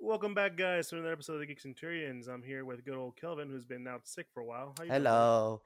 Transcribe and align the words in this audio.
Welcome 0.00 0.32
back, 0.32 0.56
guys, 0.56 0.88
to 0.88 0.96
another 0.96 1.12
episode 1.12 1.34
of 1.34 1.40
the 1.40 1.46
Geek 1.46 1.60
Centurions. 1.60 2.28
I'm 2.28 2.42
here 2.42 2.64
with 2.64 2.84
good 2.84 2.94
old 2.94 3.16
Kelvin, 3.16 3.50
who's 3.50 3.64
been 3.64 3.86
out 3.88 4.06
sick 4.06 4.26
for 4.32 4.40
a 4.40 4.44
while. 4.44 4.72
How 4.78 4.84
you 4.84 4.90
doing. 4.90 5.02
Hello. 5.02 5.60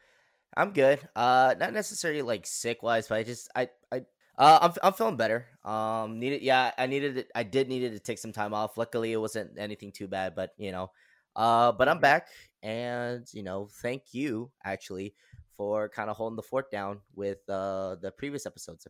I'm 0.56 0.72
good. 0.72 1.00
Uh 1.14 1.54
not 1.60 1.74
necessarily 1.74 2.22
like 2.22 2.46
sick 2.46 2.82
wise, 2.82 3.08
but 3.08 3.18
I 3.18 3.22
just 3.24 3.50
I 3.54 3.68
I 3.92 3.98
uh 4.38 4.58
I'm 4.62 4.72
I'm 4.82 4.92
feeling 4.94 5.18
better. 5.18 5.46
Um 5.64 6.18
needed 6.18 6.40
yeah, 6.42 6.72
I 6.78 6.86
needed 6.86 7.18
it 7.18 7.30
I 7.34 7.42
did 7.42 7.68
needed 7.68 7.92
to 7.92 8.00
take 8.00 8.18
some 8.18 8.32
time 8.32 8.54
off. 8.54 8.78
Luckily 8.78 9.12
it 9.12 9.18
wasn't 9.18 9.58
anything 9.58 9.92
too 9.92 10.08
bad, 10.08 10.34
but 10.34 10.50
you 10.56 10.72
know. 10.72 10.90
Uh 11.36 11.72
but 11.72 11.88
I'm 11.88 12.00
back 12.00 12.28
and 12.62 13.26
you 13.32 13.42
know, 13.42 13.68
thank 13.82 14.14
you 14.14 14.50
actually 14.64 15.14
for 15.58 15.90
kind 15.90 16.08
of 16.08 16.16
holding 16.16 16.36
the 16.36 16.42
fort 16.42 16.70
down 16.70 17.00
with 17.14 17.38
uh 17.50 17.96
the 18.00 18.10
previous 18.10 18.46
episodes. 18.46 18.86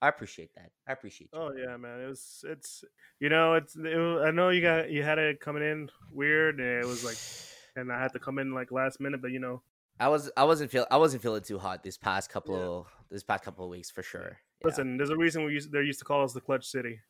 I 0.00 0.08
appreciate 0.08 0.54
that. 0.54 0.70
I 0.86 0.92
appreciate 0.92 1.30
you. 1.32 1.38
Oh 1.40 1.52
yeah, 1.56 1.76
man. 1.76 2.00
It 2.00 2.06
was 2.08 2.44
it's 2.48 2.84
you 3.20 3.28
know 3.28 3.54
it's 3.54 3.74
it 3.76 3.96
was, 3.96 4.22
I 4.24 4.30
know 4.30 4.50
you 4.50 4.60
got 4.62 4.90
you 4.90 5.02
had 5.02 5.18
it 5.18 5.40
coming 5.40 5.62
in 5.62 5.90
weird, 6.12 6.60
and 6.60 6.84
it 6.84 6.86
was 6.86 7.04
like, 7.04 7.16
and 7.76 7.92
I 7.92 8.00
had 8.00 8.12
to 8.12 8.18
come 8.18 8.38
in 8.38 8.52
like 8.54 8.70
last 8.70 9.00
minute, 9.00 9.20
but 9.20 9.32
you 9.32 9.40
know, 9.40 9.62
I 9.98 10.08
was 10.08 10.30
I 10.36 10.44
wasn't 10.44 10.70
feel 10.70 10.86
I 10.90 10.96
wasn't 10.98 11.22
feeling 11.22 11.42
too 11.42 11.58
hot 11.58 11.82
this 11.82 11.96
past 11.98 12.30
couple 12.30 12.86
Yeah. 12.88 12.92
this 13.10 13.24
past 13.24 13.42
couple 13.42 13.64
of 13.64 13.70
weeks 13.70 13.90
for 13.90 14.02
sure. 14.02 14.38
Yeah. 14.60 14.66
listen, 14.66 14.96
there's 14.96 15.10
a 15.10 15.16
reason 15.16 15.44
we 15.44 15.52
used 15.52 15.72
they 15.72 15.80
used 15.80 15.98
to 15.98 16.04
call 16.04 16.22
us 16.24 16.32
the 16.32 16.40
Clutch 16.40 16.66
City. 16.66 17.00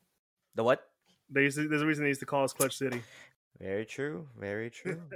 The 0.55 0.65
what? 0.65 0.83
They 1.31 1.43
used 1.43 1.59
to, 1.59 1.69
there's 1.69 1.83
a 1.83 1.87
reason 1.87 2.05
they 2.05 2.09
used 2.09 2.21
to 2.21 2.27
call 2.27 2.45
us 2.45 2.55
Clutch 2.55 2.77
City. 2.77 3.03
Very 3.61 3.85
true. 3.85 4.27
Very 4.39 4.71
true. 4.71 5.03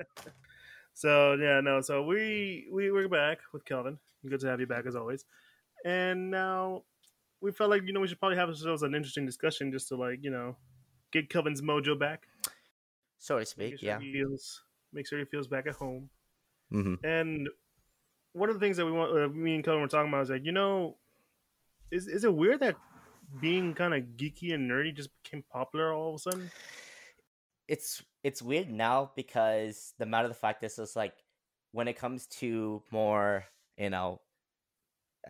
So 0.94 1.34
yeah, 1.40 1.60
no. 1.62 1.80
So 1.80 2.02
we 2.02 2.68
we 2.70 2.90
we're 2.92 3.08
back 3.08 3.38
with 3.54 3.64
Kelvin. 3.64 3.98
Good 4.28 4.40
to 4.40 4.46
have 4.48 4.60
you 4.60 4.66
back 4.66 4.84
as 4.86 4.94
always. 4.94 5.24
And 5.86 6.30
now 6.30 6.82
we 7.42 7.52
felt 7.52 7.70
like 7.70 7.82
you 7.86 7.92
know 7.92 8.00
we 8.00 8.08
should 8.08 8.20
probably 8.20 8.38
have 8.38 8.48
ourselves 8.48 8.82
an 8.82 8.94
interesting 8.94 9.26
discussion 9.26 9.72
just 9.72 9.88
to 9.88 9.96
like 9.96 10.20
you 10.22 10.30
know 10.30 10.56
get 11.12 11.28
Kelvin's 11.28 11.62
mojo 11.62 11.98
back. 11.98 12.26
so 13.18 13.34
to 13.34 13.40
Make 13.40 13.48
speak, 13.48 13.80
sure 13.80 13.88
yeah. 13.88 13.98
he 14.00 14.12
feels 14.12 14.62
make 14.92 15.06
sure 15.06 15.18
he 15.18 15.24
feels 15.24 15.46
back 15.48 15.66
at 15.66 15.74
home. 15.74 16.10
hmm 16.70 16.94
And 17.02 17.48
one 18.32 18.48
of 18.48 18.54
the 18.54 18.60
things 18.60 18.76
that 18.78 18.86
we 18.86 18.92
want, 18.92 19.12
uh, 19.16 19.28
me 19.28 19.54
and 19.54 19.64
Kelvin 19.64 19.82
were 19.82 19.88
talking 19.88 20.08
about 20.08 20.22
is 20.22 20.30
like 20.30 20.44
you 20.44 20.52
know, 20.52 20.96
is 21.90 22.06
is 22.08 22.24
it 22.24 22.34
weird 22.34 22.60
that 22.60 22.76
being 23.40 23.74
kind 23.74 23.94
of 23.94 24.02
geeky 24.16 24.52
and 24.54 24.70
nerdy 24.70 24.94
just 24.94 25.10
became 25.22 25.42
popular 25.50 25.92
all 25.92 26.10
of 26.10 26.14
a 26.16 26.18
sudden? 26.18 26.50
it's 27.68 28.02
it's 28.22 28.42
weird 28.42 28.70
now 28.70 29.10
because 29.16 29.94
the 29.98 30.06
matter 30.06 30.26
of 30.26 30.30
the 30.32 30.38
fact 30.38 30.62
is 30.64 30.78
it's 30.78 30.96
like 30.96 31.14
when 31.72 31.88
it 31.88 31.96
comes 31.96 32.26
to 32.26 32.82
more 32.90 33.44
you 33.76 33.90
know 33.90 34.20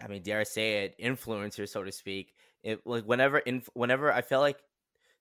i 0.01 0.07
mean 0.07 0.23
dare 0.23 0.41
i 0.41 0.45
say 0.45 0.85
it 0.85 0.95
influencers 1.03 1.69
so 1.69 1.83
to 1.83 1.93
speak 1.93 2.35
it 2.63 2.81
like 2.87 3.05
whenever 3.05 3.39
inf- 3.39 3.69
whenever 3.75 4.13
i 4.13 4.23
feel 4.23 4.41
like 4.41 4.63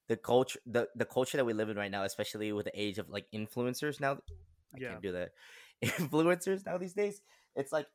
the 0.07 0.17
culture 0.17 0.59
the, 0.65 0.87
the 0.95 1.05
culture 1.05 1.37
that 1.37 1.45
we 1.45 1.53
live 1.53 1.69
in 1.69 1.77
right 1.77 1.91
now 1.91 2.03
especially 2.03 2.51
with 2.51 2.65
the 2.65 2.81
age 2.81 2.97
of 2.97 3.09
like 3.09 3.25
influencers 3.33 3.99
now 3.99 4.17
i 4.73 4.79
Yeah. 4.79 4.89
can't 4.89 5.01
do 5.01 5.11
that 5.11 5.31
influencers 5.83 6.65
now 6.65 6.77
these 6.77 6.93
days 6.93 7.21
it's 7.55 7.71
like 7.71 7.87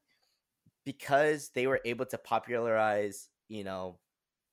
because 0.84 1.50
they 1.50 1.66
were 1.66 1.80
able 1.84 2.06
to 2.06 2.18
popularize 2.18 3.28
you 3.48 3.64
know 3.64 3.98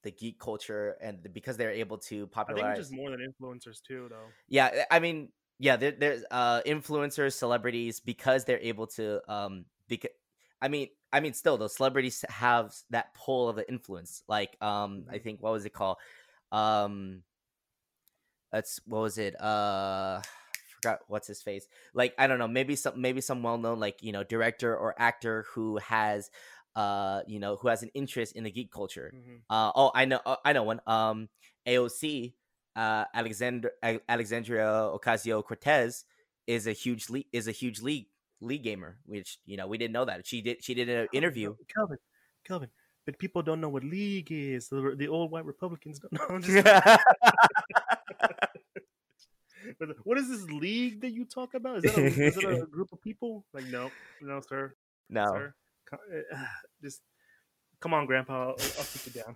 the 0.03 0.11
geek 0.11 0.39
culture 0.39 0.97
and 1.01 1.31
because 1.33 1.55
they're 1.57 1.71
able 1.71 1.97
to 1.97 2.23
I 2.23 2.25
think 2.25 2.33
popularize 2.33 2.79
it's 2.79 2.89
just 2.89 2.94
more 2.94 3.09
than 3.11 3.19
influencers 3.21 3.81
too, 3.81 4.07
though. 4.09 4.27
yeah 4.49 4.69
eh, 4.73 4.83
i 4.91 4.99
mean 4.99 5.29
yeah 5.59 5.75
there, 5.77 5.91
there's 5.91 6.23
uh 6.31 6.61
influencers 6.66 7.33
celebrities 7.33 7.99
because 7.99 8.44
they're 8.45 8.59
able 8.59 8.88
to 8.88 9.21
um 9.31 9.66
because 9.88 10.09
i 10.64 10.69
mean 10.69 10.89
i 11.14 11.19
mean 11.22 11.33
still 11.33 11.58
those 11.59 11.75
celebrities 11.75 12.25
have 12.30 12.73
that 12.89 13.14
pull 13.16 13.50
of 13.50 13.58
the 13.58 13.69
influence 13.69 14.23
like 14.28 14.58
um 14.61 15.06
i 15.11 15.19
Mhm. 15.19 15.23
think 15.23 15.44
what 15.44 15.53
was 15.53 15.66
it 15.66 15.73
called 15.73 15.97
um 16.52 17.23
that's 18.52 18.80
what 18.86 19.02
was 19.02 19.17
it 19.17 19.39
uh 19.41 20.22
forgot 20.81 21.00
what's 21.08 21.28
his 21.28 21.41
face 21.41 21.67
like 21.94 22.13
i 22.18 22.28
don't 22.28 22.40
know 22.40 22.47
maybe 22.47 22.75
some 22.75 23.00
maybe 23.00 23.22
some 23.22 23.41
well-known 23.44 23.79
like 23.79 24.03
you 24.03 24.12
know 24.12 24.24
director 24.24 24.75
or 24.75 24.96
actor 25.00 25.46
who 25.53 25.78
has 25.78 26.29
uh 26.75 27.22
you 27.28 27.40
know 27.40 27.56
who 27.57 27.68
has 27.68 27.84
an 27.84 27.90
interest 27.94 28.35
in 28.35 28.44
the 28.44 28.51
geek 28.51 28.72
culture 28.72 29.13
Mhm. 29.16 29.41
uh, 29.50 29.72
oh, 29.75 29.91
I 29.94 30.06
know, 30.06 30.19
uh, 30.25 30.38
I 30.44 30.53
know 30.53 30.63
one. 30.63 30.81
Um, 30.88 31.30
AOC, 31.68 32.34
uh, 32.75 33.06
Alexander 33.13 33.72
Alexandria 34.09 34.66
Ocasio 34.66 35.44
Cortez 35.44 36.06
is 36.47 36.66
a 36.66 36.72
huge 36.74 37.09
league 37.09 37.28
is 37.34 37.47
a 37.47 37.51
huge 37.51 37.81
league 37.81 38.07
league 38.44 38.64
gamer, 38.64 38.98
which 39.06 39.38
you 39.46 39.58
know 39.58 39.68
we 39.68 39.78
didn't 39.78 39.94
know 39.94 40.06
that 40.06 40.28
she 40.28 40.42
did. 40.42 40.64
She 40.64 40.74
did 40.74 40.90
an 40.90 41.08
interview. 41.14 41.56
Kelvin, 41.74 41.98
Kelvin. 42.46 42.70
But 43.06 43.20
people 43.20 43.42
don't 43.42 43.59
know 43.59 43.70
what 43.70 43.84
league 43.84 44.31
is. 44.31 44.70
The, 44.70 44.96
the 44.98 45.09
old 45.09 45.31
white 45.31 45.46
Republicans 45.46 46.00
don't 46.00 46.14
know. 46.30 46.40
Just- 46.40 46.66
what 50.04 50.18
is 50.18 50.30
this 50.30 50.50
league 50.50 51.02
that 51.02 51.12
you 51.12 51.26
talk 51.26 51.54
about? 51.54 51.78
Is 51.78 51.84
that 51.84 51.98
a, 51.98 52.06
is 52.06 52.38
it 52.38 52.44
a 52.44 52.66
group 52.72 52.92
of 52.92 53.02
people? 53.02 53.46
Like, 53.54 53.66
no, 53.66 53.92
no, 54.22 54.42
sir, 54.42 54.75
no, 55.10 55.25
sir. 55.25 55.54
Uh, 55.92 55.98
Just 56.81 57.02
come 57.80 57.94
on, 57.94 58.06
Grandpa. 58.06 58.34
I'll, 58.34 58.50
I'll 58.50 58.86
keep 58.86 59.14
you 59.14 59.22
down. 59.22 59.36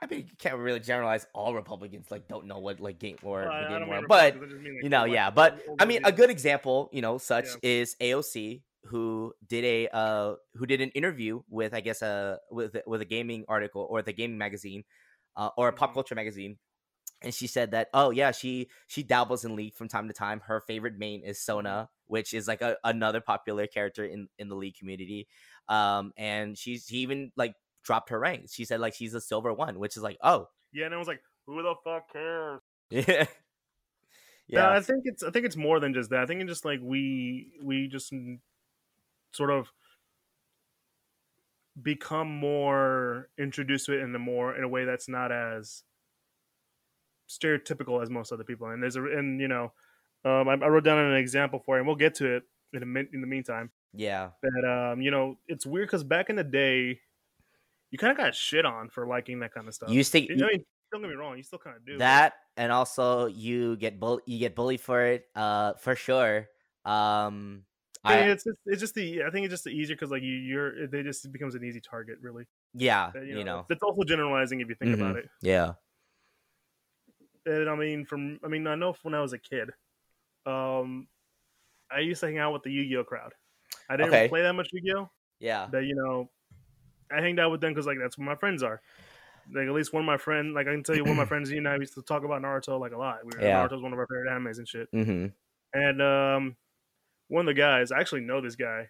I 0.00 0.06
mean 0.06 0.20
you 0.28 0.36
can't 0.38 0.58
really 0.58 0.80
generalize 0.80 1.26
all 1.34 1.54
Republicans 1.54 2.10
like 2.10 2.28
don't 2.28 2.46
know 2.46 2.58
what 2.58 2.80
like 2.80 2.98
game 2.98 3.18
or 3.22 3.40
Well, 3.42 3.52
I- 3.52 3.56
the 3.58 3.64
I 3.64 3.64
game 3.64 3.86
war, 3.86 4.02
but 4.02 4.36
Republicans, 4.36 4.42
I 4.42 4.46
just 4.46 4.62
mean, 4.62 4.74
like, 4.76 4.86
you 4.86 4.88
know, 4.88 5.04
yeah. 5.04 5.30
But 5.30 5.58
I 5.78 5.84
mean, 5.86 6.00
a 6.04 6.12
good 6.12 6.30
example, 6.30 6.90
you 6.92 7.00
know, 7.02 7.18
such 7.18 7.56
Yeah. 7.56 7.60
is 7.62 7.96
AOC, 8.00 8.62
who 8.84 9.34
did 9.46 9.64
a 9.64 9.88
uh, 9.94 10.34
who 10.54 10.66
did 10.66 10.80
an 10.80 10.90
interview 10.90 11.42
with, 11.48 11.74
I 11.74 11.80
guess, 11.80 12.02
uh, 12.02 12.38
with 12.50 12.76
with 12.86 13.00
a 13.00 13.04
gaming 13.06 13.44
article 13.48 13.86
or 13.90 14.02
the 14.02 14.12
gaming 14.12 14.38
magazine, 14.38 14.84
uh, 15.36 15.50
or 15.56 15.68
a 15.68 15.72
pop 15.72 15.92
Mhm. 15.92 15.94
culture 15.94 16.14
magazine, 16.14 16.58
and 17.22 17.34
she 17.34 17.46
said 17.46 17.70
that, 17.72 17.88
oh 17.94 18.10
yeah, 18.10 18.30
she 18.32 18.70
she 18.88 19.02
dabbles 19.02 19.44
in 19.44 19.56
League 19.56 19.74
from 19.74 19.88
time 19.88 20.08
to 20.08 20.14
time. 20.14 20.40
Her 20.40 20.60
favorite 20.60 20.96
main 20.98 21.22
is 21.24 21.40
Sona, 21.40 21.88
which 22.06 22.34
is 22.34 22.46
like 22.48 22.62
a, 22.62 22.76
another 22.84 23.20
popular 23.20 23.66
character 23.66 24.04
in 24.04 24.28
in 24.38 24.48
the 24.48 24.56
League 24.56 24.76
community, 24.76 25.28
um, 25.68 26.12
and 26.16 26.56
she's 26.58 26.86
she 26.86 26.98
even 26.98 27.32
like 27.36 27.54
dropped 27.86 28.10
her 28.10 28.18
rank. 28.18 28.48
She 28.50 28.64
said 28.64 28.80
like 28.80 28.94
she's 28.94 29.14
a 29.14 29.20
silver 29.20 29.52
one, 29.52 29.78
which 29.78 29.96
is 29.96 30.02
like, 30.02 30.18
oh 30.22 30.48
Yeah, 30.72 30.86
and 30.86 30.94
I 30.94 30.98
was 30.98 31.08
like, 31.08 31.22
who 31.46 31.62
the 31.62 31.74
fuck 31.84 32.12
cares? 32.12 32.60
yeah. 32.90 33.04
Yeah, 33.08 33.26
Yeah, 34.48 34.70
I 34.70 34.80
think 34.80 35.02
it's 35.06 35.22
I 35.22 35.30
think 35.30 35.46
it's 35.46 35.56
more 35.56 35.80
than 35.80 35.94
just 35.94 36.10
that. 36.10 36.20
I 36.20 36.26
think 36.26 36.40
it's 36.40 36.50
just 36.50 36.64
like 36.64 36.80
we 36.82 37.52
we 37.62 37.88
just 37.88 38.12
sort 39.32 39.50
of 39.50 39.72
become 41.80 42.28
more 42.34 43.28
introduced 43.38 43.86
to 43.86 43.92
it 43.92 44.02
in 44.02 44.12
the 44.12 44.18
more 44.18 44.56
in 44.56 44.64
a 44.64 44.68
way 44.68 44.84
that's 44.84 45.08
not 45.08 45.30
as 45.30 45.82
stereotypical 47.28 48.02
as 48.02 48.10
most 48.10 48.32
other 48.32 48.44
people. 48.44 48.68
And 48.68 48.82
there's 48.82 48.96
a 48.96 49.02
and 49.02 49.40
you 49.40 49.48
know, 49.48 49.72
um, 50.24 50.48
I, 50.48 50.54
I 50.54 50.68
wrote 50.68 50.84
down 50.84 50.98
an 50.98 51.16
example 51.16 51.60
for 51.64 51.76
you, 51.76 51.80
and 51.80 51.86
we'll 51.86 51.96
get 51.96 52.14
to 52.16 52.36
it 52.36 52.44
in 52.72 52.82
a 52.82 52.86
min- 52.86 53.08
in 53.12 53.20
the 53.20 53.26
meantime. 53.26 53.70
yeah. 53.92 54.30
That 54.42 54.92
um, 54.92 55.00
you 55.00 55.10
know, 55.10 55.38
it's 55.46 55.66
weird 55.66 55.88
because 55.88 56.04
back 56.04 56.30
in 56.30 56.36
the 56.36 56.44
day, 56.44 57.00
you 57.90 57.98
kind 57.98 58.10
of 58.10 58.16
got 58.16 58.34
shit 58.34 58.64
on 58.64 58.88
for 58.88 59.06
liking 59.06 59.40
that 59.40 59.52
kind 59.54 59.68
of 59.68 59.74
stuff. 59.74 59.90
You 59.90 60.02
think 60.04 60.28
You 60.30 60.36
know, 60.36 60.46
mean, 60.48 60.64
don't 60.92 61.02
get 61.02 61.10
me 61.10 61.16
wrong, 61.16 61.36
you 61.36 61.42
still 61.42 61.58
kind 61.58 61.76
of 61.76 61.84
do 61.86 61.92
but- 61.94 61.98
that 61.98 62.34
and 62.56 62.72
also 62.72 63.26
you 63.26 63.76
get 63.76 64.00
bull 64.00 64.20
you 64.26 64.38
get 64.38 64.54
bullied 64.54 64.80
for 64.80 65.02
it 65.04 65.26
uh 65.34 65.74
for 65.74 65.94
sure 65.94 66.48
um 66.86 67.64
I 68.04 68.20
mean, 68.20 68.28
it's 68.30 68.44
just, 68.44 68.58
it's 68.66 68.80
just 68.80 68.94
the 68.94 69.24
I 69.24 69.30
think 69.30 69.44
it's 69.46 69.52
just 69.52 69.64
the 69.64 69.70
easier 69.70 69.96
because 69.96 70.10
like 70.12 70.22
you 70.22 70.32
you're 70.32 70.86
they 70.86 71.02
just 71.02 71.24
it 71.24 71.32
becomes 71.32 71.54
an 71.56 71.64
easy 71.64 71.80
target 71.80 72.18
really. 72.22 72.44
yeah 72.72 73.10
Uh, 73.14 73.20
you 73.20 73.42
know, 73.42 73.66
it's 73.68 73.82
also 73.82 74.02
generalizing 74.04 74.60
if 74.60 74.68
you 74.68 74.76
think 74.76 74.94
about 74.94 75.16
it. 75.16 75.26
yeah 75.42 75.72
And 77.44 77.68
I 77.68 77.74
mean, 77.76 78.04
from 78.04 78.38
I 78.44 78.48
mean, 78.48 78.66
I 78.66 78.74
know 78.74 78.94
when 79.02 79.14
I 79.14 79.20
was 79.20 79.32
a 79.32 79.38
kid, 79.38 79.70
um, 80.46 81.08
I 81.90 82.00
used 82.00 82.20
to 82.20 82.26
hang 82.26 82.38
out 82.38 82.52
with 82.52 82.62
the 82.62 82.70
Yu-Gi-Oh 82.72 83.04
crowd. 83.04 83.32
I 83.88 83.96
didn't 83.96 84.08
Okay. 84.10 84.28
play 84.28 84.42
that 84.42 84.52
much 84.54 84.68
Yu-Gi-Oh, 84.72 85.10
yeah 85.40 85.68
but 85.70 85.78
you 85.84 85.94
know, 85.94 86.30
I 87.10 87.20
hanged 87.20 87.38
out 87.40 87.50
with 87.50 87.60
them 87.60 87.72
because 87.72 87.86
like 87.86 87.98
that's 88.00 88.16
where 88.18 88.26
my 88.26 88.34
friends 88.36 88.62
are. 88.62 88.80
Like 89.54 89.66
at 89.68 89.72
least 89.74 89.92
one 89.92 90.02
of 90.02 90.06
my 90.06 90.16
friend, 90.16 90.54
like 90.54 90.66
I 90.66 90.72
can 90.72 90.82
tell 90.82 90.96
you, 90.96 91.02
one 91.02 91.12
of 91.12 91.16
my 91.18 91.24
friends, 91.32 91.50
you 91.50 91.58
and 91.58 91.68
I 91.68 91.76
used 91.76 91.94
to 91.94 92.02
talk 92.02 92.24
about 92.24 92.42
Naruto 92.42 92.80
like 92.80 92.92
a 92.92 92.98
lot. 92.98 93.18
We 93.24 93.30
were, 93.36 93.44
Yeah. 93.44 93.66
Naruto's 93.66 93.82
one 93.82 93.92
of 93.92 93.98
our 93.98 94.06
favorite 94.06 94.30
animes 94.30 94.58
and 94.58 94.68
shit. 94.68 94.90
mm-hmm. 94.92 95.26
And 95.72 96.02
um, 96.02 96.56
one 97.28 97.48
of 97.48 97.54
the 97.54 97.60
guys, 97.60 97.92
I 97.92 98.00
actually 98.00 98.22
know 98.22 98.40
this 98.40 98.56
guy. 98.56 98.88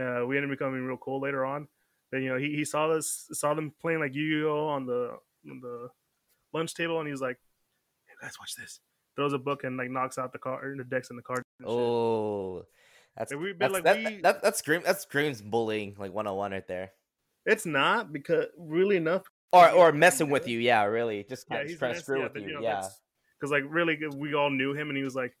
Uh, 0.00 0.24
we 0.26 0.36
ended 0.36 0.50
up 0.50 0.58
becoming 0.58 0.82
real 0.82 0.96
cool 0.96 1.20
later 1.20 1.44
on. 1.44 1.68
But 2.10 2.18
you 2.18 2.28
know, 2.28 2.38
he, 2.38 2.54
he 2.54 2.64
saw 2.64 2.88
this, 2.94 3.28
saw 3.32 3.54
them 3.54 3.72
playing 3.80 4.00
like 4.00 4.14
Yu-Gi-Oh 4.14 4.66
on 4.68 4.86
the 4.86 5.18
on 5.50 5.60
the 5.60 5.88
lunch 6.52 6.74
table, 6.74 6.98
and 6.98 7.06
he 7.08 7.10
was 7.12 7.20
like, 7.20 7.36
"Hey 8.06 8.14
guys, 8.22 8.38
watch 8.38 8.54
this." 8.56 8.80
Throws 9.16 9.32
a 9.32 9.38
book 9.38 9.64
and 9.64 9.76
like 9.76 9.90
knocks 9.90 10.16
out 10.18 10.32
the 10.32 10.38
card, 10.38 10.78
the 10.78 10.84
decks 10.84 11.10
and 11.10 11.18
the 11.18 11.22
cards. 11.22 11.42
and 11.58 11.66
shit. 11.66 11.74
oh 11.76 12.64
that's 13.16 13.32
And 13.32 13.40
we- 13.40 13.52
but, 13.54 13.72
that's, 13.72 13.72
like, 13.72 13.84
that, 13.84 13.96
we- 13.96 14.20
that, 14.20 14.42
that 14.42 14.56
scream 14.56 14.82
that 14.84 15.00
screams 15.00 15.40
bullying 15.42 15.96
like 15.98 16.12
101 16.12 16.52
right 16.52 16.68
there 16.68 16.92
It's 17.46 17.64
not 17.64 18.12
because 18.12 18.46
really 18.58 18.96
enough. 18.96 19.22
or 19.52 19.70
or 19.70 19.92
messing 19.92 20.28
with 20.28 20.46
you 20.48 20.58
yeah 20.58 20.82
really 20.84 21.24
just 21.28 21.46
Yeah, 21.50 21.58
kind 21.58 21.70
of 21.70 21.78
trying 21.78 21.94
to 21.94 22.00
screw 22.00 22.18
yeah, 22.18 22.24
with 22.24 22.34
but, 22.34 22.42
you, 22.42 22.54
know, 22.54 22.60
yeah 22.60 22.82
Because 23.40 23.50
like 23.50 23.62
really, 23.68 23.98
we 24.16 24.34
all 24.34 24.50
knew 24.50 24.74
him, 24.74 24.88
and 24.88 24.96
he 24.96 25.04
was 25.04 25.14
like, 25.14 25.32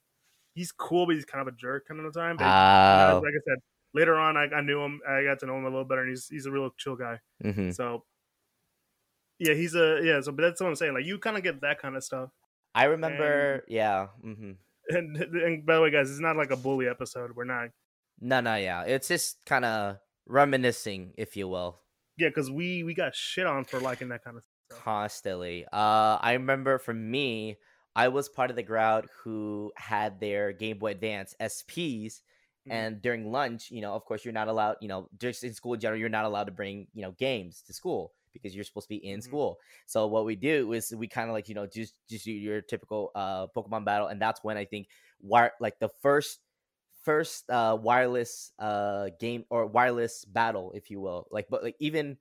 he's 0.54 0.72
cool, 0.72 1.06
but 1.06 1.16
he's 1.16 1.24
kind 1.24 1.46
of 1.46 1.52
a 1.52 1.56
jerk 1.56 1.86
kind 1.88 2.00
of 2.00 2.12
the 2.12 2.18
time. 2.18 2.36
But, 2.36 2.44
you 2.44 2.50
oh 2.50 3.20
like 3.22 3.34
I 3.34 3.42
said, 3.44 3.58
later 3.92 4.16
on, 4.16 4.36
I, 4.36 4.44
I 4.54 4.60
knew 4.62 4.80
him. 4.80 5.00
I 5.08 5.24
got 5.24 5.40
to 5.40 5.46
know 5.46 5.56
him 5.58 5.64
a 5.64 5.68
little 5.68 5.84
better, 5.84 6.02
and 6.02 6.10
he's 6.10 6.28
he's 6.28 6.46
a 6.46 6.50
real 6.50 6.70
chill 6.78 6.96
guy. 6.96 7.20
mhm. 7.44 7.74
So 7.74 8.04
yeah, 9.38 9.54
he's 9.54 9.74
a 9.74 10.00
yeah. 10.02 10.20
So 10.20 10.32
but 10.32 10.42
that's 10.42 10.60
what 10.60 10.68
I'm 10.68 10.76
saying. 10.76 10.94
Like 10.94 11.04
you 11.04 11.18
kind 11.18 11.36
of 11.36 11.42
get 11.42 11.60
that 11.62 11.80
kind 11.80 11.96
of 11.96 12.04
stuff. 12.04 12.30
I 12.74 12.84
remember, 12.84 13.64
yeah. 13.68 14.08
hmm 14.22 14.52
And, 14.88 15.16
and 15.16 15.66
by 15.66 15.76
the 15.76 15.82
way, 15.82 15.90
guys, 15.90 16.10
it's 16.10 16.20
not 16.20 16.36
like 16.36 16.52
a 16.52 16.56
bully 16.56 16.86
episode. 16.86 17.32
We're 17.34 17.44
not. 17.44 17.70
No, 18.20 18.40
no, 18.40 18.54
yeah. 18.54 18.82
It's 18.82 19.08
just 19.08 19.38
kind 19.44 19.64
of 19.64 19.96
reminiscing, 20.26 21.12
if 21.18 21.36
you 21.36 21.48
will, 21.48 21.80
Yeah, 22.16 22.28
because 22.28 22.50
we 22.50 22.82
we 22.82 22.94
got 22.94 23.14
shit 23.14 23.46
on 23.46 23.64
for 23.64 23.80
liking 23.80 24.08
that 24.08 24.24
kind 24.24 24.36
of 24.36 24.44
stuff. 24.66 24.84
constantly. 24.84 25.64
Uh, 25.72 26.18
I 26.20 26.32
remember 26.32 26.78
for 26.78 26.94
me, 26.94 27.58
I 27.94 28.08
was 28.08 28.28
part 28.28 28.50
of 28.50 28.56
the 28.56 28.62
crowd 28.62 29.08
who 29.22 29.72
had 29.76 30.20
their 30.20 30.52
Game 30.52 30.78
Boy 30.78 30.92
Advance 30.92 31.34
SPs. 31.40 32.22
Mhm. 32.64 32.86
And 32.88 33.00
during 33.00 33.30
lunch, 33.30 33.70
you 33.70 33.80
know, 33.80 33.94
of 33.94 34.04
course, 34.04 34.24
you're 34.24 34.34
not 34.34 34.48
allowed, 34.48 34.76
you 34.80 34.88
know, 34.88 35.08
just 35.18 35.44
in 35.44 35.54
school 35.54 35.74
in 35.74 35.80
general, 35.80 36.00
you're 36.00 36.08
not 36.08 36.24
allowed 36.24 36.44
to 36.44 36.52
bring, 36.52 36.88
you 36.94 37.02
know, 37.02 37.12
games 37.12 37.62
to 37.62 37.72
school 37.72 38.14
because 38.32 38.54
you're 38.56 38.64
supposed 38.64 38.86
to 38.86 38.94
be 38.94 38.96
in 39.06 39.22
Mhm. 39.22 39.22
school. 39.22 39.60
So 39.86 40.08
what 40.08 40.24
we 40.24 40.34
do 40.34 40.72
is 40.72 40.92
we 40.94 41.06
kind 41.06 41.30
of 41.30 41.34
like, 41.34 41.48
you 41.48 41.54
know, 41.54 41.66
just 41.66 41.94
just 42.08 42.24
do 42.24 42.32
your 42.32 42.60
typical 42.60 43.12
uh 43.14 43.46
Pokemon 43.56 43.84
battle, 43.84 44.08
and 44.08 44.20
that's 44.20 44.42
when 44.42 44.56
I 44.56 44.64
think 44.64 44.88
wire 45.20 45.52
like 45.60 45.78
the 45.78 45.88
first 45.88 46.40
first 47.06 47.48
uh 47.48 47.78
wireless 47.80 48.52
uh 48.58 49.08
game 49.20 49.44
or 49.48 49.64
wireless 49.66 50.24
battle, 50.26 50.72
if 50.74 50.90
you 50.90 51.00
will. 51.00 51.28
Like, 51.30 51.46
but 51.48 51.62
like 51.62 51.76
even 51.78 52.18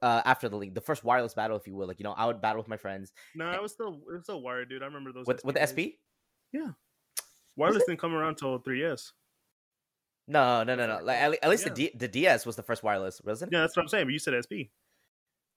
uh 0.00 0.22
after 0.24 0.48
the 0.48 0.56
league, 0.56 0.74
the 0.74 0.80
first 0.80 1.02
wireless 1.04 1.34
battle, 1.34 1.56
if 1.56 1.66
you 1.66 1.74
will. 1.74 1.88
Like, 1.88 1.98
you 1.98 2.04
know, 2.04 2.14
I 2.16 2.26
would 2.26 2.40
battle 2.40 2.62
with 2.62 2.68
my 2.68 2.76
friends 2.78 3.12
No, 3.34 3.46
I 3.46 3.58
was 3.60 3.72
still 3.72 4.00
it 4.08 4.14
was 4.14 4.22
still 4.22 4.40
wired, 4.40 4.70
dude. 4.70 4.82
I 4.82 4.86
remember 4.86 5.12
those 5.12 5.26
with 5.26 5.44
with 5.44 5.56
the. 5.56 5.66
SP. 5.66 6.00
Wireless 7.56 7.84
didn't 7.86 8.00
come 8.00 8.14
around 8.14 8.30
until 8.30 8.58
3S. 8.58 9.12
No, 10.28 10.62
no, 10.62 10.76
no, 10.76 10.86
no. 10.86 11.00
Like 11.02 11.18
at, 11.18 11.44
at 11.44 11.50
least 11.50 11.64
Yeah. 11.66 11.74
the 11.74 11.74
D- 11.74 11.96
the 11.96 12.08
DS 12.08 12.46
was 12.46 12.56
the 12.56 12.62
first 12.62 12.82
wireless, 12.82 13.20
wasn't 13.24 13.52
it? 13.52 13.56
Yeah, 13.56 13.62
that's 13.62 13.76
what 13.76 13.82
I'm 13.82 13.88
saying. 13.88 14.06
But 14.06 14.12
you 14.12 14.18
said 14.20 14.34
SP. 14.38 14.70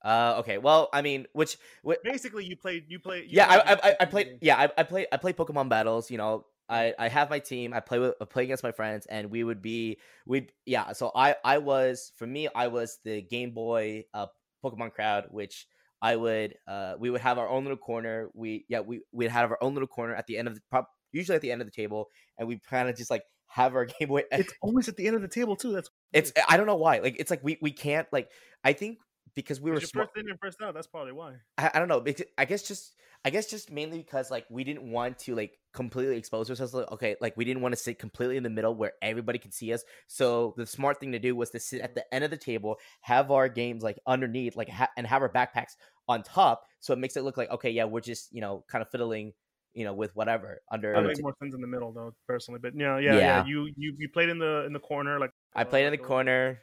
Uh, 0.03 0.35
okay. 0.39 0.57
Well, 0.57 0.89
I 0.91 1.01
mean, 1.01 1.27
which, 1.33 1.57
which 1.83 1.99
Basically, 2.03 2.43
you 2.43 2.57
played. 2.57 2.85
You 2.89 2.99
played. 2.99 3.25
you 3.25 3.37
yeah, 3.37 3.47
I, 3.49 3.59
played 3.59 3.79
I, 3.83 3.89
I, 3.89 3.95
I 4.01 4.05
played. 4.05 4.37
Yeah, 4.41 4.57
I, 4.57 4.69
I 4.77 4.83
play. 4.83 5.05
I 5.11 5.17
play 5.17 5.31
Pokemon 5.31 5.69
battles. 5.69 6.11
You 6.11 6.17
know, 6.17 6.45
I, 6.73 6.93
I 6.97 7.07
have 7.07 7.29
my 7.29 7.37
team. 7.37 7.71
I 7.71 7.79
play 7.81 7.99
with, 7.99 8.15
I 8.19 8.25
play 8.25 8.43
against 8.45 8.63
my 8.63 8.71
friends, 8.71 9.05
and 9.05 9.29
we 9.29 9.43
would 9.43 9.61
be, 9.61 9.99
we, 10.25 10.47
yeah. 10.65 10.93
So 10.93 11.11
I, 11.15 11.35
I 11.45 11.59
was 11.59 12.11
for 12.17 12.25
me, 12.25 12.47
I 12.55 12.67
was 12.67 12.97
the 13.05 13.21
Game 13.21 13.51
Boy, 13.51 14.05
uh, 14.13 14.25
Pokemon 14.65 14.93
crowd, 14.93 15.25
which 15.29 15.67
I 16.01 16.15
would, 16.15 16.55
uh, 16.67 16.95
we 16.97 17.11
would 17.11 17.21
have 17.21 17.37
our 17.37 17.47
own 17.47 17.63
little 17.63 17.77
corner. 17.77 18.29
We, 18.33 18.65
yeah, 18.69 18.79
we, 18.79 19.01
we'd 19.11 19.29
have 19.29 19.51
our 19.51 19.59
own 19.61 19.75
little 19.75 19.87
corner 19.87 20.15
at 20.15 20.25
the 20.25 20.39
end 20.39 20.47
of 20.47 20.55
the, 20.55 20.61
prop, 20.71 20.89
usually 21.11 21.35
at 21.35 21.41
the 21.41 21.51
end 21.51 21.61
of 21.61 21.67
the 21.67 21.71
table, 21.71 22.07
and 22.39 22.47
we 22.47 22.59
kind 22.67 22.89
of 22.89 22.97
just 22.97 23.11
like 23.11 23.21
have 23.45 23.75
our 23.75 23.85
Game 23.99 24.07
Boy. 24.07 24.23
It's 24.31 24.53
always 24.63 24.87
at 24.89 24.97
the 24.97 25.05
end 25.05 25.15
of 25.15 25.21
the 25.21 25.27
table 25.27 25.55
too. 25.55 25.73
That's 25.73 25.91
It's, 26.11 26.33
I 26.49 26.57
don't 26.57 26.65
know 26.67 26.75
why. 26.75 26.97
Like, 26.97 27.17
it's 27.19 27.29
like 27.29 27.43
we, 27.43 27.59
we 27.61 27.71
can't 27.71 28.07
like. 28.11 28.29
I 28.63 28.73
think 28.73 28.97
because 29.35 29.59
we 29.61 29.71
were 29.71 29.79
smart. 29.81 30.09
first 30.13 30.23
in 30.23 30.29
and 30.29 30.39
first 30.39 30.61
out. 30.61 30.73
That's 30.73 30.87
probably 30.87 31.13
why. 31.13 31.35
I, 31.57 31.71
I 31.73 31.79
don't 31.79 31.87
know. 31.87 32.01
because- 32.01 32.27
I 32.37 32.45
guess 32.45 32.63
just 32.63 32.93
I 33.25 33.29
guess 33.29 33.49
just 33.49 33.71
mainly 33.71 33.99
because 33.99 34.29
like 34.29 34.45
we 34.49 34.63
didn't 34.65 34.83
want 34.91 35.17
to 35.19 35.33
like 35.35 35.57
completely 35.73 36.17
expose 36.17 36.49
ourselves. 36.49 36.73
Like, 36.73 36.91
okay, 36.91 37.15
like 37.21 37.37
we 37.37 37.45
didn't 37.45 37.61
want 37.63 37.73
to 37.73 37.79
sit 37.79 37.97
completely 37.97 38.35
in 38.35 38.43
the 38.43 38.49
middle 38.49 38.75
where 38.75 38.91
everybody 39.01 39.39
could 39.39 39.53
see 39.53 39.71
us. 39.71 39.83
So 40.07 40.53
the 40.57 40.65
smart 40.65 40.99
thing 40.99 41.13
to 41.13 41.19
do 41.19 41.33
was 41.35 41.49
to 41.51 41.59
sit 41.59 41.81
at 41.81 41.95
the 41.95 42.03
end 42.13 42.25
of 42.25 42.31
the 42.31 42.37
table, 42.37 42.79
have 43.01 43.31
our 43.31 43.47
games 43.47 43.81
like 43.81 43.97
underneath, 44.05 44.57
like 44.57 44.69
ha- 44.69 44.89
and 44.97 45.07
have 45.07 45.21
our 45.21 45.29
backpacks 45.29 45.71
on 46.09 46.21
top. 46.23 46.65
So 46.81 46.91
it 46.91 46.99
makes 46.99 47.15
it 47.15 47.23
look 47.23 47.37
like 47.37 47.49
okay, 47.49 47.69
yeah, 47.69 47.85
we're 47.85 48.01
just 48.01 48.33
you 48.33 48.41
know 48.41 48.65
kind 48.67 48.81
of 48.81 48.89
fiddling, 48.89 49.31
you 49.73 49.85
know, 49.85 49.93
with 49.93 50.13
whatever 50.17 50.61
under. 50.69 50.91
That 50.93 51.01
the 51.03 51.07
makes 51.07 51.21
more 51.21 51.33
sense 51.41 51.55
in 51.55 51.61
the 51.61 51.67
middle 51.67 51.93
though, 51.93 52.13
personally. 52.27 52.59
But 52.61 52.73
yeah, 52.75 52.97
yeah, 52.97 53.13
yeah. 53.13 53.19
Yeah. 53.19 53.45
You 53.45 53.69
you 53.77 53.95
you 53.99 54.09
played 54.09 54.27
in 54.27 54.37
the 54.37 54.65
in 54.65 54.73
the 54.73 54.79
corner 54.81 55.17
like. 55.17 55.31
I 55.55 55.63
played 55.63 55.85
in 55.85 55.91
the 55.91 55.97
corner. 55.97 56.59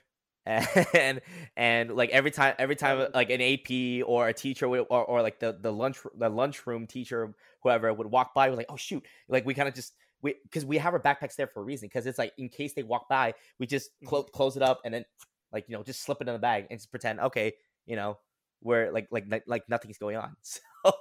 And 0.94 1.20
and 1.56 1.90
like 1.90 2.10
every 2.10 2.30
time, 2.30 2.54
every 2.58 2.76
time 2.76 3.08
like 3.14 3.30
an 3.30 3.40
AP 3.40 4.06
or 4.06 4.28
a 4.28 4.34
teacher 4.34 4.68
would, 4.68 4.86
or, 4.90 5.04
or 5.04 5.22
like 5.22 5.38
the 5.38 5.56
the 5.60 5.72
lunch 5.72 5.98
the 6.16 6.28
lunchroom 6.28 6.86
teacher 6.86 7.34
whoever 7.62 7.92
would 7.92 8.06
walk 8.06 8.34
by, 8.34 8.48
we're 8.48 8.56
like, 8.56 8.66
oh 8.68 8.76
shoot, 8.76 9.04
like 9.28 9.44
we 9.44 9.54
kind 9.54 9.68
of 9.68 9.74
just 9.74 9.94
we 10.22 10.34
because 10.44 10.64
we 10.64 10.78
have 10.78 10.92
our 10.92 11.00
backpacks 11.00 11.36
there 11.36 11.46
for 11.46 11.60
a 11.60 11.64
reason 11.64 11.86
because 11.88 12.06
it's 12.06 12.18
like 12.18 12.32
in 12.38 12.48
case 12.48 12.72
they 12.74 12.82
walk 12.82 13.08
by, 13.08 13.34
we 13.58 13.66
just 13.66 13.90
clo- 14.04 14.22
close 14.22 14.56
it 14.56 14.62
up 14.62 14.80
and 14.84 14.92
then 14.94 15.04
like 15.52 15.64
you 15.68 15.76
know 15.76 15.82
just 15.82 16.02
slip 16.02 16.20
it 16.20 16.28
in 16.28 16.34
the 16.34 16.38
bag 16.38 16.66
and 16.70 16.78
just 16.78 16.90
pretend 16.90 17.20
okay, 17.20 17.52
you 17.86 17.96
know, 17.96 18.18
we're 18.62 18.90
like 18.92 19.08
like 19.10 19.26
like, 19.46 19.68
nothing's 19.68 19.98
going 19.98 20.16
on. 20.16 20.36
So 20.82 20.92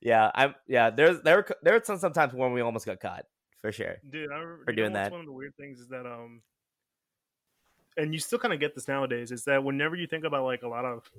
yeah, 0.00 0.30
I'm 0.34 0.54
yeah. 0.66 0.90
There's 0.90 1.22
there 1.22 1.46
there 1.62 1.72
were 1.72 1.82
some 1.82 1.98
sometimes 1.98 2.34
when 2.34 2.52
we 2.52 2.60
almost 2.60 2.84
got 2.84 3.00
caught 3.00 3.24
for 3.60 3.72
sure. 3.72 3.96
Dude, 4.08 4.30
I 4.30 4.34
remember, 4.34 4.64
for 4.64 4.70
you 4.72 4.76
know 4.76 4.82
doing 4.82 4.92
that. 4.92 5.10
One 5.10 5.20
of 5.20 5.26
the 5.26 5.32
weird 5.32 5.56
things 5.56 5.80
is 5.80 5.88
that 5.88 6.06
um, 6.06 6.42
and 7.96 8.12
you 8.14 8.20
still 8.20 8.38
kind 8.38 8.54
of 8.54 8.60
get 8.60 8.74
this 8.74 8.88
nowadays 8.88 9.30
is 9.32 9.44
that 9.44 9.62
whenever 9.64 9.96
you 9.96 10.06
think 10.06 10.24
about 10.24 10.44
like 10.44 10.62
a 10.62 10.68
lot 10.68 10.84
of, 10.84 11.10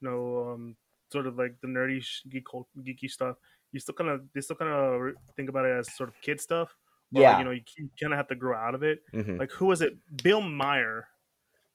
you 0.00 0.08
know, 0.08 0.50
um, 0.52 0.76
sort 1.12 1.26
of 1.26 1.36
like 1.38 1.60
the 1.60 1.66
nerdy 1.68 2.04
geek 2.28 2.46
geeky 2.78 3.10
stuff, 3.10 3.36
you 3.72 3.80
still 3.80 3.94
kind 3.94 4.10
of 4.10 4.28
they 4.32 4.40
still 4.40 4.56
kind 4.56 4.70
of 4.72 5.14
think 5.36 5.48
about 5.48 5.66
it 5.66 5.70
as 5.78 5.90
sort 5.90 6.08
of 6.08 6.20
kid 6.20 6.40
stuff. 6.40 6.76
Like, 7.14 7.30
Yeah. 7.30 7.38
you 7.38 7.44
know, 7.44 7.50
you, 7.50 7.62
kind 8.00 8.12
of 8.12 8.16
have 8.18 8.28
to 8.28 8.36
grow 8.36 8.56
out 8.56 8.74
of 8.74 8.82
it. 8.82 9.02
Mhm. 9.12 9.40
Like 9.40 9.50
who 9.52 9.66
was 9.66 9.80
it? 9.82 9.94
Bill 10.22 10.40
Maher. 10.40 11.08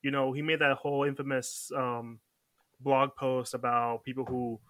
You 0.02 0.12
know, 0.12 0.34
he 0.34 0.42
made 0.42 0.60
that 0.60 0.78
whole 0.78 1.04
infamous 1.04 1.72
um, 1.76 2.20
blog 2.82 3.16
post 3.16 3.54
about 3.54 4.04
people 4.04 4.26
who, 4.26 4.62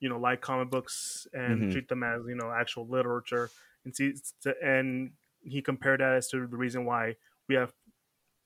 you 0.00 0.08
know, 0.08 0.18
like 0.18 0.40
comic 0.40 0.70
books 0.70 1.26
and 1.32 1.68
Mhm. 1.68 1.70
treat 1.70 1.88
them 1.88 2.02
as 2.02 2.22
you 2.28 2.34
know 2.34 2.50
actual 2.52 2.86
literature, 2.86 3.50
and 3.84 3.94
see, 3.94 4.14
and 4.62 5.12
he 5.44 5.62
compared 5.62 6.00
that 6.00 6.14
as 6.14 6.28
to 6.30 6.46
the 6.46 6.56
reason 6.56 6.84
why 6.84 7.16
we 7.48 7.54
have 7.54 7.72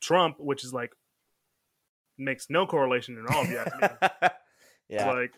Trump, 0.00 0.37
which 0.39 0.65
is 0.65 0.73
like 0.73 0.91
makes 2.19 2.47
no 2.50 2.67
correlation 2.67 3.23
at 3.25 3.35
all. 3.35 3.45
You. 3.47 3.65
It's 4.91 5.03
yeah. 5.05 5.12
like 5.12 5.33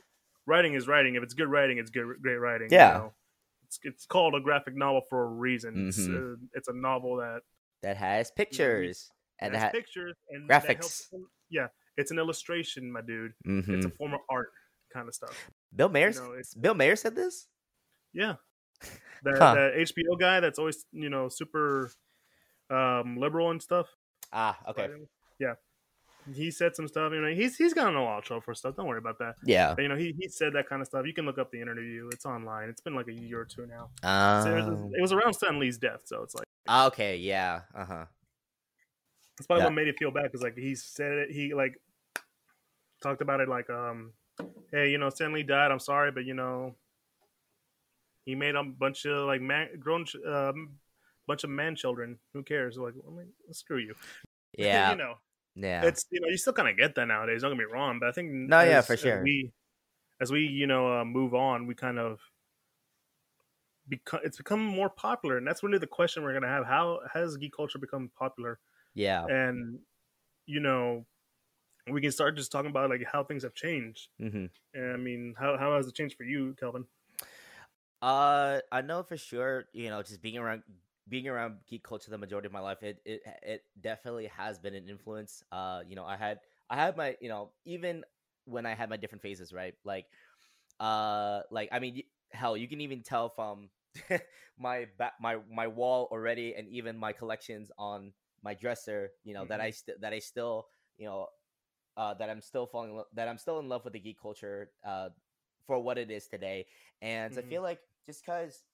writing 0.46 0.74
is 0.74 0.86
writing. 0.86 1.16
If 1.16 1.24
it's 1.24 1.34
good 1.34 1.48
writing, 1.48 1.78
it's 1.78 1.90
good 1.90 2.06
great 2.22 2.36
writing. 2.36 2.68
Yeah. 2.70 2.92
You 2.92 2.98
know? 2.98 3.12
It's 3.66 3.80
it's 3.82 4.06
called 4.06 4.36
a 4.36 4.40
graphic 4.40 4.76
novel 4.76 5.02
for 5.10 5.24
a 5.24 5.26
reason. 5.26 5.88
It's, 5.88 5.98
Mhm. 5.98 6.34
uh, 6.34 6.36
it's 6.54 6.68
a 6.68 6.72
novel 6.72 7.16
that 7.16 7.40
that 7.82 7.96
has 7.96 8.30
pictures 8.30 9.10
and 9.40 9.52
has 9.54 9.62
ha- 9.64 9.70
pictures 9.70 10.14
and 10.28 10.48
that 10.48 10.62
graphics. 10.64 11.06
yeah, 11.48 11.66
it's 11.96 12.12
an 12.12 12.18
illustration, 12.20 12.92
my 12.92 13.00
dude. 13.00 13.32
It's 13.44 13.66
Mhm. 13.68 13.86
a 13.86 13.90
form 13.96 14.14
of 14.14 14.20
art 14.30 14.50
kind 14.92 15.08
of 15.08 15.14
stuff. 15.16 15.50
Bill 15.74 15.88
Maher. 15.88 16.12
know, 16.12 16.40
Bill 16.60 16.74
Maher 16.74 16.94
said 16.94 17.16
this. 17.16 17.48
Yeah, 18.12 18.36
that, 19.24 19.36
Huh. 19.36 19.54
that 19.54 19.72
HBO 19.78 20.14
guy 20.16 20.38
that's 20.38 20.60
always 20.60 20.84
you 20.92 21.10
know 21.10 21.28
super 21.28 21.90
um, 22.70 23.16
liberal 23.18 23.50
and 23.50 23.60
stuff. 23.60 23.88
Ah, 24.32 24.58
okay. 24.68 24.88
Yeah, 25.38 25.54
he 26.34 26.50
said 26.50 26.76
some 26.76 26.86
stuff. 26.86 27.12
You 27.12 27.20
know, 27.20 27.28
he's 27.28 27.56
he's 27.56 27.74
gotten 27.74 27.94
a 27.96 28.04
lot 28.04 28.18
of 28.18 28.24
trouble 28.24 28.42
for 28.42 28.54
stuff. 28.54 28.76
Don't 28.76 28.86
worry 28.86 28.98
about 28.98 29.18
that. 29.18 29.36
Yeah. 29.44 29.74
But, 29.74 29.82
you 29.82 29.88
know, 29.88 29.96
he, 29.96 30.14
he 30.18 30.28
said 30.28 30.52
that 30.52 30.68
kind 30.68 30.82
of 30.82 30.86
stuff. 30.86 31.06
You 31.06 31.14
can 31.14 31.24
look 31.24 31.38
up 31.38 31.50
the 31.50 31.60
interview. 31.60 32.08
It's 32.12 32.26
online. 32.26 32.68
It's 32.68 32.80
been 32.80 32.94
like 32.94 33.08
a 33.08 33.12
year 33.12 33.40
or 33.40 33.44
two 33.44 33.66
now. 33.66 33.90
So 34.42 34.50
it, 34.50 34.56
was, 34.56 34.66
Um, 34.66 34.92
it 34.96 35.00
was 35.00 35.12
around 35.12 35.32
Stan 35.34 35.58
Lee's 35.58 35.78
death, 35.78 36.02
so 36.04 36.22
it's 36.22 36.34
like 36.34 36.44
ah, 36.68 36.86
okay. 36.86 37.16
Yeah. 37.16 37.62
Uh 37.74 37.84
huh. 37.84 38.04
That's 39.38 39.46
probably 39.46 39.62
Yeah. 39.62 39.66
what 39.68 39.74
made 39.74 39.88
it 39.88 39.98
feel 39.98 40.10
bad 40.10 40.24
because 40.24 40.42
like 40.42 40.56
he 40.56 40.74
said 40.74 41.12
it. 41.12 41.30
He 41.30 41.54
like 41.54 41.80
talked 43.02 43.22
about 43.22 43.40
it 43.40 43.48
like 43.48 43.70
um, 43.70 44.12
hey, 44.70 44.90
you 44.90 44.98
know, 44.98 45.08
Stan 45.08 45.32
Lee 45.32 45.42
died. 45.42 45.70
I'm 45.70 45.78
sorry, 45.80 46.12
but 46.12 46.26
you 46.26 46.34
know, 46.34 46.74
he 48.26 48.34
made 48.34 48.54
a 48.54 48.62
bunch 48.62 49.06
of 49.06 49.26
like 49.26 49.40
man 49.40 49.68
grown 49.80 50.04
um, 50.26 50.78
bunch 51.30 51.44
of 51.44 51.50
man 51.50 51.76
children. 51.76 52.18
Who 52.34 52.42
cares? 52.42 52.76
Like, 52.76 52.94
mean, 52.94 53.28
screw 53.52 53.78
you. 53.78 53.94
Yeah. 54.58 54.90
you 54.90 54.96
know, 54.96 55.14
yeah. 55.54 55.84
it's 55.84 56.06
you 56.10 56.20
know 56.20 56.26
you 56.28 56.36
still 56.36 56.52
kind 56.52 56.68
of 56.68 56.76
get 56.76 56.96
that 56.96 57.06
nowadays. 57.06 57.42
Don't 57.42 57.52
get 57.52 57.58
me 57.58 57.72
wrong, 57.72 57.98
but 58.00 58.08
I 58.08 58.12
think 58.12 58.32
No, 58.32 58.62
yeah, 58.62 58.80
for 58.80 58.94
as 58.94 59.00
sure. 59.00 59.22
we 59.22 59.52
as 60.20 60.32
we 60.32 60.40
you 60.40 60.66
know 60.66 61.00
uh, 61.00 61.04
move 61.04 61.34
on, 61.34 61.68
we 61.68 61.74
kind 61.76 62.00
of 62.00 62.18
become 63.88 64.20
it's 64.24 64.36
become 64.38 64.60
more 64.60 64.90
popular, 64.90 65.38
and 65.38 65.46
that's 65.46 65.62
really 65.62 65.78
the 65.78 65.86
question 65.86 66.24
we're 66.24 66.34
gonna 66.34 66.48
have: 66.48 66.66
How 66.66 66.98
has 67.14 67.36
geek 67.36 67.52
culture 67.56 67.78
become 67.78 68.10
popular? 68.18 68.58
yeah. 68.94 69.24
And 69.26 69.78
you 70.46 70.58
know, 70.58 71.06
we 71.90 72.00
can 72.00 72.10
start 72.10 72.36
just 72.36 72.50
talking 72.50 72.70
about 72.70 72.90
like 72.90 73.06
how 73.10 73.22
things 73.22 73.44
have 73.44 73.54
changed. 73.54 74.08
hmm 74.18 74.46
And 74.74 74.92
I 74.92 74.96
mean, 74.96 75.34
how 75.38 75.56
how 75.56 75.76
has 75.76 75.86
it 75.86 75.94
changed 75.94 76.16
for 76.16 76.24
you, 76.24 76.56
Kelvin? 76.58 76.86
Uh, 78.02 78.60
I 78.72 78.80
know 78.80 79.02
for 79.02 79.16
sure. 79.16 79.66
You 79.72 79.90
know, 79.90 80.02
just 80.02 80.22
being 80.22 80.38
around 80.38 80.62
being 81.08 81.28
around 81.28 81.58
geek 81.68 81.82
culture 81.82 82.10
the 82.10 82.18
majority 82.18 82.46
of 82.46 82.52
my 82.52 82.60
life, 82.60 82.82
it 82.82 83.00
it 83.04 83.22
it 83.42 83.62
definitely 83.80 84.26
has 84.26 84.58
been 84.58 84.74
an 84.74 84.88
influence. 84.88 85.42
Uh, 85.50 85.80
you 85.86 85.96
know, 85.96 86.04
I 86.04 86.16
had 86.16 86.40
I 86.68 86.76
had 86.76 86.96
my 86.96 87.16
you 87.20 87.28
know 87.28 87.50
even 87.64 88.04
when 88.44 88.66
I 88.66 88.74
had 88.74 88.88
my 88.90 88.96
different 88.96 89.22
phases, 89.22 89.52
right? 89.52 89.74
Like, 89.84 90.06
uh, 90.80 91.42
like 91.50 91.68
I 91.72 91.78
mean, 91.78 92.02
hell, 92.32 92.56
you 92.56 92.68
can 92.68 92.80
even 92.80 93.02
tell 93.02 93.28
from 93.28 93.70
my 94.58 94.86
back 94.98 95.14
my 95.20 95.38
my 95.52 95.66
wall 95.66 96.08
already, 96.10 96.54
and 96.54 96.68
even 96.68 96.96
my 96.96 97.12
collections 97.12 97.70
on 97.78 98.12
my 98.42 98.54
dresser. 98.54 99.10
You 99.24 99.34
know 99.34 99.44
that 99.46 99.60
I 99.60 99.70
st- 99.70 100.00
that 100.00 100.12
I 100.12 100.18
still 100.18 100.66
you 100.98 101.06
know 101.06 101.26
uh, 101.96 102.14
that 102.14 102.30
I'm 102.30 102.40
still 102.40 102.66
falling 102.66 102.90
in 102.90 102.96
lo- 102.96 103.10
that 103.14 103.28
I'm 103.28 103.38
still 103.38 103.58
in 103.58 103.68
love 103.68 103.84
with 103.84 103.92
the 103.92 104.00
geek 104.00 104.20
culture 104.20 104.70
uh, 104.84 105.10
for 105.66 105.80
what 105.80 105.98
it 105.98 106.10
is 106.10 106.26
today. 106.26 106.66
And 107.02 107.36
I 107.38 107.42
Mhm. 107.42 107.42
feel 107.42 107.62
like 107.62 107.80
just 108.06 108.24
because 108.24 108.64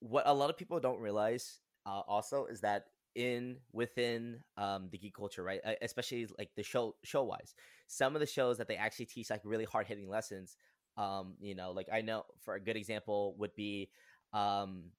what 0.00 0.26
a 0.26 0.34
lot 0.34 0.50
of 0.50 0.56
people 0.56 0.80
don't 0.80 1.00
realize 1.00 1.60
uh, 1.86 2.00
also 2.06 2.46
is 2.46 2.60
that 2.60 2.86
in 3.14 3.56
within 3.72 4.40
um, 4.56 4.88
the 4.92 4.98
geek 4.98 5.14
culture, 5.14 5.42
right? 5.42 5.60
Especially 5.82 6.26
like 6.38 6.50
the 6.56 6.62
show 6.62 6.94
show 7.04 7.24
wise, 7.24 7.54
some 7.86 8.14
of 8.14 8.20
the 8.20 8.26
shows 8.26 8.58
that 8.58 8.68
they 8.68 8.76
actually 8.76 9.06
teach 9.06 9.30
like 9.30 9.40
really 9.44 9.64
hard 9.64 9.86
hitting 9.86 10.08
lessons 10.08 10.56
Um, 10.96 11.34
you 11.40 11.54
know, 11.54 11.72
like 11.72 11.88
I 11.92 12.02
know 12.02 12.24
for 12.44 12.54
a 12.54 12.60
good 12.60 12.76
example 12.76 13.34
would 13.38 13.54
be 13.54 13.90
um 14.32 14.92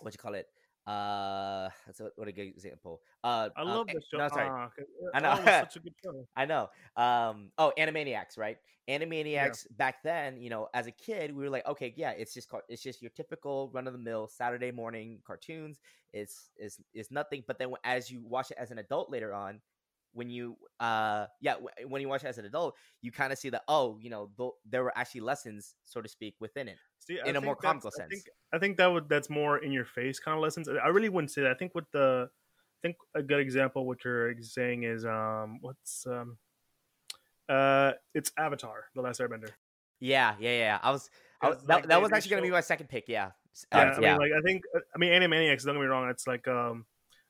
what 0.00 0.14
you 0.14 0.18
call 0.18 0.34
it? 0.34 0.46
Uh, 0.86 1.68
that's 1.86 2.00
what 2.16 2.28
a 2.28 2.32
good 2.32 2.48
example. 2.48 3.00
Uh, 3.22 3.50
I 3.56 3.62
um, 3.62 3.68
love 3.68 3.86
the 3.86 4.02
show. 4.10 4.18
No, 4.18 4.28
sorry, 4.28 4.48
Ah, 4.48 4.64
uh, 4.66 5.10
I 5.14 5.20
know. 5.20 5.38
oh, 5.40 5.60
such 5.60 5.76
a 5.76 5.80
good 5.80 5.94
show. 6.02 6.26
I 6.36 6.46
know. 6.46 6.68
Um, 6.96 7.50
oh, 7.58 7.72
Animaniacs, 7.78 8.38
right? 8.38 8.56
Animaniacs 8.88 9.66
back 9.76 10.02
then, 10.02 10.40
you 10.40 10.50
know, 10.50 10.68
as 10.74 10.86
a 10.86 10.90
kid, 10.90 11.34
we 11.34 11.44
were 11.44 11.50
like, 11.50 11.66
okay, 11.66 11.92
yeah, 11.96 12.10
it's 12.10 12.34
just 12.34 12.50
it's 12.68 12.82
just 12.82 13.02
your 13.02 13.10
typical 13.10 13.70
run 13.72 13.86
of 13.86 13.92
the 13.92 13.98
mill 13.98 14.26
Saturday 14.26 14.72
morning 14.72 15.20
cartoons. 15.24 15.78
It's 16.12 16.50
is 16.56 16.80
is 16.94 17.10
nothing. 17.10 17.44
But 17.46 17.58
then 17.58 17.72
as 17.84 18.10
you 18.10 18.22
watch 18.24 18.50
it 18.50 18.56
as 18.58 18.70
an 18.70 18.78
adult 18.78 19.10
later 19.10 19.32
on, 19.32 19.60
when 20.12 20.28
you 20.28 20.56
uh 20.80 21.26
yeah 21.40 21.54
when 21.86 22.02
you 22.02 22.08
watch 22.08 22.24
it 22.24 22.28
as 22.28 22.38
an 22.38 22.46
adult, 22.46 22.74
you 23.02 23.12
kind 23.12 23.32
of 23.32 23.38
see 23.38 23.50
that 23.50 23.62
oh, 23.68 23.98
you 24.00 24.10
know, 24.10 24.30
th- 24.36 24.50
there 24.68 24.82
were 24.82 24.96
actually 24.96 25.20
lessons, 25.20 25.74
so 25.84 26.00
to 26.00 26.08
speak, 26.08 26.34
within 26.40 26.66
it. 26.68 26.78
See, 27.00 27.18
in 27.24 27.34
a 27.36 27.40
more 27.40 27.56
comical 27.56 27.90
I 27.98 28.06
think, 28.06 28.22
sense. 28.22 28.28
I 28.52 28.58
think 28.58 28.76
that 28.76 28.86
would 28.86 29.08
that's 29.08 29.30
more 29.30 29.58
in 29.58 29.72
your 29.72 29.86
face 29.86 30.20
kind 30.20 30.36
of 30.36 30.42
lessons. 30.42 30.68
I 30.68 30.88
really 30.88 31.08
wouldn't 31.08 31.30
say 31.30 31.42
that. 31.42 31.50
I 31.50 31.54
think 31.54 31.74
with 31.74 31.90
the, 31.92 32.28
I 32.30 32.78
think 32.82 32.96
a 33.14 33.22
good 33.22 33.40
example 33.40 33.86
what 33.86 34.04
you're 34.04 34.34
saying 34.42 34.84
is 34.84 35.04
um 35.04 35.58
what's 35.62 36.06
um, 36.06 36.36
uh 37.48 37.92
it's 38.14 38.32
Avatar: 38.38 38.84
The 38.94 39.00
Last 39.02 39.20
Airbender. 39.20 39.50
Yeah, 39.98 40.34
yeah, 40.38 40.58
yeah. 40.58 40.78
I 40.82 40.90
was, 40.90 41.10
I 41.42 41.48
was 41.48 41.58
that, 41.64 41.74
like, 41.74 41.88
that 41.88 42.02
was 42.02 42.12
actually 42.12 42.30
gonna 42.30 42.42
be 42.42 42.50
my 42.50 42.60
second 42.60 42.88
pick. 42.88 43.08
Yeah, 43.08 43.30
Yeah, 43.72 43.78
uh, 43.78 43.94
I 43.96 44.00
mean, 44.00 44.18
like 44.18 44.32
I 44.36 44.40
think 44.42 44.62
I 44.94 44.98
mean 44.98 45.12
Animaniacs. 45.12 45.64
Don't 45.64 45.74
get 45.74 45.80
me 45.80 45.86
wrong. 45.86 46.08
It's 46.10 46.26
like 46.26 46.46
um, 46.48 46.84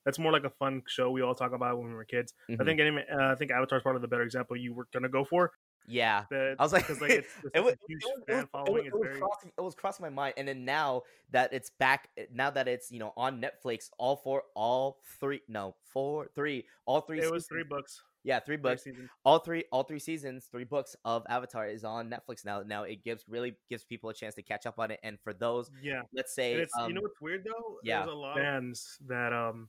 that's 0.04 0.18
more 0.18 0.32
like 0.32 0.44
a 0.44 0.50
fun 0.50 0.82
show 0.88 1.10
we 1.10 1.22
all 1.22 1.34
talk 1.34 1.52
about 1.52 1.78
when 1.78 1.88
we 1.88 1.94
were 1.94 2.04
kids. 2.04 2.34
I 2.48 2.52
Mhm. 2.52 2.64
think 2.64 2.80
anime, 2.80 2.98
uh, 3.12 3.32
I 3.32 3.34
think 3.36 3.50
Avatar's 3.50 3.82
part 3.82 3.96
of 3.96 4.02
the 4.02 4.08
better 4.08 4.22
example 4.22 4.56
you 4.56 4.74
were 4.74 4.88
gonna 4.92 5.08
go 5.08 5.24
for. 5.24 5.52
Yeah. 5.90 6.24
That, 6.30 6.56
I 6.58 6.62
was 6.62 6.72
like, 6.72 6.88
like 7.00 7.10
it's, 7.10 7.28
it's 7.42 7.50
it 7.54 7.60
was, 7.64 7.74
huge 7.88 8.02
it 8.02 8.06
was- 8.16 8.24
fan 8.26 8.48
following. 8.52 8.86
it 8.86 8.92
was 8.92 9.02
very 9.02 9.18
crossing, 9.18 9.52
it 9.56 9.60
was 9.60 9.74
crossing 9.74 10.04
my 10.04 10.10
mind, 10.10 10.34
and 10.36 10.46
then 10.48 10.64
now 10.64 11.02
that 11.32 11.52
it's 11.52 11.70
back, 11.70 12.08
eh, 12.16 12.26
now 12.32 12.50
that 12.50 12.68
it's 12.68 12.90
you 12.90 12.98
know 12.98 13.12
on 13.16 13.42
Netflix, 13.42 13.90
all 13.98 14.16
four, 14.16 14.42
all 14.54 14.98
three, 15.18 15.40
no, 15.48 15.74
four, 15.92 16.28
three, 16.34 16.66
all 16.86 17.00
three. 17.00 17.20
it 17.20 17.30
was 17.30 17.46
three 17.46 17.64
books. 17.64 18.02
Yeah, 18.22 18.38
three 18.38 18.56
three 18.56 18.62
books. 18.62 18.84
seasons. 18.84 19.08
All 19.24 19.38
three, 19.38 19.64
all 19.72 19.82
three 19.82 19.98
seasons, 19.98 20.46
three 20.52 20.64
books 20.64 20.94
of 21.06 21.24
Avatar 21.30 21.66
is 21.68 21.84
on 21.84 22.10
Netflix 22.10 22.44
now. 22.44 22.62
Now 22.62 22.82
it 22.82 23.02
gives 23.02 23.24
really 23.26 23.56
gives 23.70 23.82
people 23.84 24.10
a 24.10 24.14
chance 24.14 24.34
to 24.34 24.42
catch 24.42 24.66
up 24.66 24.78
on 24.78 24.90
it, 24.90 25.00
and 25.02 25.18
for 25.24 25.32
those, 25.32 25.70
Yeah, 25.82 26.02
let's 26.14 26.34
say, 26.34 26.52
it's 26.52 26.72
um, 26.78 26.88
you 26.88 26.94
know 26.94 27.00
what's 27.00 27.18
weird 27.20 27.44
though. 27.44 27.78
yeah. 27.82 28.00
There's 28.00 28.12
a 28.12 28.14
lot 28.16 28.36
of 28.38 28.44
fans 28.44 28.98
that 29.06 29.32
um 29.32 29.68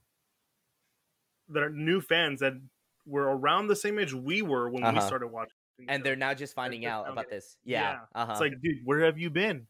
that 1.48 1.64
are 1.64 1.70
new 1.70 2.02
fans 2.02 2.42
that 2.42 2.54
were 3.06 3.24
around 3.38 3.68
the 3.68 3.76
same 3.76 3.98
age 4.00 4.14
we 4.14 4.42
were 4.42 4.70
when 4.70 4.84
we 4.84 4.90
Uh-huh. 4.90 5.00
started 5.08 5.28
watching. 5.28 5.56
And 5.88 6.06
they're 6.06 6.16
now 6.16 6.34
just 6.34 6.54
finding 6.56 6.86
just 6.86 6.86
out 6.86 7.08
about 7.08 7.30
it. 7.30 7.30
this. 7.30 7.58
Yeah, 7.64 7.96
Yeah. 7.96 8.06
uh-huh. 8.16 8.32
It's 8.32 8.40
like, 8.40 8.54
dude, 8.62 8.86
where 8.86 9.02
have 9.02 9.18
you 9.20 9.30
been? 9.30 9.68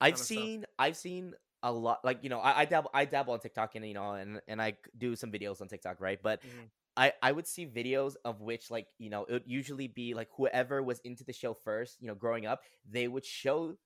I've 0.00 0.18
kinda 0.18 0.26
stuff. 0.26 0.50
seen 0.52 0.64
I've 0.78 0.96
seen 0.96 1.34
a 1.62 1.72
lot 1.72 2.04
like 2.04 2.22
you 2.22 2.28
know 2.28 2.40
I, 2.40 2.60
I 2.60 2.64
dabble 2.66 2.90
I 2.92 3.04
dabble 3.04 3.32
on 3.32 3.40
TikTok 3.40 3.74
and 3.74 3.86
you 3.86 3.94
know 3.94 4.12
and 4.12 4.40
and 4.48 4.60
I 4.60 4.76
do 4.96 5.16
some 5.16 5.32
videos 5.32 5.60
on 5.60 5.68
TikTok 5.68 6.00
right 6.00 6.20
but 6.22 6.42
Mhm. 6.42 6.70
I 6.96 7.12
I 7.22 7.32
would 7.32 7.46
see 7.46 7.66
videos 7.66 8.16
of 8.24 8.40
which 8.42 8.70
like 8.70 8.88
you 8.98 9.10
know 9.10 9.24
it 9.24 9.32
would 9.32 9.44
usually 9.46 9.88
be 9.88 10.14
like 10.14 10.28
whoever 10.36 10.82
was 10.82 11.00
into 11.00 11.24
the 11.24 11.32
show 11.32 11.54
first 11.54 12.00
you 12.00 12.08
know 12.08 12.14
growing 12.14 12.46
up 12.46 12.62
they 12.86 13.08
would 13.08 13.24
show 13.24 13.76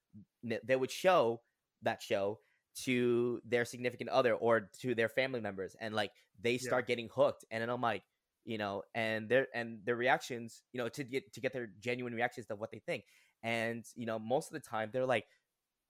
they 0.43 0.77
would 0.77 0.91
show 0.91 1.43
that 1.83 2.03
show 2.03 2.41
to 2.75 3.41
their 3.45 3.65
significant 3.65 4.11
other 4.11 4.35
or 4.35 4.71
to 4.81 4.95
their 4.95 5.09
family 5.09 5.41
members 5.41 5.77
and 5.81 5.95
like 5.95 6.12
they 6.41 6.59
Yeah. 6.59 6.73
start 6.73 6.87
getting 6.87 7.09
hooked 7.09 7.45
and 7.50 7.62
then 7.62 7.71
I'm 7.71 7.81
like 7.81 8.05
you 8.49 8.57
know 8.59 8.83
and 8.95 9.28
their 9.28 9.47
and 9.55 9.78
their 9.85 9.95
reactions 9.97 10.62
you 10.73 10.78
know 10.81 10.88
to 10.88 11.05
get 11.05 11.33
to 11.35 11.40
get 11.40 11.52
their 11.52 11.69
genuine 11.81 12.14
reactions 12.14 12.47
of 12.50 12.59
what 12.59 12.71
they 12.73 12.81
think. 12.81 13.05
And 13.43 13.85
you 13.95 14.07
know 14.07 14.19
most 14.19 14.49
of 14.50 14.55
the 14.61 14.67
time 14.69 14.88
they're 14.93 15.07
like 15.17 15.26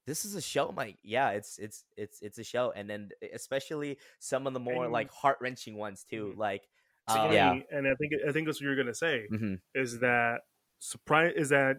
this 0.06 0.24
is 0.24 0.34
a 0.34 0.40
show? 0.42 0.74
I'm 0.76 0.94
yeah 1.04 1.30
it's 1.30 1.58
it's 1.58 1.84
it's 1.96 2.20
it's 2.20 2.38
a 2.38 2.44
show. 2.44 2.72
And 2.74 2.90
then 2.90 3.10
especially 3.32 3.98
some 4.18 4.46
of 4.48 4.52
the 4.54 4.60
more 4.60 4.84
And- 4.84 4.92
like 4.92 5.10
heart-wrenching 5.12 5.76
ones 5.76 6.04
too 6.04 6.32
Mhm. 6.34 6.38
like 6.38 6.68
uh, 7.06 7.30
yeah. 7.32 7.60
and 7.70 7.86
I 7.88 7.94
think 7.94 8.12
I 8.28 8.32
think 8.32 8.46
that's 8.46 8.60
what 8.60 8.66
you're 8.66 8.76
gonna 8.76 8.92
say 8.94 9.26
hmm 9.28 9.54
is 9.74 10.00
that 10.00 10.40
surprise 10.80 11.32
is 11.36 11.48
that 11.50 11.76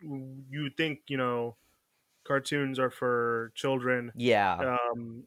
you 0.00 0.70
think 0.76 1.00
you 1.08 1.16
know 1.18 1.56
cartoons 2.24 2.78
are 2.78 2.90
for 2.90 3.52
children 3.54 4.12
yeah. 4.14 4.76
um 4.92 5.24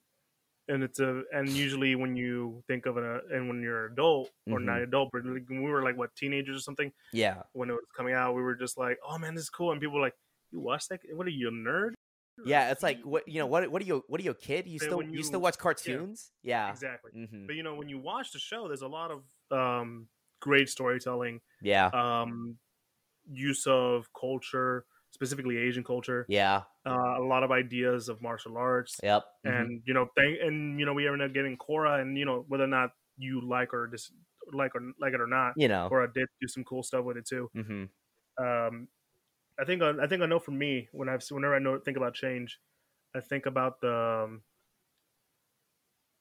and 0.68 0.84
it's 0.84 1.00
a 1.00 1.24
and 1.34 1.50
usually 1.50 1.96
when 1.96 2.16
you 2.16 2.64
think 2.68 2.86
of 2.86 2.98
an 2.98 3.22
and 3.32 3.48
when 3.48 3.62
you're 3.62 3.88
an 3.88 3.94
adult 3.94 4.30
or 4.48 4.60
Mhm. 4.60 4.66
not 4.66 4.82
adult 4.82 5.10
but 5.12 5.26
like 5.26 5.48
when 5.50 5.64
we 5.64 5.70
were 5.70 5.84
like 5.84 5.98
what 5.98 6.16
teenagers 6.16 6.56
or 6.58 6.62
something 6.62 6.92
yeah. 7.12 7.44
when 7.54 7.70
it 7.70 7.74
was 7.74 7.84
coming 7.96 8.14
out 8.14 8.34
we 8.34 8.42
were 8.42 8.56
just 8.56 8.78
like 8.78 8.98
oh 9.08 9.18
man 9.18 9.36
this 9.36 9.44
is 9.44 9.50
cool 9.50 9.72
and 9.72 9.82
people 9.82 9.96
were 9.96 10.02
like 10.02 10.16
you 10.52 10.60
watch 10.60 10.88
that 10.88 11.02
what 11.14 11.28
are 11.28 11.32
you 11.32 11.50
a 11.50 11.52
nerd? 11.52 11.94
Yeah 12.46 12.72
it's 12.72 12.82
like 12.84 13.02
what 13.04 13.28
you 13.28 13.40
know 13.40 13.46
what 13.46 13.70
what 13.70 13.82
are 13.82 13.86
you 13.86 14.04
what 14.08 14.20
are 14.20 14.24
you 14.24 14.32
a 14.32 14.36
kid? 14.36 14.68
You 14.68 14.80
still 14.80 14.98
when 14.98 15.14
you, 15.14 15.24
still 15.24 15.42
watch 15.42 15.58
cartoons? 15.58 16.32
Yeah, 16.44 16.72
exactly. 16.72 17.12
Hmm 17.12 17.46
but 17.46 17.56
you 17.56 17.64
know 17.64 17.76
when 17.76 17.90
you 17.90 18.00
watch 18.00 18.32
the 18.32 18.40
show 18.40 18.68
there's 18.68 18.82
a 18.82 18.88
lot 18.88 19.12
of 19.12 19.24
um 19.52 20.08
great 20.40 20.70
storytelling 20.70 21.42
yeah. 21.62 21.88
um 21.88 22.58
use 23.32 23.66
of 23.68 24.08
culture 24.20 24.86
specifically 25.14 25.58
asian 25.58 25.84
culture 25.84 26.26
yeah. 26.28 26.62
uh, 26.86 27.22
a 27.22 27.24
lot 27.24 27.44
of 27.44 27.52
ideas 27.52 28.10
of 28.10 28.22
martial 28.22 28.58
arts 28.58 29.00
yep. 29.04 29.24
Mhm, 29.46 29.60
and 29.60 29.82
you 29.86 29.94
know 29.94 30.08
thank 30.18 30.40
and 30.42 30.80
you 30.80 30.86
know 30.86 30.94
we 30.94 31.08
ended 31.08 31.30
up 31.30 31.34
getting 31.34 31.58
Korra 31.58 32.02
and 32.02 32.18
you 32.18 32.26
know 32.26 32.46
whether 32.48 32.64
or 32.64 32.68
not 32.68 32.90
you 33.18 33.42
like 33.48 33.74
or 33.74 33.88
dis 33.88 34.12
like 34.52 34.76
or 34.76 34.82
like 35.00 35.14
it 35.14 35.22
or 35.22 35.28
not 35.28 35.54
you 35.56 35.68
know. 35.68 35.88
Korra 35.92 36.12
did 36.12 36.28
do 36.42 36.48
some 36.48 36.64
cool 36.64 36.84
stuff 36.84 37.06
with 37.06 37.18
it 37.18 37.26
too. 37.26 37.50
Hmm 37.56 37.86
um 38.44 38.88
I 39.62 39.66
think 39.66 39.84
I 39.84 40.08
think 40.08 40.24
I 40.24 40.26
know 40.26 40.40
for 40.40 40.52
me 40.52 40.90
when 40.92 41.08
I've 41.08 41.24
whenever 41.30 41.56
I 41.56 41.60
know 41.60 41.78
think 41.78 41.98
about 41.98 42.16
change 42.16 42.58
I 43.16 43.20
think 43.20 43.46
about 43.46 43.80
the 43.82 44.24
um, 44.26 44.42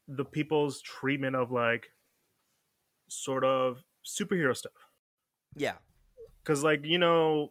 the 0.09 0.25
people's 0.25 0.83
treatment 0.83 1.37
of 1.37 1.51
like 1.51 1.87
sort 3.09 3.45
of 3.45 3.83
superhero 4.05 4.55
stuff. 4.57 4.73
Yeah. 5.57 5.75
Because 6.43 6.63
like 6.63 6.85
you 6.85 6.99
know 6.99 7.51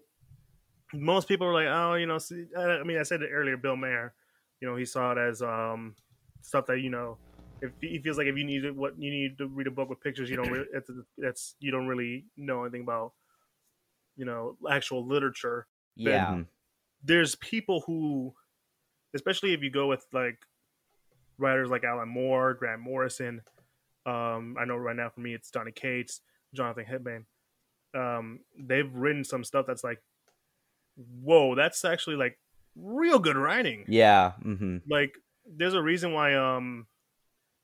most 0.93 1.27
people 1.27 1.47
are 1.47 1.53
like 1.53 1.67
oh 1.67 1.95
you 1.95 2.05
know 2.05 2.17
see, 2.17 2.45
I 2.57 2.61
I 2.61 2.83
mean 2.83 2.99
I 2.99 3.03
said 3.03 3.21
it 3.21 3.29
earlier 3.31 3.57
Bill 3.57 3.75
Maher 3.75 4.13
you 4.59 4.67
know 4.67 4.75
he 4.75 4.85
saw 4.85 5.11
it 5.11 5.17
as 5.17 5.41
um 5.41 5.95
stuff 6.41 6.65
that 6.67 6.79
you 6.79 6.89
know 6.89 7.17
if 7.61 7.71
he 7.79 7.99
feels 7.99 8.17
like 8.17 8.27
if 8.27 8.35
you 8.37 8.43
need 8.43 8.63
to, 8.63 8.71
what 8.71 8.99
you 8.99 9.11
need 9.11 9.37
to 9.37 9.47
read 9.47 9.67
a 9.67 9.71
book 9.71 9.89
with 9.89 10.01
pictures 10.01 10.29
you 10.29 10.35
don't 10.35 10.49
really 10.49 10.65
it's, 10.73 10.89
it's 11.17 11.55
you 11.59 11.71
don't 11.71 11.87
really 11.87 12.25
know 12.37 12.63
anything 12.63 12.81
about 12.81 13.13
you 14.17 14.25
know 14.25 14.57
actual 14.69 15.05
literature. 15.05 15.67
Yeah. 15.95 16.41
There's 17.03 17.35
people 17.35 17.81
who 17.85 18.33
especially 19.15 19.53
if 19.53 19.61
you 19.61 19.69
go 19.69 19.87
with 19.87 20.05
like 20.13 20.39
writers 21.37 21.69
like 21.69 21.83
Alan 21.83 22.09
Moore 22.09 22.53
Grant 22.53 22.81
Morrison 22.81 23.41
um 24.05 24.55
I 24.59 24.65
know 24.65 24.75
right 24.75 24.95
now 24.95 25.09
for 25.09 25.21
me 25.21 25.33
it's 25.33 25.51
Donny 25.51 25.71
Cates 25.71 26.21
Jonathan 26.53 26.85
Hickman 26.85 27.25
um 27.95 28.39
they've 28.57 28.91
written 28.93 29.23
some 29.23 29.43
stuff 29.43 29.65
that's 29.67 29.83
like 29.83 30.01
whoa 30.95 31.55
that's 31.55 31.83
actually 31.85 32.15
like 32.15 32.37
real 32.75 33.19
good 33.19 33.37
writing. 33.37 33.85
Yeah 33.87 34.31
hmm 34.41 34.77
like 34.89 35.13
there's 35.45 35.73
a 35.73 35.81
reason 35.81 36.13
why 36.13 36.35
um 36.35 36.87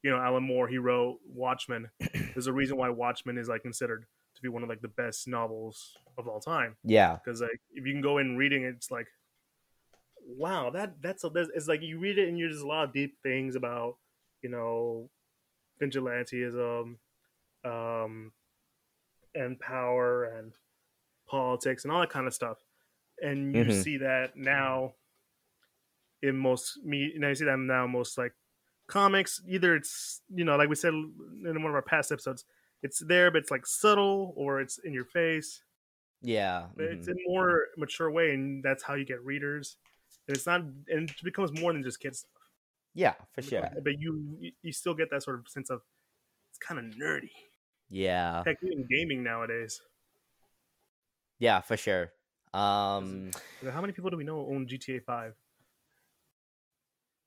you 0.03 0.09
know 0.09 0.17
alan 0.17 0.43
moore 0.43 0.67
he 0.67 0.77
wrote 0.77 1.19
watchmen. 1.27 1.89
There's 2.13 2.47
a 2.47 2.53
reason 2.53 2.77
why 2.77 2.89
watchmen 2.89 3.37
is 3.37 3.47
like 3.47 3.63
considered 3.63 4.05
to 4.35 4.41
be 4.41 4.49
one 4.49 4.63
of 4.63 4.69
like 4.69 4.81
the 4.81 4.87
best 4.87 5.27
novels 5.27 5.97
of 6.17 6.27
all 6.27 6.39
time. 6.39 6.75
Yeah. 6.83 7.17
Because 7.23 7.41
like 7.41 7.59
if 7.73 7.85
you 7.85 7.93
can 7.93 8.01
go 8.01 8.19
in 8.19 8.37
reading 8.37 8.63
it, 8.63 8.75
it's 8.75 8.91
like 8.91 9.07
wow 10.27 10.69
that 10.69 10.93
that's 11.01 11.23
a 11.23 11.31
it's 11.55 11.67
like 11.67 11.81
you 11.81 11.99
read 11.99 12.17
it 12.17 12.27
and 12.27 12.37
you're 12.37 12.49
just 12.49 12.63
a 12.63 12.67
lot 12.67 12.83
of 12.83 12.93
deep 12.93 13.17
things 13.23 13.55
about 13.55 13.95
you 14.41 14.49
know 14.49 15.09
vigilantism 15.81 16.95
um 17.63 18.31
and 19.33 19.59
power 19.59 20.25
and 20.25 20.53
politics 21.27 21.83
and 21.83 21.93
all 21.93 22.01
that 22.01 22.09
kind 22.09 22.27
of 22.27 22.33
stuff 22.33 22.57
and 23.21 23.55
you 23.55 23.63
Mhm. 23.65 23.83
see 23.83 23.97
that 23.97 24.35
now 24.35 24.93
in 26.21 26.35
most 26.37 26.83
me 26.83 27.13
know 27.17 27.29
you 27.29 27.35
see 27.35 27.45
that 27.45 27.57
now 27.59 27.85
most 27.87 28.17
like 28.17 28.33
comics 28.87 29.41
either 29.47 29.75
it's 29.75 30.21
you 30.33 30.43
know 30.45 30.55
like 30.55 30.69
we 30.69 30.75
said 30.75 30.93
in 30.93 31.13
one 31.43 31.65
of 31.67 31.75
our 31.75 31.81
past 31.81 32.11
episodes 32.11 32.45
it's 32.83 32.99
there 32.99 33.29
but 33.31 33.39
it's 33.39 33.51
like 33.51 33.65
subtle 33.65 34.33
or 34.37 34.61
it's 34.61 34.77
in 34.79 34.93
your 34.93 35.05
face. 35.05 35.63
Yeah 36.21 36.67
but 36.75 36.85
it's 36.85 37.07
in 37.07 37.13
a 37.13 37.29
more 37.29 37.65
mature 37.77 38.09
way 38.09 38.33
and 38.33 38.63
that's 38.63 38.83
how 38.83 38.93
you 38.95 39.05
get 39.05 39.23
readers. 39.23 39.77
And 40.27 40.35
it's 40.37 40.45
not 40.45 40.61
and 40.61 41.09
it 41.09 41.23
becomes 41.23 41.51
more 41.59 41.73
than 41.73 41.83
just 41.83 41.99
kids 41.99 42.19
stuff. 42.19 42.31
Yeah 42.93 43.13
for 43.33 43.41
sure. 43.41 43.69
but 43.83 43.99
you 43.99 44.37
you- 44.39 44.51
you 44.61 44.71
still 44.71 44.93
get 44.95 45.09
that 45.11 45.21
sort 45.23 45.39
of 45.39 45.47
sense 45.49 45.69
of 45.69 45.81
it's 46.49 46.57
kind 46.59 46.79
of 46.79 46.85
nerdy. 46.99 47.31
Yeah. 47.89 48.43
Heck 48.45 48.57
even 48.63 48.87
gaming 48.89 49.23
nowadays. 49.23 49.81
Yeah 51.39 51.61
for 51.61 51.77
sure 51.77 52.11
um 52.53 53.31
how 53.71 53.81
many 53.81 53.93
people 53.93 54.09
do 54.09 54.17
we 54.17 54.23
know 54.23 54.47
own 54.47 54.65
gta 54.65 55.03
5 55.03 55.33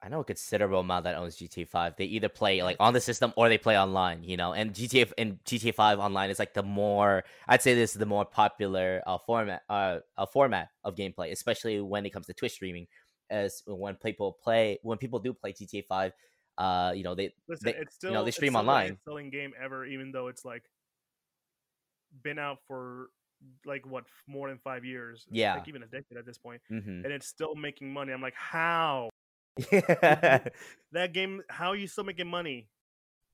I 0.02 0.08
know 0.08 0.20
a 0.20 0.24
considerable 0.24 0.80
amount 0.80 1.04
that 1.04 1.16
owns 1.16 1.36
GTA 1.36 1.68
Five. 1.68 1.94
They 1.96 2.06
either 2.06 2.30
play 2.30 2.62
like 2.62 2.76
on 2.80 2.94
the 2.94 3.00
system 3.00 3.34
or 3.36 3.48
they 3.48 3.58
play 3.58 3.78
online. 3.78 4.24
You 4.24 4.36
know, 4.36 4.54
and 4.54 4.72
GTA 4.72 5.12
and 5.18 5.38
GTA 5.44 5.74
Five 5.74 5.98
online 5.98 6.30
is 6.30 6.38
like 6.38 6.54
the 6.54 6.62
more 6.62 7.24
I'd 7.46 7.60
say 7.60 7.74
this 7.74 7.92
is 7.92 7.98
the 7.98 8.06
more 8.06 8.24
popular 8.24 9.02
uh, 9.06 9.18
format 9.18 9.62
uh, 9.68 9.98
a 10.16 10.26
format 10.26 10.68
of 10.84 10.94
gameplay, 10.94 11.32
especially 11.32 11.80
when 11.80 12.06
it 12.06 12.10
comes 12.10 12.26
to 12.26 12.34
Twitch 12.34 12.52
streaming. 12.52 12.86
As 13.28 13.62
when 13.66 13.94
people 13.96 14.38
play 14.42 14.78
when 14.82 14.96
people 14.96 15.18
do 15.18 15.34
play 15.34 15.52
GTA 15.52 15.84
Five, 15.86 16.12
uh, 16.56 16.92
you 16.96 17.04
know 17.04 17.14
they 17.14 17.34
Listen, 17.46 17.66
they 17.66 17.74
it's 17.74 17.96
still 17.96 18.10
you 18.10 18.16
know 18.16 18.24
they 18.24 18.30
stream 18.30 18.56
online. 18.56 18.98
selling 19.04 19.28
game 19.28 19.52
ever, 19.62 19.84
even 19.84 20.12
though 20.12 20.28
it's 20.28 20.46
like 20.46 20.64
been 22.22 22.38
out 22.38 22.58
for 22.66 23.10
like 23.64 23.86
what 23.86 24.04
more 24.26 24.48
than 24.48 24.58
five 24.58 24.84
years. 24.84 25.26
Yeah. 25.30 25.54
like 25.54 25.68
even 25.68 25.82
a 25.82 25.86
decade 25.86 26.18
at 26.18 26.26
this 26.26 26.38
point, 26.38 26.60
hmm 26.68 26.78
and 27.04 27.06
it's 27.06 27.26
still 27.26 27.54
making 27.54 27.92
money. 27.92 28.12
I'm 28.12 28.22
like, 28.22 28.34
how 28.34 29.08
yeah, 29.72 30.38
that 30.92 31.12
game? 31.12 31.42
How 31.48 31.68
are 31.68 31.76
you 31.76 31.86
still 31.86 32.04
making 32.04 32.28
money? 32.28 32.68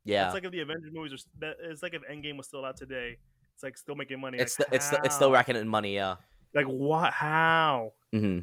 yeah. 0.05 0.27
It's 0.27 0.35
like 0.35 0.45
if 0.45 0.53
the 0.53 0.61
Avengers 0.61 0.91
movies 0.93 1.13
are. 1.43 1.55
it's 1.71 1.83
like 1.83 1.95
if 1.95 2.03
Endgame 2.03 2.37
was 2.37 2.47
still 2.47 2.65
out 2.65 2.77
today. 2.77 3.19
It's 3.55 3.63
like 3.63 3.79
still 3.79 3.95
making 3.95 4.21
money. 4.21 4.39
It's 4.39 4.59
like, 4.59 4.69
st- 4.69 4.77
it's 4.77 4.87
st- 4.91 5.05
it's 5.05 5.15
still 5.15 5.33
racking 5.33 5.57
in 5.57 5.67
money. 5.67 5.95
Yeah. 5.95 6.17
Like 6.55 6.67
what? 6.67 7.13
How? 7.13 7.93
hmm 8.13 8.41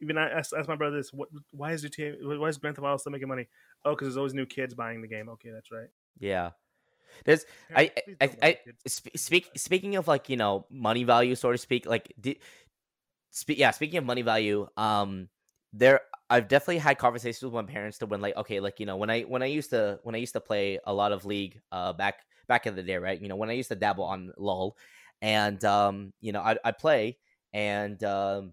Even 0.00 0.16
I 0.16 0.30
asked, 0.30 0.54
asked 0.58 0.68
my 0.68 0.76
brother 0.76 0.96
this. 0.96 1.12
What? 1.12 1.28
Why 1.50 1.72
is 1.72 1.82
GTA? 1.82 2.14
Why 2.22 2.48
is 2.48 2.56
Grand 2.56 2.76
Theft 2.76 2.86
Auto 2.86 2.96
still 2.96 3.12
making 3.12 3.28
money? 3.28 3.46
Oh, 3.84 3.90
because 3.90 4.06
there's 4.08 4.16
always 4.16 4.32
new 4.32 4.46
kids 4.46 4.74
buying 4.74 5.02
the 5.02 5.08
game. 5.08 5.28
Okay, 5.28 5.50
that's 5.50 5.70
right. 5.70 5.88
Yeah. 6.18 6.50
There's 7.24 7.44
I- 7.74 7.92
I- 8.20 8.36
I- 8.42 8.58
Sp- 8.88 9.16
speak 9.16 9.50
speaking 9.56 9.96
of 9.96 10.08
like 10.08 10.28
you 10.28 10.36
know 10.36 10.66
money 10.70 11.04
value 11.04 11.34
so 11.34 11.52
to 11.52 11.58
speak 11.58 11.86
like 11.86 12.12
di- 12.20 12.38
spe- 13.30 13.58
yeah 13.58 13.70
speaking 13.70 13.98
of 13.98 14.04
money 14.04 14.22
value 14.22 14.66
um 14.76 15.28
there 15.72 16.00
i've 16.30 16.48
definitely 16.48 16.78
had 16.78 16.98
conversations 16.98 17.42
with 17.42 17.52
my 17.52 17.62
parents 17.70 17.98
to 17.98 18.06
when 18.06 18.20
like 18.20 18.36
okay 18.36 18.60
like 18.60 18.80
you 18.80 18.86
know 18.86 18.96
when 18.96 19.10
i 19.10 19.22
when 19.22 19.42
i 19.42 19.46
used 19.46 19.70
to 19.70 19.98
when 20.02 20.14
i 20.14 20.18
used 20.18 20.32
to 20.32 20.40
play 20.40 20.78
a 20.84 20.92
lot 20.92 21.12
of 21.12 21.24
league 21.24 21.60
uh 21.72 21.92
back 21.92 22.20
back 22.48 22.66
in 22.66 22.74
the 22.74 22.82
day 22.82 22.96
right? 22.96 23.20
You 23.20 23.28
know 23.28 23.36
when 23.36 23.50
i 23.50 23.52
used 23.52 23.68
to 23.68 23.74
dabble 23.76 24.04
on 24.04 24.32
lol 24.38 24.76
and 25.20 25.62
um 25.64 26.12
you 26.20 26.32
know 26.32 26.40
i 26.40 26.56
i 26.64 26.72
play 26.72 27.18
and 27.52 28.02
um 28.04 28.52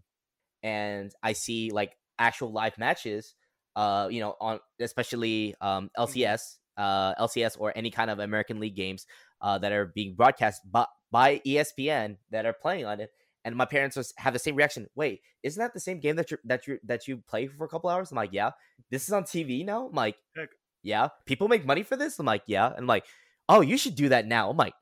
and 0.63 1.13
i 1.24 1.33
see 1.33 1.71
like 1.71 1.95
actual 2.19 2.51
live 2.51 2.77
matches 2.77 3.35
uh 3.75 4.07
you 4.09 4.19
know 4.21 4.35
on 4.39 4.59
especially 4.79 5.55
um 5.62 5.89
lcs 5.97 6.57
uh 6.77 7.15
lcs 7.15 7.55
or 7.60 7.72
any 7.75 7.89
kind 7.89 8.10
of 8.12 8.20
american 8.20 8.60
league 8.60 8.75
games 8.75 9.05
uh, 9.41 9.58
that 9.60 9.72
are 9.72 9.88
being 9.88 10.15
broadcast 10.15 10.62
by, 10.72 10.86
by 11.12 11.39
ESPN 11.46 12.17
that 12.32 12.46
are 12.46 12.53
playing 12.53 12.86
on 12.86 13.00
it. 13.00 13.12
And 13.44 13.55
my 13.55 13.65
parents 13.65 13.96
was, 13.96 14.12
have 14.17 14.34
the 14.34 14.39
same 14.39 14.55
reaction. 14.55 14.88
Wait, 14.96 15.22
isn't 15.44 15.62
that 15.62 15.74
the 15.74 15.79
same 15.79 16.00
game 16.00 16.15
that 16.15 16.32
you 16.32 16.38
that 16.46 16.65
you 16.65 16.79
that 16.84 17.08
you 17.08 17.17
play 17.27 17.46
for 17.46 17.65
a 17.65 17.67
couple 17.70 17.91
hours? 17.91 18.12
I'm 18.12 18.15
like, 18.15 18.34
yeah. 18.34 18.51
This 18.89 19.03
is 19.03 19.13
on 19.13 19.24
TV 19.24 19.63
now. 19.63 19.86
I'm 19.86 19.94
like, 19.94 20.15
Heck. 20.36 20.50
yeah. 20.82 21.10
People 21.27 21.48
make 21.48 21.63
money 21.63 21.84
for 21.84 21.96
this. 21.96 22.17
I'm 22.17 22.25
like, 22.25 22.41
yeah. 22.48 22.67
And 22.67 22.79
I'm 22.79 22.88
like, 22.88 23.05
oh, 23.48 23.62
you 23.62 23.77
should 23.77 23.94
do 23.94 24.10
that 24.10 24.25
now. 24.25 24.50
I'm 24.50 24.58
like, 24.58 24.74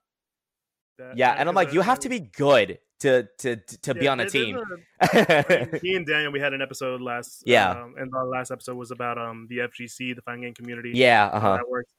That- 1.09 1.17
yeah. 1.17 1.31
And 1.37 1.47
I'm 1.49 1.55
like, 1.55 1.73
you 1.73 1.81
have 1.81 1.99
to 1.99 2.09
be 2.09 2.19
good 2.19 2.79
to 2.99 3.27
to 3.39 3.55
to, 3.57 3.77
to 3.81 3.93
be 3.93 4.07
on 4.07 4.19
a 4.19 4.29
team. 4.29 4.57
a- 4.57 5.01
I 5.01 5.67
mean, 5.71 5.79
me 5.83 5.95
and 5.95 6.05
Daniel, 6.07 6.31
we 6.31 6.39
had 6.39 6.53
an 6.53 6.61
episode 6.61 7.01
last. 7.01 7.43
Yeah. 7.45 7.71
um, 7.71 7.95
and 7.97 8.11
the 8.11 8.23
last 8.23 8.51
episode 8.51 8.75
was 8.75 8.91
about 8.91 9.17
um 9.17 9.47
the 9.49 9.57
FGC, 9.59 10.15
the 10.15 10.21
fighting 10.21 10.43
game 10.43 10.53
community. 10.53 10.91
yeah. 10.95 11.25
Uh 11.31 11.39
huh. 11.39 11.57
that 11.57 11.69
works. 11.69 11.91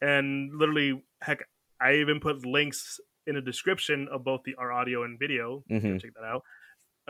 And 0.00 0.52
literally, 0.54 1.02
heck, 1.22 1.44
I 1.80 1.94
even 1.96 2.20
put 2.20 2.46
links 2.46 3.00
in 3.26 3.34
the 3.34 3.40
description 3.40 4.08
of 4.12 4.24
both 4.24 4.42
the 4.44 4.54
our 4.56 4.70
audio 4.72 5.02
and 5.04 5.18
video. 5.18 5.64
hmm 5.68 5.96
Check 5.98 6.12
that 6.14 6.24
out. 6.24 6.42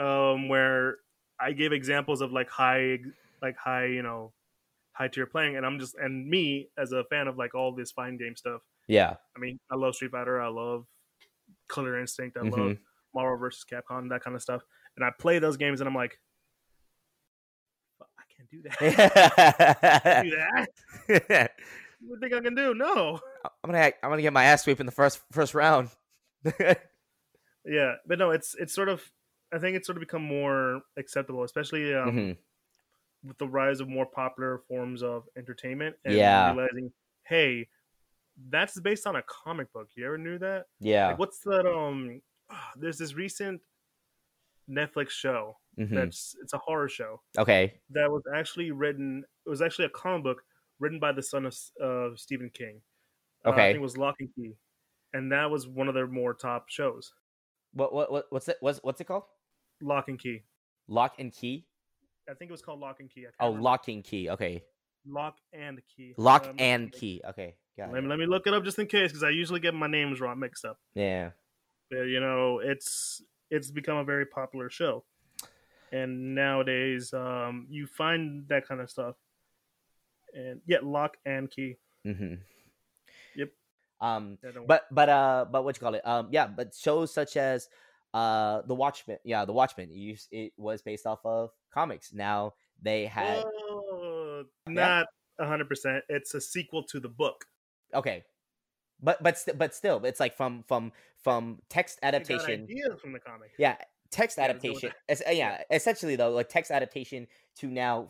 Um, 0.03 0.49
where 0.49 0.97
I 1.41 1.53
gave 1.53 1.73
examples 1.73 2.21
of 2.21 2.33
like 2.33 2.49
high, 2.49 2.99
like 3.43 3.57
high, 3.57 3.87
you 3.87 4.03
know, 4.03 4.33
high 4.93 5.09
tier 5.09 5.27
playing, 5.27 5.57
and 5.57 5.67
I'm 5.67 5.79
just 5.79 5.95
and 5.97 6.27
me 6.29 6.69
as 6.79 6.93
a 6.93 7.05
fan 7.05 7.29
of 7.29 7.37
like 7.37 7.55
all 7.55 7.73
this 7.75 7.93
fighting 7.93 8.17
game 8.17 8.37
stuff. 8.37 8.63
Yeah. 8.87 9.15
I 9.37 9.39
mean, 9.39 9.61
I 9.71 9.77
love 9.77 9.95
Street 9.95 10.13
Fighter. 10.13 10.41
I 10.41 10.49
love 10.49 10.87
Killer 11.73 11.99
Instinct. 11.99 12.37
I 12.37 12.43
love 12.43 12.53
Mhm. 12.53 12.79
Marvel 13.15 13.37
versus 13.39 13.65
Capcom, 13.71 14.09
that 14.11 14.23
kind 14.23 14.37
of 14.37 14.43
stuff. 14.43 14.63
And 14.97 15.05
I 15.05 15.11
play 15.19 15.39
those 15.39 15.57
games, 15.57 15.81
and 15.81 15.89
I'm 15.89 15.95
like, 15.95 16.19
"Fuck, 17.99 18.09
I 18.19 18.23
can't 18.37 18.51
do 18.51 18.63
that. 18.63 18.79
I'm 20.25 20.29
do 20.31 20.37
that. 21.29 21.53
What 22.01 22.21
do 22.21 22.27
you 22.27 22.31
think 22.31 22.33
I 22.41 22.45
can 22.47 22.55
do? 22.55 22.75
No. 22.75 23.19
I'm 23.65 23.71
gonna 23.73 23.93
I'm 24.03 24.11
gonna 24.11 24.23
get 24.23 24.33
my 24.33 24.45
ass 24.45 24.63
sweep 24.63 24.79
in 24.79 24.87
the 24.87 24.93
first 24.93 25.21
first 25.33 25.53
round. 25.55 25.91
Yeah, 27.65 27.97
but 28.07 28.19
no, 28.19 28.31
it's 28.31 28.55
it's 28.59 28.73
sort 28.73 28.89
of. 28.89 29.03
I 29.53 29.59
think 29.59 29.77
it's 29.77 29.87
sort 29.87 29.97
of 29.97 30.01
become 30.01 30.23
more 30.23 30.81
acceptable, 30.97 31.43
especially 31.43 31.93
um, 31.95 32.11
Mhm. 32.17 32.37
with 33.25 33.37
the 33.39 33.49
rise 33.49 33.81
of 33.81 33.89
more 33.89 34.07
popular 34.07 34.59
forms 34.69 35.03
of 35.03 35.29
entertainment. 35.37 35.97
And 36.05 36.15
Yeah. 36.15 36.55
realizing, 36.55 36.93
hey, 37.27 37.69
that's 38.51 38.79
based 38.81 39.07
on 39.07 39.17
a 39.17 39.23
comic 39.23 39.73
book. 39.73 39.89
You 39.97 40.07
ever 40.07 40.19
knew 40.19 40.39
that? 40.39 40.67
Yeah. 40.81 41.09
Like, 41.09 41.19
what's 41.19 41.41
that? 41.41 41.67
Um, 41.67 42.21
there's 42.77 42.99
this 42.99 43.15
recent 43.15 43.61
Netflix 44.71 45.11
show 45.11 45.57
Mhm. 45.79 45.95
that's 45.95 46.37
it's 46.43 46.53
a 46.53 46.59
horror 46.59 46.89
show 46.89 47.23
Okay. 47.39 47.81
that 47.91 48.11
was 48.11 48.23
actually 48.35 48.71
written. 48.71 49.25
It 49.47 49.49
was 49.49 49.63
actually 49.63 49.87
a 49.87 49.91
comic 49.91 50.25
book 50.25 50.43
written 50.79 51.01
by 51.01 51.13
the 51.13 51.23
son 51.23 51.47
of 51.47 51.57
uh, 51.83 52.15
Stephen 52.17 52.51
King. 52.51 52.83
Uh, 53.45 53.49
I 53.49 53.53
Okay. 53.53 53.69
think 53.69 53.77
it 53.79 53.83
was 53.83 53.97
Locke 53.97 54.19
& 54.27 54.35
Key, 54.37 54.57
and 55.15 55.33
that 55.33 55.51
was 55.51 55.67
one 55.67 55.89
of 55.89 55.95
their 55.95 56.07
more 56.07 56.35
top 56.35 56.69
shows. 56.69 57.13
What 57.73 57.93
what 57.93 58.11
what 58.13 58.27
what's 58.31 58.49
it 58.49 58.59
what's 58.61 58.79
what's 58.83 59.01
it 59.01 59.05
called? 59.05 59.25
Locke 59.81 60.09
& 60.17 60.19
Key. 60.19 60.43
Lock 60.87 61.15
and 61.19 61.33
key. 61.33 61.67
I 62.29 62.35
think 62.35 62.51
it 62.51 62.53
was 62.53 62.63
called 62.63 62.81
Locke 62.81 63.01
& 63.09 63.09
Key. 63.15 63.27
Oh, 63.41 63.47
remember. 63.49 63.63
locking 63.63 64.03
key. 64.03 64.29
Okay. 64.31 64.65
Locke 65.09 65.39
& 65.67 65.97
Key. 65.97 66.15
Lock 66.17 66.47
Um, 66.47 66.57
and 66.59 66.93
key. 66.93 67.21
Okay. 67.31 67.57
Got 67.77 67.93
Let 67.93 67.99
it. 67.99 68.03
me, 68.03 68.09
let 68.09 68.19
me 68.19 68.27
look 68.27 68.47
it 68.47 68.55
up 68.55 68.65
just 68.65 68.79
in 68.79 68.87
case 68.87 69.11
because 69.11 69.23
I 69.23 69.31
usually 69.31 69.61
get 69.61 69.75
my 69.75 69.87
names 69.87 70.21
wrong 70.21 70.39
mixed 70.39 70.65
up. 70.65 70.79
Yeah. 70.95 71.31
But, 71.91 72.03
you 72.03 72.21
know, 72.21 72.59
it's 72.59 73.23
it's 73.51 73.71
become 73.71 73.97
a 73.97 74.05
very 74.05 74.27
popular 74.27 74.69
show, 74.69 75.05
and 75.91 76.35
nowadays 76.35 77.15
um, 77.15 77.67
you 77.71 77.87
find 77.87 78.47
that 78.49 78.67
kind 78.69 78.81
of 78.81 78.91
stuff. 78.91 79.15
And 80.35 80.61
yeah, 80.67 80.79
Locke 80.83 81.17
& 81.35 81.51
Key. 81.51 81.77
Mm-hmm. 82.07 82.35
Yep. 83.37 83.51
Um. 84.01 84.39
But 84.67 84.87
but 84.91 85.09
uh 85.09 85.47
but 85.51 85.65
what 85.65 85.77
you 85.77 85.81
call 85.81 85.95
it? 85.95 86.07
Um. 86.07 86.29
Yeah. 86.31 86.47
But 86.47 86.75
shows 86.75 87.13
such 87.15 87.37
as 87.37 87.69
uh 88.13 88.63
the 88.67 88.75
Watchmen. 88.75 89.19
Yeah, 89.25 89.45
the 89.47 89.53
Watchmen. 89.53 89.91
You 89.93 90.17
it 90.31 90.53
was 90.59 90.83
based 90.83 91.07
off 91.07 91.21
of 91.25 91.51
comics. 91.73 92.13
Now 92.13 92.53
they 92.83 93.07
had 93.07 93.39
Yeah. 93.39 93.78
Not 94.75 95.07
hundred 95.41 95.69
percent. 95.69 96.05
It's 96.09 96.35
a 96.35 96.41
sequel 96.41 96.83
to 96.85 97.01
the 97.01 97.09
book. 97.09 97.47
okay. 97.95 98.25
But 99.01 99.23
but 99.23 99.39
st- 99.39 99.57
but 99.57 99.75
still, 99.75 100.05
it's 100.05 100.19
like 100.19 100.37
from 100.37 100.65
from 100.67 100.93
from 101.23 101.59
text 101.69 102.01
adaptation. 102.03 102.65
ideas 102.65 103.01
from 103.01 103.13
the 103.13 103.21
comic. 103.21 103.53
Yeah, 103.57 103.77
text 104.11 104.39
Yeah, 104.39 104.49
let's 104.49 104.63
go 104.63 104.73
with 104.73 104.85
adaptation. 104.85 105.25
Uh, 105.29 105.31
yeah, 105.31 105.63
essentially 105.71 106.17
though, 106.17 106.31
like 106.33 106.49
text 106.49 106.71
adaptation 106.73 107.29
to 107.59 107.69
now 107.69 108.09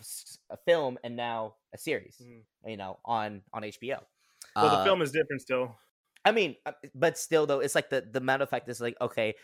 a 0.49 0.57
film 0.57 0.99
and 1.05 1.15
now 1.15 1.57
a 1.75 1.79
series. 1.79 2.17
Mhm. 2.23 2.43
You 2.67 2.77
know, 2.79 2.99
on 3.05 3.43
on 3.53 3.65
HBO. 3.65 4.01
Well, 4.57 4.65
Uh, 4.67 4.79
the 4.79 4.85
film 4.85 5.03
is 5.03 5.13
different 5.13 5.43
still. 5.43 5.77
I 6.25 6.33
mean, 6.33 6.57
uh, 6.65 6.73
but 6.95 7.19
still 7.19 7.45
though, 7.47 7.61
it's 7.61 7.75
like 7.75 7.91
the 7.91 8.01
the 8.01 8.21
matter 8.21 8.45
of 8.45 8.49
fact 8.51 8.69
is 8.71 8.81
like 8.81 8.97
okay, 9.01 9.35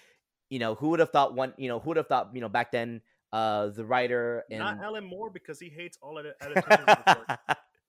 you 0.49 0.59
know, 0.59 0.75
who 0.75 0.89
would 0.91 1.01
have 1.01 1.11
thought 1.11 1.35
one? 1.35 1.53
You 1.59 1.69
know, 1.69 1.79
who 1.79 1.91
would 1.91 1.99
have 1.99 2.09
thought? 2.09 2.31
You 2.35 2.41
know, 2.41 2.49
back 2.49 2.73
then, 2.73 3.03
uh, 3.35 3.69
the 3.69 3.85
writer 3.85 4.45
and 4.51 4.61
Not 4.61 4.79
Alan 4.83 5.05
Moore 5.05 5.31
because 5.31 5.59
he 5.59 5.69
hates 5.69 5.99
all 6.01 6.19
of 6.19 6.25
the. 6.25 6.35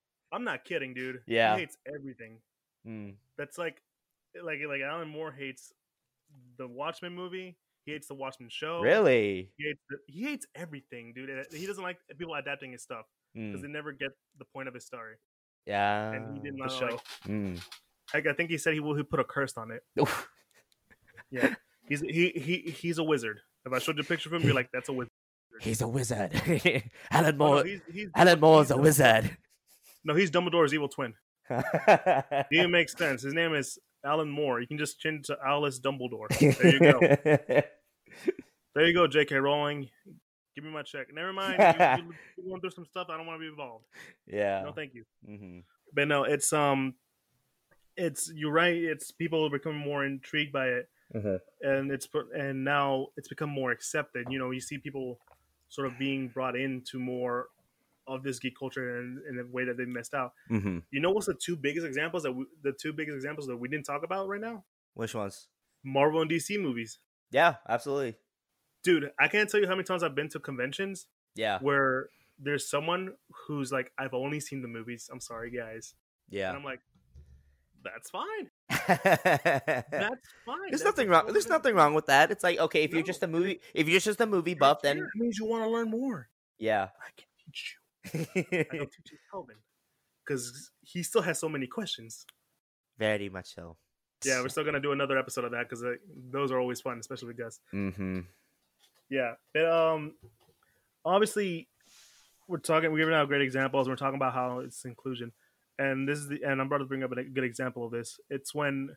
I'm 0.31 0.43
not 0.43 0.65
kidding, 0.65 0.93
dude. 0.93 1.21
Yeah. 1.27 1.53
he 1.55 1.61
hates 1.61 1.77
everything. 1.87 2.39
Mm, 2.87 3.13
That's 3.37 3.57
like, 3.57 3.81
like, 4.43 4.59
like 4.67 4.81
Alan 4.81 5.07
Moore 5.07 5.31
hates 5.31 5.71
the 6.57 6.67
Watchmen 6.67 7.13
movie. 7.15 7.57
He 7.85 7.91
hates 7.91 8.07
the 8.07 8.15
Watchmen 8.15 8.49
show. 8.49 8.81
really? 8.81 9.51
He 9.57 9.65
hates, 9.65 9.79
the, 9.89 9.97
he 10.07 10.23
hates 10.23 10.47
everything, 10.55 11.13
dude. 11.13 11.29
He 11.53 11.67
doesn't 11.67 11.83
like 11.83 11.97
people 12.17 12.33
adapting 12.35 12.71
his 12.71 12.81
stuff 12.81 13.05
because 13.33 13.59
Mm, 13.59 13.61
they 13.63 13.67
never 13.67 13.91
get 13.91 14.11
the 14.39 14.45
point 14.45 14.67
of 14.67 14.73
his 14.73 14.85
story. 14.85 15.15
yeah. 15.65 16.11
And 16.13 16.37
he 16.37 16.43
did 16.43 16.53
for 16.57 16.63
not 16.65 16.71
sure. 16.71 16.91
like. 16.91 17.01
Mm. 17.27 17.61
Heck, 18.11 18.27
I 18.27 18.33
think 18.33 18.49
he 18.49 18.57
said 18.57 18.73
he 18.73 18.79
will 18.79 18.95
he 18.95 19.03
put 19.03 19.19
a 19.19 19.23
curse 19.23 19.55
on 19.57 19.71
it. 19.71 19.83
Yeah, 21.31 21.55
he's 21.89 22.01
he 22.01 22.29
he 22.35 22.71
he's 22.71 22.97
a 22.99 23.03
wizard. 23.03 23.39
If 23.65 23.73
I 23.73 23.79
showed 23.79 23.97
you 23.97 24.01
a 24.01 24.05
picture 24.05 24.29
of 24.29 24.33
him, 24.39 24.43
you're 24.43 24.53
like, 24.55 24.69
that's 24.71 24.89
a 24.89 24.93
wizard. 24.93 25.11
He's 25.61 25.81
a 25.81 25.87
wizard. 25.87 26.31
Alan 27.11 27.27
Oh, 27.27 27.31
no, 27.31 27.33
Moore. 27.37 27.63
he's, 27.65 27.81
he's, 27.91 28.09
Alan 28.15 28.39
Moore's 28.39 28.71
a 28.71 28.77
wizard. 28.77 29.35
No, 30.03 30.13
he's 30.15 30.29
Dumbledore's 30.31 30.73
evil 30.73 30.89
twin. 30.89 31.13
It 31.49 32.69
makes 32.69 32.93
sense. 32.97 33.21
His 33.23 33.33
name 33.33 33.53
is 33.53 33.77
Alan 34.03 34.29
Moore. 34.29 34.59
You 34.61 34.67
can 34.67 34.77
just 34.77 34.99
change 34.99 35.27
to 35.27 35.37
Albus 35.45 35.79
Dumbledore. 35.79 36.27
There 36.39 36.73
you 36.73 36.79
go. 36.79 37.61
There 38.75 38.85
you 38.87 38.93
go, 38.93 39.07
J.K. 39.07 39.35
Rowling. 39.35 39.89
Give 40.53 40.63
me 40.65 40.69
my 40.69 40.81
check. 40.83 41.07
Never 41.13 41.31
mind. 41.31 41.55
You, 41.59 41.65
you, 42.03 42.13
you're 42.37 42.47
going 42.49 42.59
through 42.61 42.71
some 42.71 42.85
stuff. 42.85 43.07
I 43.09 43.15
don't 43.17 43.25
want 43.25 43.37
to 43.39 43.41
be 43.41 43.47
involved. 43.47 43.85
yeah. 44.27 44.63
No, 44.65 44.73
thank 44.73 44.93
you. 44.93 45.05
hmm 45.25 45.59
But 45.93 46.07
no, 46.09 46.23
it's 46.25 46.51
um, 46.51 46.95
it's 47.95 48.29
you're 48.35 48.51
right. 48.51 48.75
It's 48.75 49.11
people 49.11 49.49
becoming 49.49 49.79
more 49.79 50.05
intrigued 50.05 50.51
by 50.51 50.67
it, 50.67 50.89
and 51.61 51.89
it's 51.91 52.07
and 52.37 52.63
now 52.65 53.07
it's 53.15 53.29
become 53.29 53.49
more 53.49 53.71
accepted. 53.71 54.27
You 54.29 54.39
know, 54.39 54.51
you 54.51 54.59
see 54.59 54.77
people 54.77 55.19
sort 55.75 55.87
of 55.87 55.99
being 55.99 56.29
brought 56.29 56.55
into 56.55 56.97
more 56.99 57.47
of 58.07 58.23
this 58.23 58.39
geek 58.39 58.57
culture 58.57 58.99
in, 58.99 59.21
in 59.29 59.39
a 59.39 59.45
way 59.51 59.65
that 59.65 59.77
they 59.77 59.85
missed 59.85 60.13
out. 60.13 60.31
Mm-hmm. 60.49 60.79
You 60.91 61.01
know 61.01 61.11
what's 61.11 61.27
the 61.27 61.33
two 61.33 61.55
biggest 61.55 61.85
examples 61.85 62.23
that 62.23 62.31
we, 62.31 62.45
the 62.63 62.71
two 62.71 62.93
biggest 62.93 63.15
examples 63.15 63.47
that 63.47 63.57
we 63.57 63.67
didn't 63.67 63.85
talk 63.85 64.03
about 64.03 64.27
right 64.27 64.39
now? 64.39 64.63
Which 64.93 65.13
ones? 65.13 65.47
Marvel 65.83 66.21
and 66.21 66.31
DC 66.31 66.59
movies. 66.59 66.99
Yeah, 67.31 67.55
absolutely. 67.67 68.15
Dude, 68.83 69.11
I 69.19 69.27
can't 69.27 69.49
tell 69.49 69.59
you 69.59 69.67
how 69.67 69.73
many 69.73 69.83
times 69.83 70.03
I've 70.03 70.15
been 70.15 70.29
to 70.29 70.39
conventions 70.39 71.07
Yeah, 71.35 71.59
where 71.59 72.09
there's 72.39 72.69
someone 72.69 73.13
who's 73.47 73.71
like, 73.71 73.91
I've 73.97 74.13
only 74.13 74.39
seen 74.39 74.61
the 74.61 74.67
movies. 74.67 75.09
I'm 75.11 75.19
sorry, 75.19 75.49
guys. 75.51 75.95
And 76.29 76.39
yeah. 76.39 76.51
I'm 76.51 76.63
like, 76.63 76.79
that's 77.93 78.09
fine. 78.09 78.49
there's 78.69 79.83
That's 79.91 80.27
fine. 80.45 80.71
That's 80.71 80.83
nothing 80.83 81.09
wrong. 81.09 81.27
There's 81.31 81.47
nothing 81.47 81.75
wrong 81.75 81.93
with 81.93 82.07
that. 82.07 82.31
It's 82.31 82.43
like 82.43 82.59
okay, 82.59 82.83
if 82.83 82.91
you're 82.91 83.03
just 83.03 83.23
a 83.23 83.27
movie, 83.27 83.61
if 83.73 83.87
you're 83.87 83.99
just 83.99 84.19
a 84.21 84.25
movie 84.25 84.53
buff, 84.55 84.81
then 84.81 84.97
it 84.97 85.05
means 85.15 85.37
you 85.37 85.45
want 85.45 85.63
to 85.63 85.69
learn 85.69 85.89
more. 85.89 86.29
yeah. 86.57 86.89
I 86.99 87.09
can 87.15 87.27
teach 87.45 87.75
you. 87.75 88.19
I 88.71 88.77
don't 88.77 88.91
teach 88.91 89.11
you 89.11 89.17
Kelvin 89.31 89.55
because 90.25 90.71
he 90.81 91.03
still 91.03 91.21
has 91.21 91.39
so 91.39 91.47
many 91.49 91.67
questions. 91.67 92.25
Very 92.97 93.29
much 93.29 93.53
so. 93.55 93.77
Yeah, 94.23 94.41
we're 94.41 94.49
still 94.49 94.63
gonna 94.63 94.79
do 94.79 94.91
another 94.91 95.17
episode 95.17 95.45
of 95.45 95.51
that 95.51 95.69
because 95.69 95.83
those 96.31 96.51
are 96.51 96.59
always 96.59 96.81
fun, 96.81 96.97
especially 96.99 97.27
with 97.27 97.37
guests. 97.37 97.59
Mm-hmm. 97.73 98.21
Yeah, 99.09 99.33
but, 99.53 99.65
um, 99.69 100.13
obviously, 101.03 101.67
we're 102.47 102.57
talking. 102.57 102.91
We're 102.91 102.99
giving 102.99 103.13
out 103.13 103.27
great 103.27 103.41
examples. 103.41 103.87
We're 103.87 103.97
talking 103.97 104.15
about 104.15 104.33
how 104.33 104.59
it's 104.59 104.83
inclusion, 104.85 105.31
and 105.79 106.07
this 106.07 106.19
is 106.19 106.27
the. 106.27 106.41
And 106.43 106.61
I'm 106.61 106.67
about 106.67 106.79
to 106.79 106.85
bring 106.85 107.03
up 107.03 107.11
a 107.11 107.23
good 107.23 107.43
example 107.43 107.85
of 107.85 107.91
this. 107.91 108.19
It's 108.29 108.53
when 108.53 108.89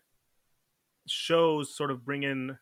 shows 1.07 1.75
sort 1.75 1.91
of 1.91 2.05
bring 2.05 2.23
in, 2.23 2.59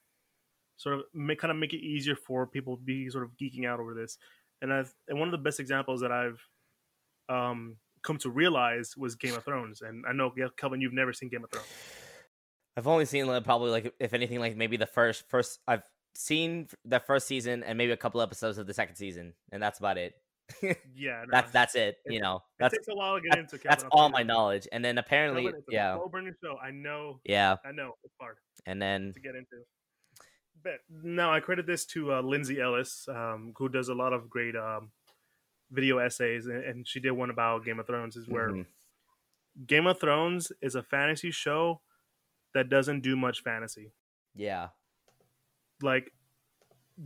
sort 0.77 0.97
of 0.97 1.03
make 1.15 1.41
kind 1.41 1.51
of 1.51 1.57
make 1.57 1.73
it 1.73 1.85
easier 1.85 2.17
for 2.17 2.47
people 2.47 2.77
to 2.77 2.83
be 2.83 3.09
sort 3.11 3.25
of 3.25 3.31
geeking 3.41 3.67
out 3.67 3.81
over 3.81 3.95
this. 3.95 4.19
And 4.63 4.73
I've 4.73 4.93
and 5.09 5.19
one 5.19 5.29
of 5.29 5.33
the 5.33 5.39
best 5.39 5.61
examples 5.61 6.01
that 6.01 6.13
I've 6.13 6.41
um 7.29 7.77
come 8.03 8.19
to 8.19 8.31
realize 8.31 8.97
was 8.97 9.17
Game 9.17 9.35
of 9.35 9.45
Thrones. 9.45 9.83
And 9.83 10.05
I 10.09 10.13
know 10.13 10.33
Kelvin, 10.57 10.81
you've 10.81 10.93
never 10.93 11.13
seen 11.13 11.29
Game 11.29 11.45
of 11.45 11.51
Thrones. 11.51 11.67
I've 12.77 12.87
only 12.87 13.07
seen 13.07 13.27
like, 13.27 13.45
probably 13.45 13.71
like 13.71 13.95
if 13.99 14.15
anything 14.15 14.39
like 14.39 14.57
maybe 14.57 14.77
the 14.77 14.87
first 14.87 15.25
first 15.29 15.61
I've 15.67 15.83
seen 16.15 16.69
the 16.85 17.01
first 17.01 17.27
season 17.27 17.63
and 17.63 17.77
maybe 17.77 17.93
a 17.93 17.97
couple 17.97 18.21
episodes 18.21 18.59
of 18.59 18.67
the 18.67 18.75
second 18.75 18.97
season, 18.97 19.35
and 19.51 19.63
that's 19.63 19.79
about 19.79 19.99
it. 19.99 20.15
Yeah, 20.95 21.23
no, 21.23 21.31
that's 21.31 21.53
that's 21.53 21.75
it. 21.75 21.97
it- 22.05 22.13
You 22.13 22.21
know, 22.21 22.37
It 22.37 22.43
that's 22.59 22.75
takes 22.75 22.89
a 22.89 22.95
while 22.95 23.17
to 23.17 23.21
get 23.29 23.39
into. 23.39 23.59
Kelvin, 23.59 23.69
that's 23.69 23.85
I'll 23.85 23.91
all 23.93 24.09
my 24.09 24.23
knowledge. 24.23 24.67
And 24.73 24.85
then 24.85 24.99
apparently, 24.99 25.43
Kelvin, 25.43 25.59
it's 25.61 25.69
yeah, 25.71 25.95
slow 25.97 26.09
burning 26.09 26.35
show. 26.43 26.57
I 26.63 26.71
know. 26.71 27.21
yeah, 27.25 27.57
I 27.65 27.73
know. 27.73 27.93
It's 28.05 28.15
hard. 28.21 28.37
and 28.67 28.81
then 28.81 29.13
to 29.15 29.21
get 29.21 29.35
into. 29.35 29.65
But 30.63 30.81
now 30.91 31.33
I 31.33 31.41
credit 31.41 31.67
this 31.67 31.85
to 31.87 32.15
uh, 32.15 32.21
Lindsay 32.23 32.61
Ellis, 32.61 33.07
um, 33.09 33.53
who 33.57 33.69
does 33.69 33.89
a 33.89 33.95
lot 33.95 34.13
of 34.13 34.29
great 34.31 34.57
um, 34.57 34.91
video 35.71 35.99
essays, 35.99 36.47
and, 36.47 36.65
and 36.65 36.89
she 36.89 36.99
did 36.99 37.13
one 37.13 37.31
about 37.31 37.65
Game 37.65 37.79
of 37.79 37.87
Thrones. 37.87 38.17
Is 38.17 38.27
where 38.29 38.51
mhm, 38.51 38.67
Game 39.67 39.87
of 39.87 40.01
Thrones 40.01 40.51
is 40.63 40.75
a 40.75 40.83
fantasy 40.83 41.31
show 41.31 41.83
that 42.55 42.69
doesn't 42.69 43.01
do 43.03 43.17
much 43.17 43.43
fantasy. 43.43 43.93
yeah, 44.35 44.69
Like, 45.83 46.11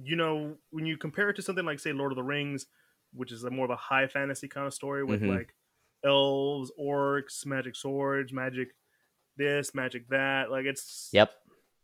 you 0.04 0.14
know, 0.14 0.56
when 0.70 0.86
you 0.86 0.96
compare 0.96 1.28
it 1.30 1.34
to 1.36 1.42
something 1.42 1.64
like, 1.64 1.80
say, 1.80 1.92
Lord 1.92 2.12
of 2.12 2.16
the 2.16 2.22
Rings, 2.22 2.66
which 3.12 3.32
is 3.32 3.44
a 3.44 3.50
more 3.50 3.64
of 3.64 3.70
a 3.70 3.76
high 3.76 4.06
fantasy 4.06 4.48
kind 4.48 4.66
of 4.66 4.74
story 4.74 5.04
with 5.04 5.20
Mhm. 5.22 5.28
like 5.28 5.54
elves, 6.04 6.70
orcs, 6.78 7.44
magic 7.46 7.74
swords, 7.76 8.32
magic 8.32 8.74
this, 9.36 9.74
magic 9.74 10.08
that. 10.08 10.50
Like, 10.50 10.66
it's 10.66 11.10
yep, 11.12 11.32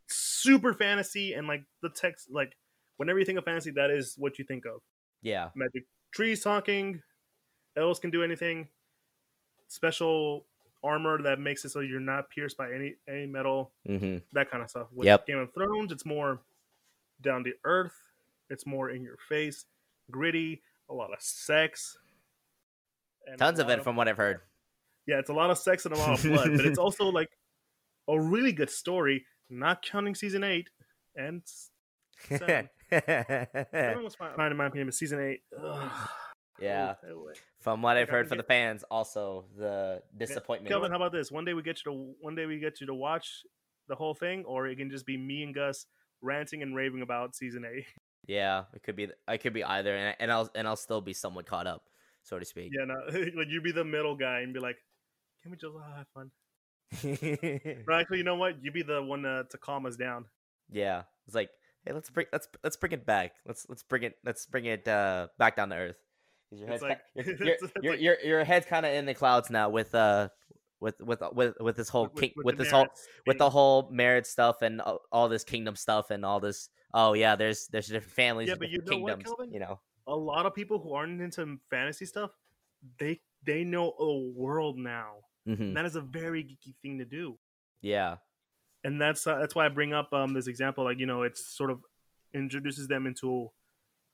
super 0.07 0.73
fantasy 0.73 1.33
and 1.33 1.47
like 1.47 1.63
the 1.81 1.89
text 1.89 2.29
like 2.31 2.55
whenever 2.97 3.19
you 3.19 3.25
think 3.25 3.37
of 3.37 3.43
fantasy 3.45 3.71
that 3.71 3.89
is 3.91 4.15
what 4.17 4.39
you 4.39 4.45
think 4.45 4.65
of 4.65 4.81
yeah, 5.21 5.49
magic 5.55 5.83
trees 6.11 6.41
talking 6.41 7.01
elves 7.75 7.99
can 7.99 8.09
do 8.09 8.23
anything 8.23 8.69
special 9.67 10.45
armor 10.83 11.21
that 11.21 11.39
makes 11.39 11.65
it 11.65 11.69
so 11.69 11.79
you're 11.81 11.99
not 11.99 12.29
pierced 12.29 12.55
by 12.57 12.71
any 12.71 12.95
any 13.07 13.25
metal 13.25 13.73
hmm 13.85 14.17
that 14.33 14.49
kind 14.49 14.63
of 14.63 14.69
stuff 14.69 14.87
with 14.93 15.05
Yep. 15.05 15.25
game 15.25 15.37
of 15.39 15.53
thrones 15.53 15.91
it's 15.91 16.05
more 16.05 16.39
down 17.21 17.43
to 17.43 17.51
earth 17.65 17.95
it's 18.49 18.65
more 18.65 18.89
in 18.89 19.03
your 19.03 19.17
face 19.27 19.65
gritty 20.11 20.61
a 20.89 20.93
lot 20.93 21.11
of 21.13 21.21
sex 21.21 21.97
tons 23.37 23.59
of 23.59 23.69
it 23.69 23.83
from 23.83 23.95
what 23.95 24.07
I've 24.07 24.17
heard. 24.17 24.39
yeah 25.05 25.19
it's 25.19 25.29
a 25.29 25.33
lot 25.33 25.49
of 25.49 25.57
sex 25.57 25.85
and 25.85 25.93
a 25.93 25.97
lot 25.97 26.17
of 26.17 26.23
blood 26.23 26.49
but 26.55 26.65
it's 26.65 26.79
also 26.85 27.05
like 27.05 27.29
a 28.07 28.19
really 28.19 28.51
good 28.51 28.69
story 28.69 29.25
not 29.49 29.83
counting 29.83 30.15
season 30.15 30.43
eight 30.43 30.69
and 31.15 31.41
Seven. 32.29 32.69
Seven 32.89 34.03
was 34.03 34.15
fine, 34.15 34.51
in 34.51 34.57
my 34.57 34.65
opinion, 34.67 34.87
but 34.87 34.93
season 34.95 35.19
eight, 35.21 35.41
ugh. 35.61 35.91
yeah, 36.59 36.95
from 37.61 37.81
what 37.81 37.97
I've 37.97 38.09
heard 38.09 38.27
for 38.27 38.35
the 38.35 38.43
fans, 38.43 38.83
also 38.89 39.45
the 39.57 40.01
disappointment. 40.17 40.71
Kelvin, 40.71 40.91
how 40.91 40.97
about 40.97 41.11
this? 41.11 41.31
One 41.31 41.45
day 41.45 41.53
we 41.53 41.61
get 41.61 41.79
you 41.85 41.91
to 41.91 42.13
one 42.19 42.35
day 42.35 42.45
we 42.45 42.59
get 42.59 42.81
you 42.81 42.87
to 42.87 42.93
watch 42.93 43.43
the 43.87 43.95
whole 43.95 44.15
thing, 44.15 44.45
or 44.45 44.67
it 44.67 44.77
can 44.77 44.89
just 44.89 45.05
be 45.05 45.17
me 45.17 45.43
and 45.43 45.53
Gus 45.53 45.85
ranting 46.21 46.63
and 46.63 46.75
raving 46.75 47.01
about 47.01 47.35
season 47.35 47.63
eight. 47.65 47.85
Yeah, 48.27 48.65
it 48.73 48.83
could 48.83 48.95
be. 48.95 49.07
I 49.27 49.37
could 49.37 49.53
be 49.53 49.63
either, 49.63 49.95
and, 49.95 50.15
and 50.19 50.31
I'll 50.31 50.49
and 50.53 50.67
I'll 50.67 50.75
still 50.75 51.01
be 51.01 51.13
somewhat 51.13 51.45
caught 51.45 51.65
up, 51.65 51.83
so 52.23 52.37
to 52.37 52.45
speak. 52.45 52.71
Yeah, 52.77 52.85
no, 52.85 52.95
like 53.35 53.47
you 53.49 53.61
be 53.61 53.71
the 53.71 53.85
middle 53.85 54.15
guy 54.15 54.41
and 54.41 54.53
be 54.53 54.59
like, 54.59 54.75
"Can 55.41 55.51
we 55.51 55.57
just 55.57 55.73
all 55.73 55.81
have 55.95 56.07
fun?" 56.13 56.31
But 57.85 57.93
actually, 57.99 58.17
you 58.19 58.23
know 58.23 58.35
what? 58.35 58.61
You'd 58.61 58.73
be 58.73 58.83
the 58.83 59.01
one 59.01 59.25
uh, 59.25 59.43
to 59.49 59.57
calm 59.57 59.85
us 59.85 59.95
down. 59.95 60.25
yeah, 60.71 61.03
it's 61.25 61.35
like, 61.35 61.49
hey, 61.85 61.93
let's 61.93 62.09
bring 62.09 62.27
let's 62.31 62.47
let's 62.63 62.77
bring 62.77 62.91
it 62.91 63.05
back. 63.05 63.33
Let's 63.45 63.65
let's 63.69 63.83
bring 63.83 64.03
it 64.03 64.15
let's 64.25 64.45
bring 64.45 64.65
it 64.65 64.87
uh 64.87 65.27
back 65.37 65.55
down 65.55 65.69
to 65.69 65.75
earth. 65.75 65.97
Your 66.51 66.67
head's 66.67 66.81
like- 66.81 66.99
your, 67.15 67.25
it's- 67.29 67.39
your, 67.45 67.53
it's 67.55 67.71
your, 67.81 67.93
like- 67.93 68.01
your, 68.01 68.17
your 68.23 68.43
head's 68.43 68.65
kind 68.65 68.85
of 68.85 68.93
in 68.93 69.05
the 69.05 69.13
clouds 69.13 69.49
now 69.49 69.69
with 69.69 69.93
uh 69.95 70.29
with 70.79 70.99
with 71.01 71.21
with 71.33 71.55
with 71.59 71.75
this 71.75 71.89
whole 71.89 72.07
king, 72.07 72.31
with, 72.37 72.57
the 72.57 72.63
this 72.63 72.71
whole 72.71 72.87
with 73.25 73.37
the 73.37 73.49
whole 73.49 73.89
marriage 73.91 74.25
stuff 74.25 74.61
and 74.61 74.79
all, 74.81 74.99
all 75.11 75.27
this 75.29 75.43
kingdom 75.43 75.75
stuff 75.75 76.09
and 76.11 76.23
all 76.25 76.39
this. 76.39 76.69
Oh 76.93 77.13
yeah, 77.13 77.35
there's 77.35 77.67
there's 77.67 77.87
different 77.87 78.13
families, 78.13 78.49
Yeah, 78.49 78.55
but 78.59 78.69
you 78.69 78.79
know 78.85 78.97
what, 78.97 79.19
kingdoms. 79.19 79.23
Kelvin? 79.23 79.53
You 79.53 79.59
know, 79.59 79.79
a 80.07 80.15
lot 80.15 80.45
of 80.45 80.53
people 80.55 80.79
who 80.79 80.93
aren't 80.93 81.21
into 81.21 81.59
fantasy 81.69 82.05
stuff, 82.05 82.31
they 82.99 83.19
they 83.45 83.63
know 83.63 83.93
a 83.99 84.17
world 84.35 84.77
now. 84.77 85.15
hmm 85.45 85.73
that 85.73 85.85
is 85.85 85.95
a 85.95 86.01
very 86.01 86.43
geeky 86.43 86.75
thing 86.81 86.97
to 86.99 87.05
do. 87.05 87.37
yeah, 87.81 88.17
and 88.83 89.01
that's 89.01 89.25
uh, 89.27 89.37
that's 89.39 89.55
why 89.55 89.65
I 89.65 89.69
bring 89.69 89.93
up 89.93 90.13
um 90.13 90.33
this 90.33 90.47
example. 90.47 90.83
Like 90.83 90.99
you 90.99 91.05
know, 91.05 91.23
it's 91.23 91.45
sort 91.45 91.71
of 91.71 91.81
introduces 92.33 92.87
them 92.87 93.05
into 93.07 93.51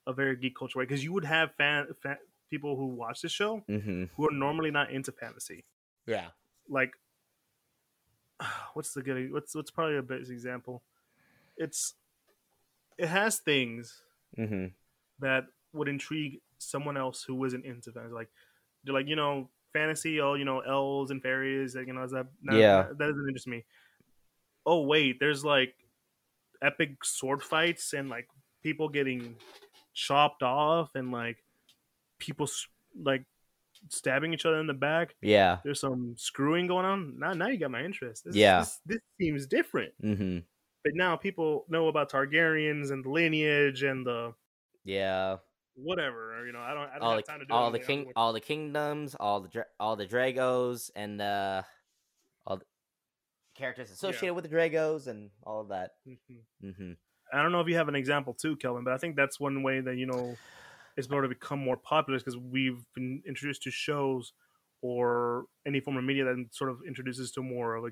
a 0.08 0.14
very 0.14 0.36
geek 0.36 0.56
culture 0.56 0.80
way 0.80 0.86
because 0.86 1.04
you 1.04 1.14
would 1.14 1.26
have 1.26 1.54
fan, 1.56 1.88
fan 2.02 2.18
people 2.50 2.76
who 2.76 2.88
watch 2.88 3.22
this 3.22 3.32
show 3.32 3.64
hmm 3.68 4.06
who 4.16 4.28
are 4.28 4.32
normally 4.34 4.72
not 4.72 4.92
into 4.92 5.12
fantasy. 5.12 5.64
yeah, 6.06 6.30
Like, 6.70 6.94
what's 8.74 8.94
the 8.94 9.02
good? 9.02 9.32
What's 9.32 9.56
what's 9.56 9.72
probably 9.72 9.98
a 9.98 10.02
best 10.02 10.30
example? 10.30 10.84
It's 11.58 11.96
it 12.98 13.08
has 13.08 13.40
things 13.40 14.02
hmm 14.36 14.68
that 15.20 15.46
would 15.74 15.88
intrigue 15.88 16.40
someone 16.58 16.98
else 16.98 17.24
who 17.24 17.44
isn't 17.46 17.66
into 17.66 17.92
fantasy. 17.92 18.14
Like 18.14 18.30
they're 18.84 18.94
like 18.94 19.08
you 19.08 19.16
know 19.16 19.50
fantasy, 19.74 20.20
oh 20.22 20.34
you 20.36 20.46
know 20.46 20.60
elves 20.60 21.12
and 21.12 21.22
fairies. 21.22 21.76
Like, 21.76 21.88
you 21.88 21.94
know, 21.94 22.04
is 22.04 22.12
that 22.12 22.28
not, 22.42 22.60
Yeah. 22.60 22.84
that 22.84 22.98
doesn't 22.98 23.28
interest 23.28 23.48
me. 23.48 23.64
Oh 24.66 24.82
wait, 24.82 25.20
there's 25.20 25.44
like 25.44 25.76
epic 26.62 27.04
sword 27.04 27.44
fights 27.44 27.94
and 27.94 28.10
like 28.10 28.28
people 28.62 28.88
getting 28.90 29.36
chopped 29.94 30.42
off 30.44 30.96
and 30.96 31.12
like 31.12 31.38
people 32.20 32.48
like 33.02 33.26
stabbing 33.90 34.34
each 34.34 34.46
other 34.46 34.60
in 34.60 34.68
the 34.68 34.74
back. 34.74 35.16
yeah, 35.22 35.58
There's 35.64 35.82
some 35.82 36.16
screwing 36.18 36.68
going 36.68 36.86
on. 36.86 37.20
Now, 37.20 37.34
now 37.34 37.48
you 37.48 37.58
got 37.58 37.72
my 37.72 37.84
interest. 37.84 38.24
This, 38.26 38.36
Yeah. 38.36 38.60
this, 38.60 38.80
this 38.86 39.00
seems 39.20 39.46
different. 39.48 39.94
hmm 40.02 40.40
But 40.84 40.96
now 40.96 41.16
people 41.16 41.66
know 41.70 41.88
about 41.88 42.12
Targaryens 42.12 42.92
and 42.92 43.04
the 43.04 43.10
lineage 43.10 43.84
and 43.84 44.06
the 44.06 44.34
yeah. 44.84 45.38
whatever. 45.76 46.46
You 46.46 46.52
know, 46.52 46.60
I 46.60 46.74
don't. 46.74 46.90
I 46.90 46.94
don't 46.94 47.02
all 47.02 47.12
have 47.12 47.18
the 47.18 47.32
time 47.32 47.40
to 47.40 47.46
do 47.46 47.54
all 47.54 47.72
the 47.72 47.80
king 47.80 48.12
all 48.16 48.34
the 48.34 48.42
kingdoms, 48.42 49.16
all 49.20 49.40
the 49.40 49.50
dra- 49.50 49.66
all 49.80 49.96
the 49.96 50.06
Dragos, 50.06 50.92
and 50.96 51.22
uh, 51.22 51.64
all 52.46 52.58
the 52.58 52.66
characters 53.56 53.92
associated 53.92 54.34
with 54.34 54.50
the 54.50 54.56
Dragos, 54.56 55.08
and 55.08 55.30
all 55.44 55.62
of 55.62 55.70
that. 55.70 55.92
Mhm. 56.08 56.76
hmm 56.76 56.92
I 57.32 57.42
don't 57.42 57.52
know 57.52 57.62
if 57.62 57.68
you 57.68 57.76
have 57.76 57.88
an 57.88 57.96
example 57.96 58.34
too, 58.34 58.56
Kelvin, 58.58 58.84
but 58.84 58.94
I 58.94 58.98
think 58.98 59.16
that's 59.16 59.40
one 59.40 59.64
way 59.64 59.80
that 59.80 59.98
you 59.98 60.06
know 60.06 60.38
it's 60.98 61.08
going 61.08 61.24
to 61.24 61.30
become 61.30 61.60
more 61.60 61.78
popular 61.78 62.20
because 62.20 62.38
we've 62.38 62.86
been 62.94 63.24
introduced 63.26 63.64
to 63.64 63.72
shows 63.72 64.34
or 64.82 65.46
any 65.66 65.80
form 65.80 65.98
of 65.98 66.04
media 66.04 66.26
that 66.26 66.46
sort 66.52 66.70
of 66.70 66.82
introduces 66.86 67.32
to 67.32 67.42
more 67.42 67.76
of 67.76 67.86
a 67.86 67.90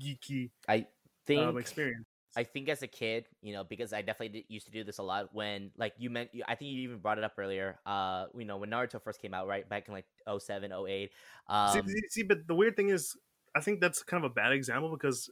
geeky 0.00 0.50
I 0.68 0.86
think 1.26 1.40
um, 1.40 1.58
experience. 1.58 2.06
I 2.36 2.44
think 2.44 2.68
as 2.68 2.82
a 2.82 2.86
kid, 2.86 3.26
you 3.40 3.52
know, 3.52 3.64
because 3.64 3.92
I 3.92 4.02
definitely 4.02 4.40
did, 4.40 4.44
used 4.48 4.66
to 4.66 4.72
do 4.72 4.84
this 4.84 4.98
a 4.98 5.02
lot 5.02 5.30
when, 5.32 5.70
like, 5.76 5.94
you 5.98 6.10
meant, 6.10 6.30
I 6.46 6.54
think 6.54 6.70
you 6.70 6.82
even 6.82 6.98
brought 6.98 7.18
it 7.18 7.24
up 7.24 7.32
earlier. 7.38 7.78
Uh, 7.86 8.26
you 8.36 8.44
know, 8.44 8.58
when 8.58 8.70
Naruto 8.70 9.00
first 9.02 9.20
came 9.22 9.32
out, 9.34 9.46
right 9.46 9.68
back 9.68 9.88
in 9.88 9.94
like 9.94 10.04
07, 10.38 10.70
08. 10.72 11.10
Um, 11.48 11.72
see, 11.72 11.80
see, 11.86 12.02
see, 12.10 12.22
but 12.22 12.46
the 12.46 12.54
weird 12.54 12.76
thing 12.76 12.90
is, 12.90 13.16
I 13.54 13.60
think 13.60 13.80
that's 13.80 14.02
kind 14.02 14.22
of 14.24 14.30
a 14.30 14.34
bad 14.34 14.52
example 14.52 14.90
because 14.90 15.30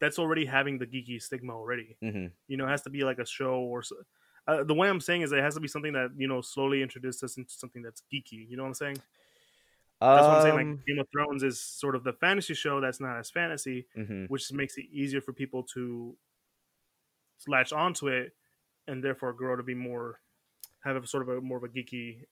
that's 0.00 0.18
already 0.18 0.46
having 0.46 0.78
the 0.78 0.86
geeky 0.86 1.20
stigma 1.20 1.52
already. 1.52 1.96
mhm. 2.02 2.30
You 2.46 2.56
know, 2.56 2.66
it 2.66 2.70
has 2.70 2.82
to 2.82 2.90
be 2.90 3.04
like 3.04 3.18
a 3.18 3.26
show 3.26 3.60
or. 3.60 3.82
So, 3.82 3.96
uh, 4.46 4.64
the 4.64 4.74
way 4.74 4.88
I'm 4.88 5.00
saying 5.00 5.22
is 5.22 5.32
it 5.32 5.40
has 5.42 5.54
to 5.54 5.60
be 5.60 5.68
something 5.68 5.92
that 5.92 6.12
you 6.16 6.26
know 6.26 6.40
slowly 6.40 6.82
introduces 6.82 7.22
us 7.22 7.36
into 7.36 7.52
something 7.52 7.82
that's 7.82 8.02
geeky. 8.10 8.48
You 8.48 8.56
know 8.56 8.62
what 8.62 8.68
I'm 8.68 8.74
saying? 8.74 8.98
That's 10.00 10.22
what 10.22 10.36
I'm 10.36 10.42
saying. 10.42 10.54
Like 10.54 10.66
Um, 10.66 10.82
Game 10.86 10.98
of 11.00 11.08
Thrones 11.12 11.42
is 11.42 11.60
sort 11.60 11.94
of 11.96 12.04
the 12.04 12.12
fantasy 12.12 12.54
show 12.54 12.80
that's 12.80 13.00
not 13.00 13.18
as 13.18 13.30
fantasy, 13.30 13.86
mhm. 13.96 14.28
which 14.30 14.50
makes 14.52 14.78
it 14.78 14.86
easier 14.92 15.20
for 15.20 15.32
people 15.32 15.62
to 15.74 16.16
latch 17.46 17.72
onto 17.72 18.08
it 18.08 18.32
and 18.86 19.02
therefore 19.04 19.32
grow 19.32 19.56
to 19.56 19.62
be 19.62 19.74
more 19.74 20.20
have 20.84 20.96
a 20.96 21.06
sort 21.06 21.22
of 21.22 21.28
a 21.28 21.40
more 21.40 21.58
of 21.58 21.64
a 21.64 21.68
geeky 21.68 22.22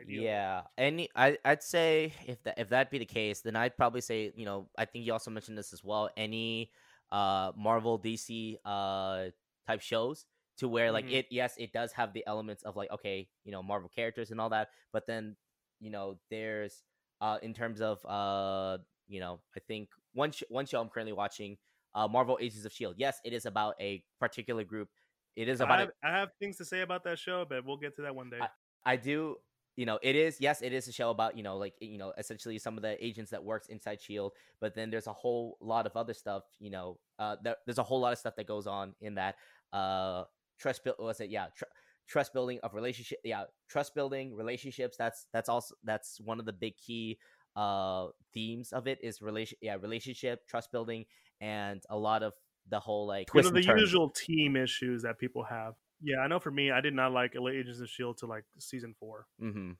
idea. 0.00 0.22
Yeah, 0.26 0.62
any 0.76 1.08
I 1.14 1.38
I'd 1.44 1.62
say 1.62 2.12
if 2.26 2.42
that 2.42 2.58
if 2.58 2.70
that 2.70 2.90
be 2.90 2.98
the 2.98 3.06
case, 3.06 3.40
then 3.40 3.54
I'd 3.54 3.76
probably 3.76 4.00
say 4.00 4.32
you 4.34 4.44
know 4.44 4.68
I 4.76 4.84
think 4.84 5.06
you 5.06 5.12
also 5.12 5.30
mentioned 5.30 5.56
this 5.56 5.72
as 5.72 5.84
well. 5.84 6.10
Any 6.16 6.72
uh 7.10 7.52
Marvel 7.56 7.98
DC 7.98 8.58
uh 8.64 9.26
type 9.66 9.80
shows 9.80 10.26
to 10.58 10.68
where 10.68 10.90
like 10.90 11.06
Mhm. 11.06 11.12
it 11.12 11.26
yes 11.30 11.54
it 11.56 11.72
does 11.72 11.92
have 11.92 12.12
the 12.14 12.26
elements 12.26 12.64
of 12.64 12.74
like 12.76 12.90
okay 12.90 13.28
you 13.44 13.52
know 13.52 13.62
Marvel 13.62 13.88
characters 13.88 14.30
and 14.32 14.40
all 14.40 14.50
that, 14.50 14.70
but 14.92 15.06
then 15.06 15.36
you 15.78 15.90
know 15.90 16.18
there's 16.30 16.82
uh 17.20 17.38
in 17.42 17.54
terms 17.54 17.80
of 17.80 18.04
uh 18.04 18.78
you 19.06 19.20
know 19.20 19.40
I 19.56 19.60
think 19.60 19.90
one 20.14 20.32
sh- 20.32 20.42
one 20.48 20.66
show 20.66 20.80
I'm 20.80 20.88
currently 20.88 21.12
watching 21.12 21.58
uh 21.94 22.08
Marvel 22.08 22.38
Agents 22.40 22.64
of 22.64 22.72
Shield. 22.72 22.94
Yes, 22.98 23.20
it 23.24 23.32
is 23.32 23.46
about 23.46 23.74
a 23.80 24.02
particular 24.20 24.64
group. 24.64 24.88
It 25.36 25.48
is 25.48 25.60
about 25.60 25.78
a, 25.78 25.82
have, 25.82 25.90
I 26.04 26.10
have 26.10 26.28
things 26.38 26.56
to 26.58 26.64
say 26.64 26.80
about 26.80 27.04
that 27.04 27.18
show, 27.18 27.46
but 27.48 27.64
we'll 27.64 27.78
get 27.78 27.96
to 27.96 28.02
that 28.02 28.14
one 28.14 28.28
day. 28.28 28.40
I 28.84 28.96
do, 28.96 29.36
you 29.76 29.86
know, 29.86 29.98
it 30.02 30.16
is 30.16 30.36
yes, 30.40 30.60
it 30.60 30.72
is 30.72 30.88
a 30.88 30.92
show 30.92 31.10
about 31.10 31.36
you 31.36 31.42
know, 31.42 31.56
like 31.56 31.74
you 31.80 31.98
know, 31.98 32.12
essentially 32.18 32.58
some 32.58 32.76
of 32.76 32.82
the 32.82 33.02
agents 33.04 33.30
that 33.30 33.42
works 33.42 33.68
inside 33.68 34.00
Shield. 34.00 34.32
But 34.60 34.74
then 34.74 34.90
there's 34.90 35.06
a 35.06 35.12
whole 35.12 35.56
lot 35.60 35.86
of 35.86 35.96
other 35.96 36.14
stuff, 36.14 36.42
you 36.58 36.70
know, 36.70 36.98
uh, 37.18 37.36
there, 37.42 37.56
there's 37.66 37.78
a 37.78 37.82
whole 37.82 38.00
lot 38.00 38.12
of 38.12 38.18
stuff 38.18 38.36
that 38.36 38.46
goes 38.46 38.66
on 38.66 38.94
in 39.00 39.14
that. 39.14 39.36
Uh, 39.72 40.24
trust 40.58 40.84
build 40.84 40.96
was 40.98 41.20
it? 41.20 41.30
Yeah, 41.30 41.46
tr- 41.56 41.64
trust 42.06 42.34
building 42.34 42.58
of 42.62 42.74
relationship. 42.74 43.18
Yeah, 43.24 43.44
trust 43.68 43.94
building 43.94 44.34
relationships. 44.36 44.96
That's 44.98 45.26
that's 45.32 45.48
also 45.48 45.74
that's 45.84 46.20
one 46.20 46.38
of 46.38 46.46
the 46.46 46.52
big 46.52 46.76
key 46.76 47.18
uh 47.56 48.06
themes 48.32 48.72
of 48.72 48.86
it 48.86 48.98
is 49.02 49.20
relation 49.20 49.58
yeah 49.60 49.76
relationship 49.80 50.46
trust 50.48 50.72
building 50.72 51.04
and 51.40 51.82
a 51.90 51.96
lot 51.96 52.22
of 52.22 52.32
the 52.68 52.80
whole 52.80 53.06
like 53.06 53.28
you 53.34 53.42
know, 53.42 53.50
the 53.50 53.56
and 53.56 53.64
turns. 53.66 53.80
usual 53.80 54.08
team 54.10 54.56
issues 54.56 55.02
that 55.02 55.18
people 55.18 55.42
have. 55.44 55.74
Yeah, 56.00 56.18
I 56.18 56.28
know 56.28 56.38
for 56.40 56.50
me, 56.50 56.70
I 56.70 56.80
did 56.80 56.94
not 56.94 57.12
like 57.12 57.34
Elite 57.34 57.56
Agents 57.56 57.80
of 57.80 57.88
Shield 57.88 58.18
to 58.18 58.26
like 58.26 58.44
season 58.58 58.94
four. 58.98 59.26
mm-hmm. 59.40 59.72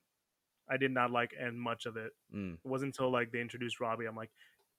I 0.70 0.76
did 0.76 0.90
not 0.92 1.10
like 1.10 1.32
and 1.38 1.58
much 1.60 1.86
of 1.86 1.96
it. 1.96 2.12
mm. 2.34 2.54
It 2.54 2.68
wasn't 2.68 2.94
until 2.96 3.10
like 3.12 3.32
they 3.32 3.40
introduced 3.40 3.80
Robbie, 3.80 4.06
I'm 4.06 4.16
like, 4.16 4.30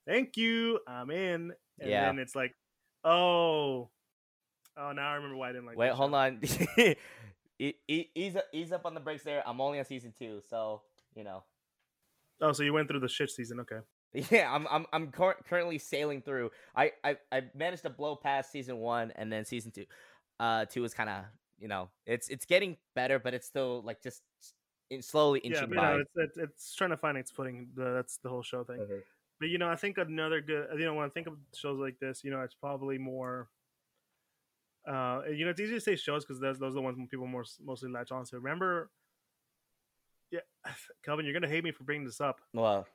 thank 0.08 0.38
you, 0.38 0.80
I'm 0.88 1.10
in. 1.12 1.52
And 1.80 1.90
Yeah. 1.90 2.06
then 2.06 2.20
it's 2.20 2.36
like, 2.36 2.54
oh, 3.04 3.90
oh, 4.78 4.92
now 4.94 5.10
I 5.12 5.16
remember 5.16 5.36
why 5.38 5.50
I 5.50 5.52
didn't 5.54 5.66
like. 5.68 5.78
Wait, 5.78 5.92
hold 5.92 6.12
show. 6.12 6.16
on. 6.16 6.40
Ease 7.60 8.36
up, 8.36 8.46
ease 8.54 8.72
up 8.72 8.86
on 8.86 8.94
the 8.94 9.00
brakes 9.00 9.24
there. 9.24 9.42
I'm 9.48 9.62
only 9.62 9.80
on 9.80 9.86
season 9.86 10.14
two, 10.18 10.42
so 10.50 10.82
you 11.16 11.24
know. 11.24 11.44
Oh, 12.44 12.52
so 12.52 12.62
you 12.64 12.74
went 12.74 12.90
through 12.90 13.00
the 13.00 13.08
shit 13.08 13.32
season? 13.32 13.60
Okay. 13.62 13.80
Yeah, 14.30 14.54
I'm 14.54 14.68
I'm 14.70 14.86
I'm 14.94 15.12
cur- 15.12 15.42
currently 15.50 15.80
sailing 15.80 16.22
through. 16.22 16.52
I, 16.76 16.92
I 17.04 17.18
I 17.32 17.44
managed 17.56 17.82
to 17.84 17.90
blow 17.90 18.16
past 18.16 18.52
season 18.52 18.78
one, 18.78 19.12
and 19.16 19.32
then 19.32 19.44
season 19.46 19.72
two. 19.72 19.86
Uh, 20.40 20.66
two 20.66 20.84
is 20.84 20.94
kind 20.94 21.10
of 21.10 21.24
you 21.58 21.68
know 21.68 21.90
it's 22.06 22.28
it's 22.30 22.46
getting 22.46 22.78
better, 22.96 23.18
but 23.18 23.34
it's 23.34 23.48
still 23.48 23.82
like 23.82 24.04
just 24.04 24.22
slowly 25.02 25.42
Yeah, 25.44 25.62
inching 25.62 25.70
you 25.70 25.76
by. 25.76 25.94
know, 25.94 26.00
it's, 26.00 26.12
it's 26.16 26.38
it's 26.38 26.76
trying 26.76 26.92
to 26.92 26.98
find 26.98 27.18
its 27.18 27.32
footing. 27.32 27.70
The, 27.74 27.94
that's 27.94 28.18
the 28.18 28.30
whole 28.30 28.44
show 28.44 28.64
thing. 28.64 28.78
Mhm. 28.78 29.02
But 29.40 29.50
you 29.50 29.58
know, 29.58 29.70
I 29.70 29.76
think 29.76 29.98
another 29.98 30.42
good. 30.42 30.68
You 30.78 30.86
know, 30.86 30.94
when 30.94 31.06
I 31.06 31.10
think 31.10 31.28
of 31.28 31.38
shows 31.56 31.80
like 31.80 31.98
this, 32.00 32.24
you 32.24 32.30
know, 32.30 32.42
it's 32.42 32.54
probably 32.54 32.98
more. 33.00 33.50
Uh, 34.88 35.22
you 35.32 35.46
know, 35.46 35.52
it's 35.52 35.62
easy 35.62 35.76
to 35.76 35.82
say 35.82 35.96
shows 35.96 36.26
because 36.26 36.40
those 36.40 36.60
those 36.60 36.74
are 36.74 36.76
the 36.76 36.82
ones 36.82 37.00
people 37.10 37.26
more 37.26 37.46
mostly 37.64 37.90
latch 37.90 38.12
on 38.12 38.26
to. 38.26 38.36
Remember, 38.36 38.92
yeah, 40.34 40.40
Kelvin, 41.06 41.26
you're 41.26 41.34
gonna 41.34 41.48
hate 41.48 41.64
me 41.64 41.72
for 41.72 41.84
bringing 41.86 42.06
this 42.06 42.20
up, 42.20 42.42
Well, 42.54 42.86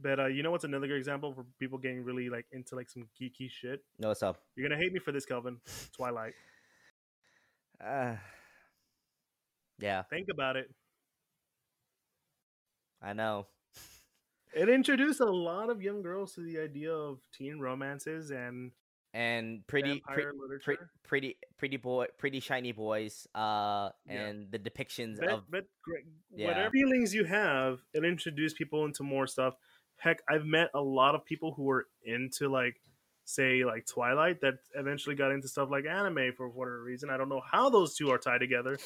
but 0.00 0.20
uh, 0.20 0.26
you 0.26 0.42
know 0.42 0.50
what's 0.50 0.64
another 0.64 0.86
good 0.86 0.96
example 0.98 1.32
for 1.32 1.44
people 1.58 1.78
getting 1.78 2.04
really 2.04 2.28
like 2.28 2.46
into 2.52 2.76
like 2.76 2.88
some 2.90 3.08
geeky 3.20 3.50
shit? 3.50 3.80
no, 3.98 4.08
what's 4.08 4.22
up? 4.22 4.36
You're 4.56 4.68
gonna 4.68 4.80
hate 4.80 4.92
me 4.92 5.00
for 5.00 5.12
this, 5.12 5.24
Kelvin. 5.26 5.58
Twilight. 5.96 6.34
Uh, 7.84 8.14
yeah, 9.80 10.02
Think 10.02 10.28
about 10.30 10.56
it. 10.56 10.70
I 13.02 13.12
know. 13.12 13.46
It 14.54 14.68
introduced 14.68 15.20
a 15.20 15.24
lot 15.30 15.70
of 15.70 15.80
young 15.82 16.02
girls 16.02 16.34
to 16.34 16.42
the 16.42 16.60
idea 16.60 16.92
of 16.92 17.18
teen 17.36 17.58
romances 17.58 18.30
and 18.30 18.70
And 19.14 19.66
pretty, 19.66 20.02
pre- 20.06 20.24
pre- 20.64 20.76
pretty, 21.04 21.36
pretty 21.58 21.76
boy, 21.76 22.06
pretty 22.18 22.40
shiny 22.40 22.72
boys. 22.72 23.26
Uh, 23.34 23.90
Yeah. 24.06 24.12
and 24.22 24.50
the 24.50 24.58
depictions 24.58 25.18
but, 25.20 25.28
of 25.28 25.42
but 25.50 25.64
great. 25.84 26.04
Yeah. 26.34 26.46
whatever 26.48 26.70
feelings 26.70 27.14
you 27.14 27.24
have, 27.24 27.80
it 27.92 28.04
introduced 28.04 28.56
people 28.56 28.86
into 28.86 29.02
more 29.02 29.26
stuff. 29.26 29.54
Heck, 29.96 30.22
I've 30.28 30.46
met 30.46 30.70
a 30.74 30.80
lot 30.80 31.14
of 31.14 31.24
people 31.26 31.52
who 31.52 31.64
were 31.64 31.86
into 32.04 32.48
like, 32.48 32.80
say, 33.24 33.64
like 33.64 33.86
Twilight 33.86 34.40
that 34.40 34.54
eventually 34.74 35.14
got 35.14 35.30
into 35.30 35.46
stuff 35.46 35.68
like 35.70 35.84
anime 35.84 36.32
for 36.36 36.48
whatever 36.48 36.82
reason. 36.82 37.10
I 37.10 37.18
don't 37.18 37.28
know 37.28 37.42
how 37.48 37.68
those 37.68 37.94
two 37.94 38.10
are 38.10 38.18
tied 38.18 38.38
together. 38.38 38.78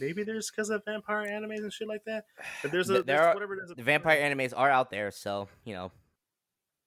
Maybe 0.00 0.22
there's 0.24 0.50
because 0.50 0.70
of 0.70 0.82
vampire 0.86 1.26
animes 1.26 1.58
and 1.58 1.72
shit 1.72 1.86
like 1.86 2.04
that. 2.06 2.24
But 2.62 2.72
there's 2.72 2.88
a 2.88 2.94
there 2.94 3.02
there's 3.02 3.20
are- 3.20 3.34
whatever 3.34 3.54
it 3.58 3.64
is. 3.64 3.76
the 3.76 3.82
vampire 3.82 4.20
animes 4.22 4.54
are 4.56 4.70
out 4.70 4.90
there, 4.90 5.10
so 5.10 5.48
you 5.64 5.74
know. 5.74 5.92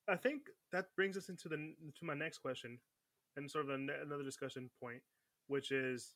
I 0.10 0.16
think 0.16 0.42
that 0.74 0.88
brings 0.98 1.18
us 1.18 1.30
into 1.30 1.50
the 1.50 1.58
to 2.00 2.06
my 2.06 2.16
next 2.16 2.40
question, 2.40 2.80
and 3.38 3.50
sort 3.52 3.66
of 3.66 3.72
a, 3.72 3.76
another 4.04 4.24
discussion 4.24 4.72
point, 4.82 5.02
which 5.48 5.72
is, 5.72 6.16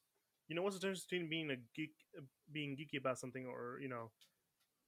you 0.50 0.56
know, 0.56 0.64
what's 0.64 0.76
the 0.78 0.82
difference 0.82 1.06
between 1.06 1.30
being 1.30 1.52
a 1.52 1.58
geek, 1.76 1.94
being 2.52 2.78
geeky 2.78 3.00
about 3.00 3.20
something, 3.20 3.48
or 3.48 3.80
you 3.82 3.90
know, 3.90 4.12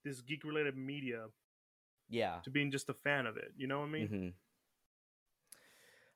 this 0.05 0.21
geek 0.21 0.43
related 0.45 0.77
media, 0.77 1.27
Yeah. 2.09 2.41
to 2.43 2.51
being 2.51 2.71
just 2.71 2.89
a 2.89 2.93
fan 2.93 3.27
of 3.27 3.37
it. 3.37 3.53
You 3.57 3.67
know 3.67 3.79
what 3.79 3.87
I 3.87 3.91
mean? 3.91 4.13
hmm 4.13 4.29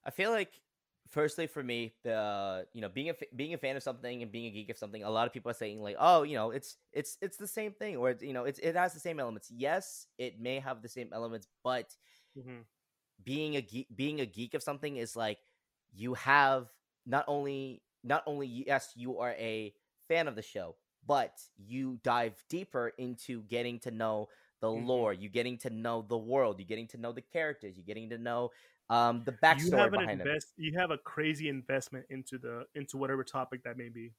I 0.06 0.12
feel 0.12 0.32
like, 0.32 0.62
firstly, 1.10 1.48
for 1.48 1.63
me, 1.63 1.94
the 2.04 2.68
you 2.74 2.82
know 2.82 2.89
being 2.89 3.10
a 3.10 3.16
being 3.36 3.54
a 3.54 3.58
fan 3.58 3.78
of 3.78 3.84
something 3.84 4.24
and 4.24 4.32
being 4.32 4.48
a 4.48 4.52
geek 4.52 4.70
of 4.70 4.78
something, 4.78 5.04
a 5.04 5.10
lot 5.12 5.28
of 5.28 5.34
people 5.34 5.52
are 5.52 5.56
saying 5.56 5.82
like, 5.82 5.98
oh, 6.00 6.24
you 6.24 6.36
know, 6.36 6.52
it's 6.52 6.78
it's 6.94 7.18
it's 7.22 7.38
the 7.38 7.48
same 7.48 7.74
thing, 7.74 7.98
or 7.98 8.12
it's, 8.12 8.24
you 8.24 8.34
know, 8.34 8.46
it's 8.46 8.60
it 8.60 8.76
has 8.76 8.94
the 8.94 9.00
same 9.00 9.20
elements. 9.20 9.52
Yes, 9.52 10.08
it 10.18 10.39
may 10.42 10.60
have 10.60 10.82
the 10.82 10.89
same 10.89 11.10
elements, 11.13 11.48
but 11.63 11.96
hmm 12.36 12.62
being 13.23 13.56
a 13.56 13.62
geek 13.62 13.88
being 13.95 14.19
a 14.21 14.26
geek 14.26 14.54
of 14.54 14.63
something 14.63 14.97
is 14.97 15.15
like 15.15 15.39
you 15.93 16.13
have 16.13 16.67
not 17.06 17.23
only 17.28 17.82
not 18.04 18.23
only 18.26 18.47
yes 18.47 18.91
you 18.95 19.19
are 19.19 19.32
a 19.32 19.73
fan 20.08 20.28
of 20.28 20.36
the 20.36 20.41
show 20.41 20.76
but 21.06 21.32
you 21.58 21.99
dive 22.04 22.43
deeper 22.49 22.91
into 22.97 23.43
getting 23.43 23.80
to 23.80 23.91
know 23.91 24.28
the 24.62 24.69
Mhm. 24.73 24.84
lore 24.88 25.13
you 25.13 25.30
getting 25.30 25.58
to 25.58 25.69
know 25.69 26.06
the 26.08 26.17
world 26.17 26.60
you 26.60 26.65
getting 26.65 26.88
to 26.88 26.97
know 26.97 27.12
the 27.12 27.21
characters 27.21 27.78
you 27.78 27.84
getting 27.84 28.10
to 28.10 28.17
know 28.17 28.49
um 28.89 29.21
the 29.26 29.32
backstory 29.32 29.69
You 29.69 29.71
have 29.71 29.93
an 29.93 30.02
behind 30.02 30.21
invest. 30.21 30.54
You 30.58 30.78
have 30.78 30.91
a 30.91 30.97
crazy 30.97 31.47
investment 31.49 32.06
into 32.10 32.38
the 32.38 32.65
into 32.76 32.97
whatever 32.97 33.23
topic 33.23 33.63
that 33.63 33.78
may 33.78 33.89
be. 33.89 34.13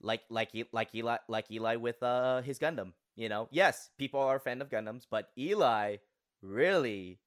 like 0.00 0.22
like 0.30 0.50
like 0.72 0.94
Eli 0.94 1.16
like 1.28 1.50
Eli 1.50 1.76
with 1.76 2.02
uh 2.02 2.42
his 2.42 2.58
Gundam. 2.58 2.92
You 3.16 3.28
know, 3.28 3.48
yes, 3.50 3.90
people 3.98 4.20
are 4.20 4.36
a 4.36 4.40
fan 4.40 4.60
of 4.62 4.70
Gundams, 4.70 5.06
but 5.10 5.28
Eli 5.38 5.96
really 6.42 7.20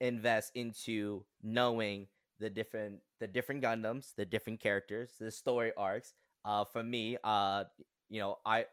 invests 0.00 0.50
into 0.54 1.24
knowing 1.42 2.08
the 2.38 2.50
different 2.50 3.00
the 3.20 3.26
different 3.28 3.62
Gundams, 3.62 4.14
the 4.16 4.24
different 4.24 4.60
characters, 4.60 5.12
the 5.18 5.30
story 5.30 5.72
arcs. 5.76 6.14
Uh, 6.44 6.64
for 6.64 6.82
me, 6.82 7.18
uh, 7.24 7.64
you 8.08 8.20
know, 8.20 8.38
I 8.46 8.66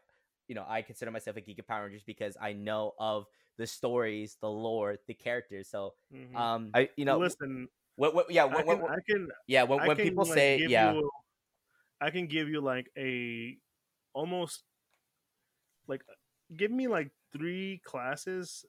you 0.48 0.54
know 0.54 0.64
I 0.68 0.82
consider 0.82 1.10
myself 1.10 1.36
a 1.36 1.40
geek 1.40 1.58
of 1.58 1.66
Power 1.68 1.84
Rangers 1.84 2.02
because 2.04 2.36
I 2.40 2.52
know 2.52 2.94
of 2.98 3.26
the 3.58 3.66
stories, 3.66 4.36
the 4.40 4.50
lore, 4.50 4.96
the 5.06 5.14
characters. 5.14 5.68
So, 5.68 5.94
Mhm. 6.10 6.34
um, 6.34 6.74
I 6.74 6.90
you 6.96 7.04
know, 7.04 7.18
listen, 7.18 7.68
what, 7.96 8.14
what, 8.14 8.30
yeah, 8.30 8.44
I 8.50 8.62
when, 8.64 8.64
can, 8.64 8.80
when, 8.80 8.90
I 8.90 8.96
can 9.08 9.28
yeah, 9.46 9.64
when, 9.64 9.82
when 9.84 9.96
can, 9.96 10.08
people 10.08 10.24
like, 10.24 10.34
say, 10.34 10.62
yeah, 10.64 10.94
you- 10.94 11.10
I 12.00 12.10
can 12.10 12.26
give 12.26 12.48
you 12.48 12.60
like 12.60 12.90
a 12.96 13.58
almost 14.14 14.64
like 15.86 16.02
give 16.56 16.70
me 16.70 16.88
like 16.88 17.10
three 17.32 17.80
classes. 17.84 18.64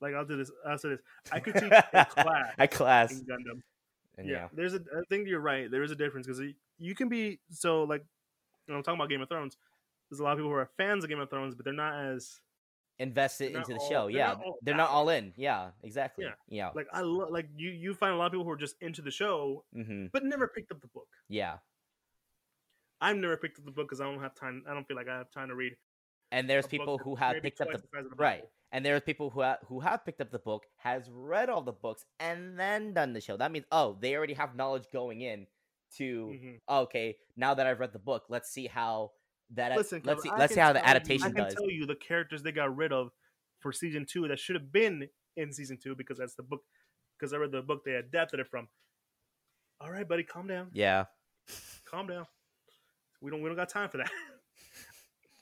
Like 0.00 0.14
I'll 0.14 0.24
do 0.24 0.36
this. 0.36 0.50
I'll 0.66 0.78
say 0.78 0.90
this. 0.90 1.00
I 1.32 1.40
could 1.40 1.54
teach 1.54 1.64
a 1.72 2.04
class 2.10 2.54
a 2.58 2.68
class, 2.68 3.12
in 3.12 3.20
Gundam. 3.26 3.62
and 4.18 4.28
yeah. 4.28 4.34
yeah. 4.34 4.48
there's 4.52 4.74
a. 4.74 4.78
I 4.78 5.02
think 5.08 5.26
you're 5.28 5.40
right. 5.40 5.70
There 5.70 5.82
is 5.82 5.90
a 5.90 5.96
difference 5.96 6.26
because 6.26 6.42
you 6.78 6.94
can 6.94 7.08
be 7.08 7.40
so 7.50 7.84
like. 7.84 8.04
You 8.66 8.72
know, 8.74 8.78
I'm 8.78 8.82
talking 8.82 8.98
about 8.98 9.08
Game 9.10 9.20
of 9.22 9.28
Thrones. 9.28 9.56
There's 10.10 10.20
a 10.20 10.24
lot 10.24 10.32
of 10.32 10.38
people 10.38 10.50
who 10.50 10.56
are 10.56 10.68
fans 10.76 11.04
of 11.04 11.10
Game 11.10 11.20
of 11.20 11.30
Thrones, 11.30 11.54
but 11.54 11.64
they're 11.64 11.72
not 11.74 11.98
as 12.04 12.40
invested 12.98 13.54
into 13.54 13.74
the 13.74 13.78
all- 13.78 13.88
show. 13.90 14.06
they're 14.08 14.16
Yeah, 14.16 14.26
not 14.28 14.42
all 14.44 14.58
they're 14.62 14.76
not 14.76 14.90
all 14.90 15.08
in. 15.10 15.32
Yeah, 15.36 15.68
exactly. 15.82 16.24
Yeah. 16.24 16.32
Yeah, 16.48 16.70
like 16.74 16.86
I 16.92 17.00
lo- 17.02 17.28
like 17.30 17.48
you. 17.56 17.70
You 17.70 17.94
find 17.94 18.12
a 18.12 18.16
lot 18.16 18.26
of 18.26 18.32
people 18.32 18.44
who 18.44 18.50
are 18.50 18.56
just 18.56 18.76
into 18.80 19.02
the 19.02 19.10
show, 19.10 19.64
hmm 19.72 20.06
but 20.12 20.24
never 20.24 20.48
picked 20.48 20.72
up 20.72 20.80
the 20.80 20.88
book. 20.88 21.08
yeah. 21.28 21.58
I've 23.00 23.16
never 23.18 23.36
picked 23.36 23.58
up 23.58 23.64
the 23.66 23.70
book 23.70 23.88
because 23.88 24.00
I 24.00 24.04
don't 24.04 24.20
have 24.22 24.34
time. 24.34 24.62
I 24.68 24.72
don't 24.72 24.86
feel 24.88 24.96
like 24.96 25.08
I 25.08 25.18
have 25.18 25.30
time 25.30 25.48
to 25.48 25.54
read. 25.54 25.76
And 26.32 26.50
there's 26.50 26.66
people 26.66 26.98
who 26.98 27.14
have 27.16 27.40
picked 27.42 27.60
up 27.60 27.68
the 27.70 27.78
the 27.92 28.16
right, 28.16 28.42
and 28.72 28.84
there's 28.84 29.02
people 29.02 29.30
who 29.30 29.42
ha- 29.42 29.58
who 29.68 29.80
have 29.80 30.04
picked 30.04 30.20
up 30.20 30.30
the 30.32 30.38
book, 30.40 30.64
has 30.78 31.08
read 31.10 31.48
all 31.48 31.62
the 31.62 31.72
books, 31.72 32.04
and 32.18 32.58
then 32.58 32.92
done 32.94 33.12
the 33.12 33.20
show. 33.20 33.36
That 33.36 33.52
means 33.52 33.64
oh, 33.70 33.96
they 34.00 34.16
already 34.16 34.34
have 34.34 34.56
knowledge 34.56 34.86
going 34.92 35.20
in. 35.22 35.46
to 35.98 36.26
Mhm. 36.26 36.58
okay, 36.68 37.16
now 37.36 37.54
that 37.54 37.64
I've 37.64 37.78
read 37.78 37.92
the 37.92 38.00
book, 38.00 38.24
let's 38.28 38.50
see 38.50 38.66
how 38.66 39.12
that 39.50 39.76
Listen, 39.76 40.02
let's 40.04 40.20
see 40.24 40.28
I 40.30 40.36
let's 40.36 40.52
see 40.52 40.58
how 40.58 40.72
the 40.72 40.80
tell 40.80 40.88
you- 40.88 40.90
adaptation 40.96 41.26
I 41.28 41.30
can 41.30 41.44
does. 41.44 41.54
tell 41.54 41.70
you 41.70 41.86
the 41.86 41.94
characters 41.94 42.42
they 42.42 42.50
got 42.50 42.74
rid 42.76 42.92
of 42.92 43.12
for 43.60 43.72
season 43.72 44.04
two 44.04 44.26
that 44.26 44.40
should 44.40 44.56
have 44.56 44.72
been 44.72 45.08
in 45.36 45.52
season 45.52 45.78
two 45.80 45.94
because 45.94 46.18
that's 46.18 46.34
the 46.34 46.42
book. 46.42 46.64
Because 47.16 47.32
I 47.32 47.36
read 47.36 47.52
the 47.52 47.62
book 47.62 47.84
they 47.84 47.94
adapted 47.94 48.40
it 48.40 48.48
from. 48.48 48.68
All 49.80 49.90
right, 49.92 50.06
buddy, 50.08 50.24
calm 50.24 50.48
down. 50.48 50.70
Yeah. 50.72 51.04
Calm 51.88 52.08
down. 52.08 52.26
We 53.22 53.30
don't 53.30 53.40
we 53.40 53.48
don't 53.48 53.56
got 53.56 53.68
time 53.68 53.88
for 53.88 53.98
that. 53.98 54.10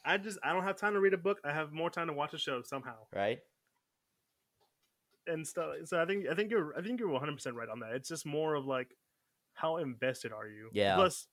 I 0.05 0.19
just 0.19 0.39
I 0.43 0.53
don't 0.53 0.65
have 0.65 0.77
time 0.77 0.95
to 0.95 1.01
read 1.01 1.15
a 1.15 1.19
book. 1.19 1.39
I 1.45 1.53
have 1.53 1.73
more 1.73 1.91
time 1.91 2.09
to 2.09 2.13
watch 2.13 2.35
a 2.35 2.39
show 2.39 2.63
somehow 2.63 2.97
Right? 3.15 3.39
and 5.27 5.47
stuff. 5.47 5.69
So 5.85 6.01
I 6.01 6.05
think 6.05 6.27
I 6.31 6.35
think 6.35 6.51
you're 6.51 6.77
I 6.77 6.83
think 6.83 7.01
you're 7.01 7.09
100 7.09 7.33
percent 7.33 7.57
right 7.57 7.69
on 7.69 7.81
that. 7.81 7.93
It's 7.93 8.09
just 8.09 8.27
more 8.27 8.55
of 8.55 8.67
like 8.67 8.95
how 9.55 9.79
invested 9.79 10.33
are 10.33 10.47
you? 10.49 10.69
Yeah. 10.73 10.97
Plus, 10.97 11.29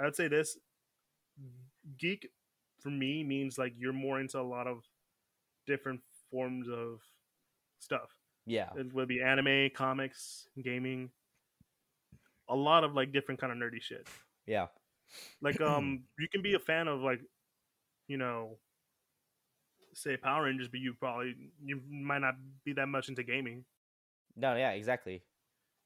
I 0.00 0.04
would 0.04 0.14
say 0.14 0.28
this 0.28 0.58
geek 1.98 2.28
for 2.80 2.90
me 2.90 3.24
means 3.24 3.58
like 3.58 3.72
you're 3.78 3.92
more 3.92 4.20
into 4.20 4.38
a 4.38 4.42
lot 4.42 4.66
of 4.66 4.84
different 5.66 6.00
forms 6.30 6.68
of 6.68 7.00
stuff. 7.80 8.14
Yeah. 8.46 8.68
It 8.76 8.92
would 8.94 9.08
be 9.08 9.22
anime, 9.22 9.70
comics, 9.74 10.46
gaming, 10.62 11.10
a 12.48 12.54
lot 12.54 12.84
of 12.84 12.94
like 12.94 13.12
different 13.12 13.40
kind 13.40 13.52
of 13.52 13.58
nerdy 13.58 13.82
shit. 13.82 14.06
Yeah. 14.46 14.66
Like 15.40 15.60
um, 15.60 16.04
you 16.18 16.28
can 16.28 16.42
be 16.42 16.54
a 16.54 16.58
fan 16.60 16.86
of 16.88 17.00
like, 17.00 17.20
you 18.08 18.16
know, 18.18 18.58
say 19.94 20.16
Power 20.16 20.44
Rangers, 20.44 20.68
but 20.68 20.80
you 20.80 20.94
probably 20.94 21.34
you 21.64 21.80
might 21.88 22.20
not 22.20 22.34
be 22.64 22.72
that 22.74 22.86
much 22.86 23.08
into 23.08 23.22
gaming. 23.22 23.64
No, 24.36 24.54
yeah, 24.56 24.70
exactly. 24.72 25.22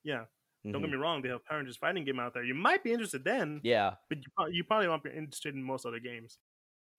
Yeah, 0.02 0.24
don't 0.64 0.74
Mhm. 0.74 0.80
get 0.82 0.90
me 0.90 0.96
wrong. 0.96 1.22
They 1.22 1.28
have 1.28 1.44
Power 1.44 1.58
Rangers 1.58 1.76
fighting 1.76 2.04
game 2.04 2.18
out 2.18 2.34
there. 2.34 2.42
You 2.44 2.54
might 2.54 2.82
be 2.82 2.92
interested 2.92 3.22
then, 3.24 3.60
Yeah. 3.62 3.94
but 4.08 4.18
you 4.18 4.24
probably, 4.34 4.54
you 4.54 4.64
probably 4.64 4.88
won't 4.88 5.04
be 5.04 5.10
interested 5.10 5.54
in 5.54 5.62
most 5.62 5.86
other 5.86 6.00
games. 6.00 6.38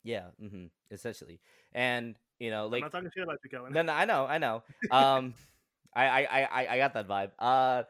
Yeah. 0.04 0.30
mm-hmm, 0.42 0.68
Essentially. 0.90 1.40
And, 1.74 2.16
you 2.40 2.50
know, 2.50 2.66
I'm 2.66 2.72
like 2.72 2.82
not 2.84 2.92
talking 2.92 3.12
shit 3.14 3.24
about 3.24 3.40
you, 3.44 3.50
Kelvin. 3.50 3.74
No, 3.74 3.82
no, 3.82 3.94
I 3.94 4.06
know, 4.06 4.26
I 4.26 4.38
know. 4.38 4.64
Um, 4.90 5.34
I, 5.94 6.08
I, 6.08 6.22
I, 6.24 6.44
I- 6.64 6.74
I 6.74 6.78
got 6.78 6.94
that 6.94 7.08
vibe. 7.08 7.32
Uh, 7.38 7.84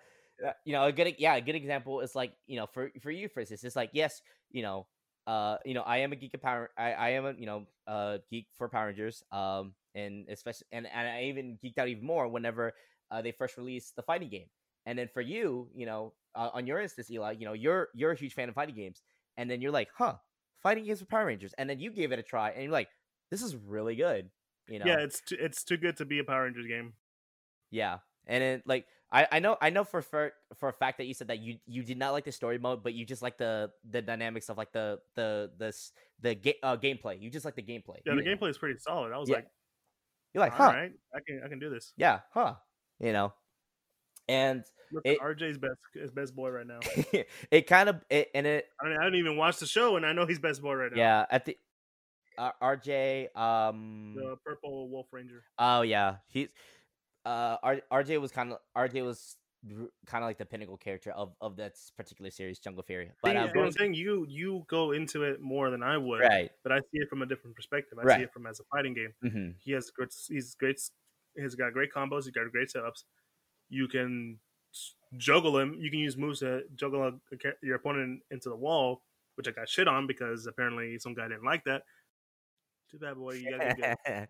uh, 0.43 0.53
you 0.65 0.73
know, 0.73 0.85
a 0.85 0.91
good, 0.91 1.13
yeah, 1.19 1.35
a 1.35 1.41
good 1.41 1.55
example 1.55 2.01
is 2.01 2.15
like, 2.15 2.33
you 2.47 2.55
know, 2.55 2.65
for 2.65 2.89
for 2.99 3.11
you, 3.11 3.29
for 3.29 3.41
instance, 3.41 3.63
it's 3.63 3.75
like, 3.75 3.91
yes, 3.93 4.23
you 4.49 4.63
know, 4.63 4.87
uh, 5.27 5.57
you 5.65 5.73
know, 5.73 5.81
I 5.81 5.97
am 5.97 6.11
a 6.11 6.15
geek 6.15 6.33
of 6.33 6.41
Power, 6.41 6.69
I, 6.77 6.93
I 6.93 7.09
am 7.11 7.25
a, 7.25 7.33
you 7.33 7.45
know, 7.45 7.67
uh, 7.87 8.17
geek 8.29 8.47
for 8.57 8.69
Power 8.69 8.87
Rangers. 8.87 9.23
Um, 9.31 9.73
and 9.93 10.27
especially, 10.29 10.67
and, 10.71 10.87
and 10.87 11.07
I 11.07 11.23
even 11.23 11.57
geeked 11.63 11.77
out 11.77 11.87
even 11.87 12.05
more 12.05 12.27
whenever 12.27 12.73
uh, 13.11 13.21
they 13.21 13.31
first 13.31 13.57
released 13.57 13.95
the 13.95 14.01
fighting 14.01 14.29
game. 14.29 14.47
And 14.85 14.97
then 14.97 15.09
for 15.13 15.21
you, 15.21 15.69
you 15.75 15.85
know, 15.85 16.13
uh, 16.33 16.49
on 16.53 16.65
your 16.65 16.79
instance, 16.79 17.11
Eli, 17.11 17.33
you 17.33 17.45
know, 17.45 17.53
you're 17.53 17.89
you're 17.93 18.11
a 18.11 18.17
huge 18.17 18.33
fan 18.33 18.49
of 18.49 18.55
fighting 18.55 18.75
games, 18.75 19.01
and 19.37 19.49
then 19.49 19.61
you're 19.61 19.71
like, 19.71 19.89
huh, 19.95 20.15
fighting 20.63 20.85
games 20.85 21.01
with 21.01 21.09
Power 21.09 21.25
Rangers, 21.25 21.53
and 21.57 21.69
then 21.69 21.79
you 21.79 21.91
gave 21.91 22.11
it 22.11 22.19
a 22.19 22.23
try, 22.23 22.51
and 22.51 22.63
you're 22.63 22.71
like, 22.71 22.89
this 23.29 23.43
is 23.43 23.55
really 23.55 23.95
good. 23.95 24.29
You 24.67 24.79
know, 24.79 24.85
Yeah, 24.85 24.99
it's 24.99 25.21
too, 25.21 25.37
it's 25.39 25.63
too 25.63 25.77
good 25.77 25.97
to 25.97 26.05
be 26.05 26.19
a 26.19 26.23
Power 26.23 26.45
Rangers 26.45 26.67
game. 26.67 26.93
Yeah, 27.69 27.99
and 28.25 28.41
then 28.41 28.63
like 28.65 28.85
I, 29.11 29.27
I 29.33 29.39
know 29.39 29.57
I 29.61 29.69
know 29.71 29.83
for, 29.83 30.01
for 30.01 30.31
for 30.57 30.69
a 30.69 30.73
fact 30.73 30.97
that 30.99 31.05
you 31.05 31.13
said 31.13 31.27
that 31.27 31.39
you 31.39 31.57
you 31.65 31.83
did 31.83 31.97
not 31.97 32.11
like 32.13 32.23
the 32.25 32.31
story 32.31 32.57
mode, 32.57 32.81
but 32.83 32.93
you 32.93 33.05
just 33.05 33.21
like 33.21 33.37
the 33.37 33.71
the 33.89 34.01
dynamics 34.01 34.47
of 34.49 34.57
like 34.57 34.71
the 34.71 34.99
the 35.15 35.51
the 35.57 35.75
the 36.21 36.35
ga- 36.35 36.59
uh, 36.63 36.77
gameplay. 36.77 37.19
You 37.21 37.29
just 37.29 37.43
like 37.43 37.55
the 37.55 37.61
gameplay. 37.63 37.97
Yeah, 38.05 38.13
You 38.13 38.23
the 38.23 38.29
know? 38.29 38.35
gameplay 38.37 38.49
is 38.49 38.57
pretty 38.57 38.79
solid. 38.79 39.11
I 39.11 39.17
was 39.17 39.27
Yeah. 39.29 39.35
like, 39.37 39.47
You're 40.33 40.41
like, 40.41 40.53
all 40.59 40.67
huh? 40.71 40.77
right, 40.77 40.91
I 41.13 41.19
can 41.27 41.41
I 41.45 41.49
can 41.49 41.59
do 41.59 41.69
this. 41.69 41.93
Yeah, 41.97 42.21
huh? 42.33 42.55
You 42.99 43.11
know, 43.11 43.33
and 44.29 44.63
Look, 44.93 45.05
It- 45.05 45.19
RJ's 45.21 45.57
best 45.57 45.79
is 45.95 46.11
best 46.11 46.35
boy 46.35 46.49
right 46.49 46.67
now. 46.67 46.79
it 47.51 47.67
kind 47.67 47.89
of 47.89 48.03
it 48.09 48.29
and 48.33 48.45
it 48.45 48.67
I 48.81 48.87
mean, 48.89 48.97
I 48.99 49.03
didn't 49.05 49.19
even 49.19 49.37
watch 49.37 49.57
the 49.57 49.65
show, 49.65 49.95
and 49.97 50.05
I 50.05 50.13
know 50.13 50.25
he's 50.25 50.39
best 50.39 50.61
boy 50.61 50.73
right 50.75 50.91
now. 50.91 50.97
yeah 50.97 51.25
at 51.29 51.45
the 51.45 51.57
uh, 52.37 52.51
RJ 52.61 53.35
um 53.35 54.13
the 54.15 54.35
purple 54.45 54.89
Wolf 54.89 55.07
Ranger. 55.11 55.43
oh 55.59 55.81
yeah 55.81 56.15
he's 56.27 56.47
uh 57.25 57.57
R- 57.63 57.81
RJ 57.91 58.19
was 58.19 58.31
kind 58.31 58.51
of 58.51 58.59
RJ 58.75 59.05
was 59.05 59.37
kind 60.07 60.23
of 60.23 60.27
like 60.27 60.39
the 60.39 60.45
pinnacle 60.45 60.77
character 60.77 61.11
of 61.11 61.35
of 61.39 61.55
that 61.57 61.73
particular 61.95 62.31
series 62.31 62.59
Jungle 62.59 62.83
Fury. 62.83 63.11
But 63.21 63.35
uh, 63.37 63.51
I'm 63.55 63.71
saying 63.71 63.93
you 63.93 64.25
you 64.27 64.65
go 64.67 64.91
into 64.91 65.23
it 65.23 65.39
more 65.39 65.69
than 65.69 65.83
I 65.83 65.97
would, 65.97 66.21
right. 66.21 66.51
but 66.63 66.71
I 66.71 66.79
see 66.79 66.97
it 66.97 67.09
from 67.09 67.21
a 67.21 67.25
different 67.25 67.55
perspective. 67.55 67.99
I 67.99 68.03
Right. 68.03 68.17
see 68.17 68.23
it 68.23 68.33
from 68.33 68.47
as 68.47 68.59
a 68.59 68.63
fighting 68.71 68.93
game. 68.93 69.13
hmm 69.21 69.49
He 69.59 69.71
has 69.73 69.91
great. 69.91 70.13
He's 70.27 70.55
great. 70.55 70.81
He's 71.35 71.55
got 71.55 71.73
great 71.73 71.91
combos. 71.93 72.23
He's 72.23 72.31
got 72.31 72.51
great 72.51 72.69
setups. 72.69 73.03
You 73.69 73.87
can 73.87 74.39
juggle 75.17 75.57
him. 75.57 75.75
You 75.79 75.89
can 75.91 75.99
use 75.99 76.17
moves 76.17 76.39
to 76.39 76.63
juggle 76.75 77.03
a, 77.03 77.07
a 77.09 77.53
your 77.61 77.75
opponent 77.75 78.23
into 78.31 78.49
the 78.49 78.55
wall, 78.55 79.03
which 79.35 79.47
I 79.47 79.51
got 79.51 79.69
shit 79.69 79.87
on 79.87 80.07
because 80.07 80.47
apparently 80.47 80.97
some 80.97 81.13
guy 81.13 81.27
didn't 81.27 81.45
like 81.45 81.63
that. 81.65 81.83
Too 82.89 82.97
bad, 82.97 83.15
boy. 83.15 83.33
You 83.35 83.51
gotta 83.51 83.75
get 83.75 83.97
good. 84.05 84.13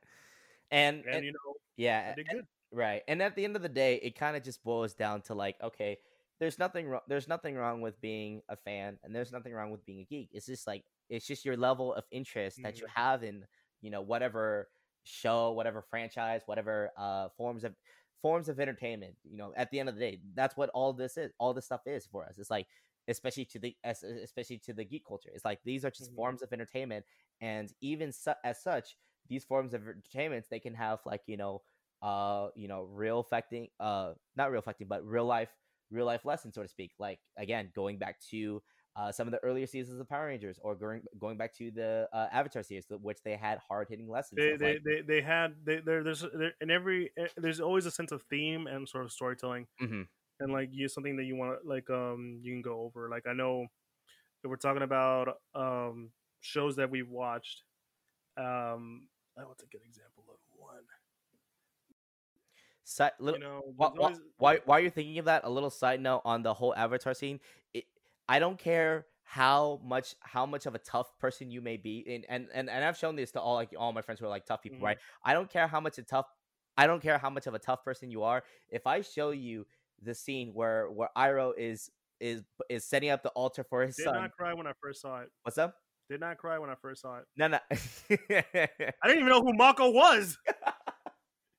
and, 0.71 1.05
And 1.05 1.05
and 1.07 1.25
you 1.25 1.31
know, 1.31 1.53
yeah, 1.77 2.11
I 2.11 2.15
did 2.15 2.27
good. 2.29 2.45
Right. 2.71 3.03
And 3.07 3.21
at 3.21 3.35
the 3.35 3.43
end 3.45 3.55
of 3.55 3.61
the 3.61 3.69
day, 3.69 3.95
it 3.97 4.15
kind 4.15 4.35
of 4.37 4.43
just 4.43 4.63
boils 4.63 4.93
down 4.93 5.21
to 5.23 5.33
like, 5.35 5.57
okay, 5.61 5.99
there's 6.39 6.57
nothing 6.59 6.87
wrong. 6.87 7.01
There's 7.07 7.27
nothing 7.27 7.55
wrong 7.55 7.81
with 7.81 8.01
being 8.01 8.41
a 8.49 8.55
fan, 8.55 8.99
and 9.03 9.15
there's 9.15 9.31
nothing 9.31 9.53
wrong 9.53 9.71
with 9.71 9.85
being 9.85 9.99
a 10.01 10.05
geek. 10.05 10.29
It's 10.33 10.47
just 10.47 10.65
like 10.67 10.85
it's 11.09 11.27
just 11.27 11.45
your 11.45 11.57
level 11.57 11.93
of 11.93 12.05
interest 12.11 12.63
that 12.63 12.81
you 12.81 12.87
Mhm. 12.87 12.93
have 12.93 13.23
in 13.23 13.45
you 13.81 13.91
know 13.91 14.01
whatever 14.01 14.71
show, 15.03 15.51
whatever 15.51 15.81
franchise, 15.83 16.41
whatever 16.47 16.91
uh 16.97 17.29
forms 17.37 17.63
of 17.63 17.75
forms 18.21 18.49
of 18.49 18.59
entertainment. 18.59 19.17
You 19.23 19.37
know, 19.37 19.53
at 19.55 19.69
the 19.71 19.79
end 19.79 19.89
of 19.89 19.95
the 19.95 20.01
day, 20.01 20.21
that's 20.33 20.57
what 20.57 20.69
all 20.69 20.93
this 20.93 21.17
is. 21.17 21.31
All 21.39 21.53
this 21.53 21.65
stuff 21.65 21.81
is 21.85 22.07
for 22.07 22.25
us. 22.25 22.39
It's 22.39 22.49
like 22.49 22.67
especially 23.07 23.45
to 23.45 23.59
the 23.59 23.75
especially 23.83 24.57
to 24.59 24.73
the 24.73 24.85
geek 24.85 25.05
culture. 25.05 25.29
It's 25.33 25.45
like 25.45 25.61
these 25.63 25.85
are 25.85 25.91
just 25.91 26.11
Mhm. 26.11 26.15
forms 26.15 26.41
of 26.41 26.51
entertainment, 26.53 27.05
and 27.39 27.71
even 27.81 28.11
su- 28.11 28.33
as 28.43 28.61
such, 28.61 28.97
these 29.27 29.43
forms 29.45 29.73
of 29.73 29.87
entertainment 29.87 30.47
they 30.49 30.59
can 30.59 30.73
have 30.75 30.99
like 31.05 31.23
you 31.27 31.37
know 31.37 31.61
uh 32.01 32.49
you 32.55 32.67
know 32.67 32.83
real 32.83 33.19
affecting 33.19 33.67
uh 33.79 34.13
not 34.35 34.51
real 34.51 34.59
affecting 34.59 34.87
but 34.87 35.05
real 35.05 35.25
life 35.25 35.49
real 35.91 36.05
life 36.05 36.25
lessons 36.25 36.55
so 36.55 36.61
to 36.61 36.67
speak 36.67 36.91
like 36.99 37.19
again 37.37 37.69
going 37.75 37.97
back 37.97 38.19
to 38.29 38.61
uh, 38.95 39.11
some 39.11 39.27
of 39.27 39.31
the 39.31 39.39
earlier 39.39 39.65
seasons 39.65 39.99
of 40.01 40.09
Power 40.09 40.25
Rangers, 40.25 40.59
or 40.61 40.75
going 40.75 41.01
going 41.17 41.37
back 41.37 41.55
to 41.57 41.71
the 41.71 42.09
uh, 42.11 42.27
Avatar 42.31 42.61
series, 42.61 42.85
which 42.89 43.19
they 43.23 43.35
had 43.35 43.57
hard 43.65 43.87
hitting 43.89 44.09
lessons. 44.09 44.39
They 44.39 44.57
they, 44.57 44.73
like, 44.73 44.83
they, 44.83 45.01
they 45.01 45.21
had 45.21 45.55
they, 45.63 45.77
there 45.77 46.03
there's 46.03 46.25
there, 46.33 46.51
in 46.59 46.69
every 46.69 47.11
eh, 47.17 47.27
there's 47.37 47.61
always 47.61 47.85
a 47.85 47.91
sense 47.91 48.11
of 48.11 48.23
theme 48.23 48.67
and 48.67 48.87
sort 48.87 49.05
of 49.05 49.11
storytelling 49.11 49.67
Mhm. 49.81 50.07
and 50.39 50.51
like 50.51 50.69
you 50.71 50.87
something 50.89 51.15
that 51.17 51.23
you 51.23 51.35
want 51.35 51.61
to 51.61 51.67
like 51.67 51.89
um 51.89 52.39
you 52.41 52.51
can 52.51 52.61
go 52.61 52.81
over 52.81 53.09
like 53.09 53.27
I 53.27 53.33
know 53.33 53.67
if 54.43 54.49
we're 54.49 54.55
talking 54.57 54.83
about 54.83 55.37
um 55.55 56.11
shows 56.41 56.75
that 56.75 56.89
we've 56.89 57.09
watched 57.09 57.63
um 58.37 59.07
I 59.37 59.45
want 59.45 59.59
to 59.59 59.65
get 59.71 59.81
an 59.81 59.87
example 59.87 60.25
of 60.29 60.37
one 60.57 60.83
si- 62.83 63.03
little, 63.19 63.39
you 63.39 63.45
know 63.45 63.61
why, 63.75 63.89
there's 63.97 64.19
why, 64.37 64.53
why, 64.55 64.59
while 64.65 64.79
you're 64.79 64.89
thinking 64.91 65.17
of 65.19 65.25
that, 65.25 65.43
a 65.43 65.49
little 65.49 65.69
side 65.69 66.01
note 66.01 66.21
on 66.25 66.43
the 66.43 66.53
whole 66.53 66.73
Avatar 66.75 67.13
scene. 67.13 67.39
It, 67.73 67.85
I 68.27 68.39
don't 68.39 68.57
care 68.59 69.05
how 69.23 69.79
much 69.83 70.15
how 70.21 70.45
much 70.45 70.65
of 70.65 70.75
a 70.75 70.79
tough 70.79 71.17
person 71.19 71.51
you 71.51 71.61
may 71.61 71.77
be, 71.77 72.05
and 72.09 72.25
and 72.27 72.47
and, 72.53 72.69
and 72.69 72.83
I've 72.83 72.97
shown 72.97 73.15
this 73.15 73.31
to 73.31 73.41
all 73.41 73.55
like 73.55 73.73
all 73.77 73.93
my 73.93 74.01
friends 74.01 74.19
who 74.19 74.25
are 74.25 74.29
like 74.29 74.45
tough 74.45 74.61
people, 74.61 74.79
Mhm. 74.79 74.83
right? 74.83 74.97
I 75.23 75.33
don't 75.33 75.49
care 75.49 75.67
how 75.67 75.79
much 75.79 75.97
a 75.97 76.03
tough, 76.03 76.25
I 76.77 76.87
don't 76.87 77.01
care 77.01 77.17
how 77.17 77.29
much 77.29 77.47
of 77.47 77.53
a 77.53 77.59
tough 77.59 77.83
person 77.83 78.11
you 78.11 78.23
are. 78.23 78.43
If 78.69 78.87
I 78.87 79.01
show 79.01 79.31
you 79.31 79.65
the 80.01 80.13
scene 80.15 80.53
where 80.53 80.89
where 80.91 81.09
Iroh 81.17 81.53
is 81.57 81.89
is 82.19 82.43
is 82.69 82.83
setting 82.85 83.09
up 83.09 83.23
the 83.23 83.29
altar 83.29 83.63
for 83.63 83.85
his 83.85 83.95
son, 83.95 84.13
did 84.13 84.19
not 84.19 84.31
cry 84.31 84.53
when 84.53 84.67
I 84.67 84.73
first 84.81 85.01
saw 85.01 85.21
it 85.21 85.29
what's 85.43 85.57
up? 85.57 85.75
did 86.09 86.19
not 86.19 86.37
cry 86.37 86.59
when 86.59 86.69
I 86.69 86.75
first 86.75 87.01
saw 87.03 87.17
it 87.19 87.25
No, 87.37 87.47
no. 87.47 87.59
I 87.71 87.77
didn't 89.05 89.17
even 89.17 89.27
know 89.29 89.41
who 89.41 89.53
Mako 89.53 89.91
was 89.91 90.37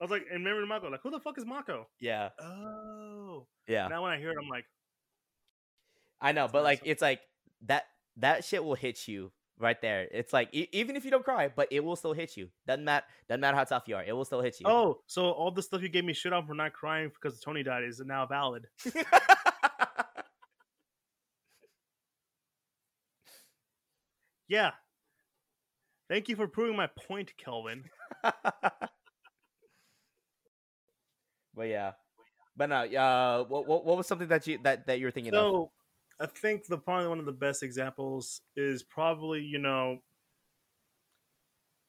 I 0.02 0.04
was 0.04 0.10
like 0.10 0.26
and 0.32 0.44
remember 0.44 0.66
Mako 0.66 0.90
like 0.90 1.00
who 1.02 1.12
the 1.12 1.20
fuck 1.20 1.38
is 1.38 1.46
Mako 1.46 1.86
yeah, 2.00 2.30
oh 2.40 3.46
yeah. 3.68 3.86
now 3.86 4.02
when 4.02 4.10
I 4.10 4.18
hear 4.18 4.30
it 4.32 4.36
I'm 4.42 4.48
like 4.48 4.64
I 6.20 6.32
know, 6.32 6.48
but 6.50 6.64
like 6.64 6.82
it's 6.84 7.00
like 7.00 7.20
that 7.66 7.84
that 8.16 8.44
shit 8.44 8.64
will 8.64 8.74
hit 8.74 9.06
you 9.06 9.30
right 9.60 9.80
there. 9.80 10.08
It's 10.10 10.32
like 10.32 10.48
e- 10.52 10.68
even 10.72 10.96
if 10.96 11.04
you 11.04 11.12
don't 11.12 11.24
cry, 11.24 11.48
but 11.54 11.68
it 11.70 11.84
will 11.84 11.94
still 11.94 12.12
hit 12.12 12.36
you. 12.36 12.48
Doesn't 12.66 12.84
matter. 12.84 13.06
Doesn't 13.28 13.40
matter 13.40 13.56
how 13.56 13.62
tough 13.64 13.84
you 13.86 13.94
are. 13.94 14.02
It 14.04 14.12
will 14.12 14.24
still 14.24 14.40
hit 14.40 14.58
you. 14.58 14.66
oh 14.68 14.98
so 15.06 15.30
all 15.30 15.52
the 15.52 15.62
stuff 15.62 15.82
you 15.82 15.88
gave 15.88 16.04
me 16.04 16.12
shit 16.14 16.32
on 16.32 16.46
for 16.46 16.54
not 16.54 16.72
crying 16.72 17.10
because 17.14 17.38
Tony 17.40 17.62
died 17.62 17.84
is 17.84 18.00
now 18.04 18.26
valid 18.26 18.66
Yeah. 24.48 24.72
Thank 26.10 26.28
you 26.28 26.36
for 26.36 26.46
proving 26.46 26.76
my 26.76 26.88
point, 27.08 27.32
Kelvin. 27.38 27.84
but 31.54 31.68
yeah, 31.68 31.92
but 32.56 32.68
no. 32.68 32.84
Uh, 32.84 33.44
what, 33.44 33.66
what 33.66 33.84
what 33.84 33.96
was 33.96 34.06
something 34.06 34.28
that 34.28 34.46
you 34.46 34.58
that 34.64 34.86
that 34.86 34.98
you 34.98 35.06
were 35.06 35.10
thinking 35.10 35.34
of? 35.34 35.40
So, 35.40 35.70
I 36.20 36.26
think 36.26 36.66
the 36.66 36.78
probably 36.78 37.08
one 37.08 37.18
of 37.18 37.26
the 37.26 37.32
best 37.32 37.62
examples 37.62 38.42
is 38.56 38.82
probably 38.82 39.40
you 39.40 39.58
know, 39.58 39.98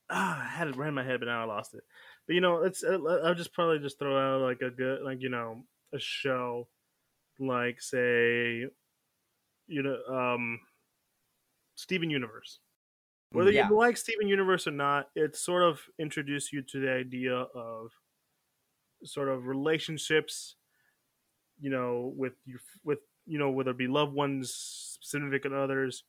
ah, 0.10 0.44
I 0.44 0.48
had 0.48 0.68
it 0.68 0.76
right 0.76 0.90
in 0.90 0.94
my 0.94 1.04
head, 1.04 1.20
but 1.20 1.28
now 1.28 1.42
I 1.42 1.46
lost 1.46 1.74
it. 1.74 1.84
But 2.28 2.36
you 2.36 2.42
know, 2.42 2.64
it's 2.64 2.84
uh, 2.84 2.98
I'll 3.24 3.36
just 3.36 3.54
probably 3.54 3.80
just 3.80 4.00
throw 4.00 4.18
out 4.18 4.42
like 4.42 4.62
a 4.62 4.70
good 4.70 5.02
like 5.04 5.22
you 5.22 5.30
know 5.30 5.64
a 5.94 6.00
show, 6.00 6.68
like 7.40 7.82
say, 7.82 8.66
you 9.68 9.84
know, 9.84 9.98
um, 10.10 10.60
Steven 11.76 12.10
Universe. 12.10 12.60
Whether 13.32 13.52
yeah. 13.52 13.68
you 13.68 13.76
like 13.76 13.98
Steven 13.98 14.28
Universe 14.28 14.68
or 14.68 14.72
not, 14.72 15.10
it 15.16 15.36
sort 15.36 15.64
of 15.64 15.82
introduced 15.98 16.54
you 16.54 16.62
to 16.62 16.80
the 16.80 16.92
idea 16.92 17.34
of 17.34 17.92
sort 19.04 19.30
of 19.30 19.46
relationships, 19.46 20.56
you 21.60 21.70
know, 21.70 22.14
with 22.16 22.34
you 22.46 22.60
with 22.84 23.00
you 23.26 23.38
know 23.40 23.50
whether 23.50 23.72
it 23.72 23.78
be 23.78 23.88
loved 23.88 24.14
ones, 24.14 24.98
significant 25.02 25.54
others, 25.54 26.04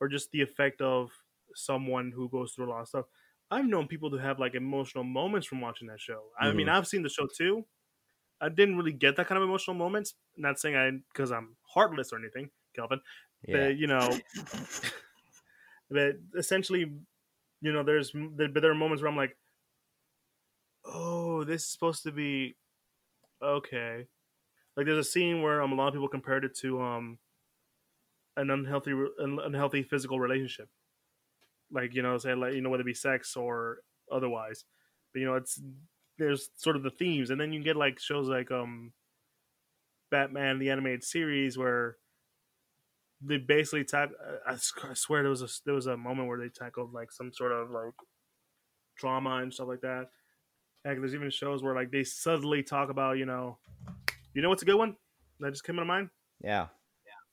or 0.00 0.08
just 0.08 0.30
the 0.32 0.42
effect 0.42 0.80
of 0.80 1.10
someone 1.54 2.12
who 2.14 2.28
goes 2.28 2.52
through 2.52 2.68
a 2.68 2.70
lot 2.70 2.82
of 2.82 2.88
stuff. 2.88 3.06
I've 3.50 3.66
known 3.66 3.88
people 3.88 4.10
to 4.12 4.18
have 4.18 4.38
like 4.38 4.54
emotional 4.54 5.04
moments 5.04 5.46
from 5.46 5.60
watching 5.60 5.88
that 5.88 6.00
show. 6.00 6.22
I 6.38 6.52
mean, 6.52 6.66
mm-hmm. 6.66 6.76
I've 6.76 6.86
seen 6.86 7.02
the 7.02 7.08
show 7.08 7.26
too. 7.26 7.64
I 8.40 8.48
didn't 8.48 8.76
really 8.76 8.92
get 8.92 9.16
that 9.16 9.26
kind 9.26 9.42
of 9.42 9.46
emotional 9.46 9.76
moments. 9.76 10.14
Not 10.36 10.58
saying 10.58 10.76
I 10.76 10.90
because 11.12 11.32
I'm 11.32 11.56
heartless 11.62 12.12
or 12.12 12.18
anything, 12.18 12.50
Kelvin. 12.74 13.00
yeah. 13.46 13.56
But 13.56 13.76
you 13.76 13.86
know, 13.86 14.08
but 15.90 16.16
essentially, 16.38 16.92
you 17.60 17.72
know, 17.72 17.82
there's 17.82 18.12
there, 18.12 18.48
but 18.48 18.62
there 18.62 18.70
are 18.70 18.74
moments 18.74 19.02
where 19.02 19.10
I'm 19.10 19.16
like, 19.16 19.36
oh, 20.92 21.44
this 21.44 21.62
is 21.64 21.72
supposed 21.72 22.02
to 22.04 22.12
be 22.12 22.56
okay. 23.42 24.06
Like 24.76 24.86
there's 24.86 25.06
a 25.06 25.10
scene 25.10 25.42
where 25.42 25.62
um, 25.62 25.72
a 25.72 25.74
lot 25.76 25.88
of 25.88 25.94
people 25.94 26.08
compared 26.08 26.44
it 26.44 26.56
to 26.58 26.80
um 26.82 27.18
an 28.36 28.50
unhealthy 28.50 28.92
an 29.18 29.38
unhealthy 29.38 29.82
physical 29.82 30.18
relationship. 30.20 30.68
Like 31.70 31.94
you 31.94 32.02
know, 32.02 32.18
say 32.18 32.34
like 32.34 32.54
you 32.54 32.60
know 32.60 32.70
whether 32.70 32.82
it 32.82 32.86
be 32.86 32.94
sex 32.94 33.36
or 33.36 33.78
otherwise, 34.10 34.64
but 35.12 35.20
you 35.20 35.26
know 35.26 35.36
it's 35.36 35.60
there's 36.18 36.50
sort 36.56 36.76
of 36.76 36.82
the 36.82 36.90
themes, 36.90 37.30
and 37.30 37.40
then 37.40 37.52
you 37.52 37.62
get 37.62 37.76
like 37.76 37.98
shows 38.00 38.28
like 38.28 38.50
um 38.50 38.92
Batman 40.10 40.58
the 40.58 40.70
animated 40.70 41.04
series 41.04 41.56
where 41.56 41.96
they 43.20 43.36
basically 43.36 43.84
tack. 43.84 44.10
I, 44.46 44.54
I 44.54 44.94
swear 44.94 45.22
there 45.22 45.30
was 45.30 45.42
a 45.42 45.48
there 45.64 45.74
was 45.74 45.86
a 45.86 45.96
moment 45.96 46.28
where 46.28 46.38
they 46.38 46.48
tackled 46.48 46.92
like 46.92 47.12
some 47.12 47.32
sort 47.32 47.52
of 47.52 47.70
like 47.70 47.94
trauma 48.96 49.36
and 49.36 49.52
stuff 49.52 49.68
like 49.68 49.80
that. 49.82 50.10
Heck, 50.84 50.98
there's 50.98 51.14
even 51.14 51.30
shows 51.30 51.62
where 51.62 51.74
like 51.74 51.90
they 51.90 52.04
suddenly 52.04 52.62
talk 52.62 52.90
about 52.90 53.18
you 53.18 53.26
know, 53.26 53.58
you 54.34 54.42
know 54.42 54.48
what's 54.48 54.62
a 54.62 54.66
good 54.66 54.76
one 54.76 54.96
that 55.40 55.50
just 55.50 55.64
came 55.64 55.76
to 55.76 55.84
mind. 55.84 56.08
yeah. 56.42 56.66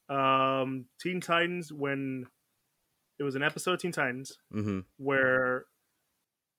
Yeah. 0.09 0.61
Um, 0.61 0.85
Teen 1.01 1.19
Titans 1.21 1.71
when 1.73 2.25
it 3.19 3.23
was 3.23 3.35
an 3.35 3.43
episode 3.43 3.73
of 3.73 3.79
Teen 3.81 3.91
Titans 3.91 4.37
Mm-hmm. 4.53 4.79
where 4.97 5.65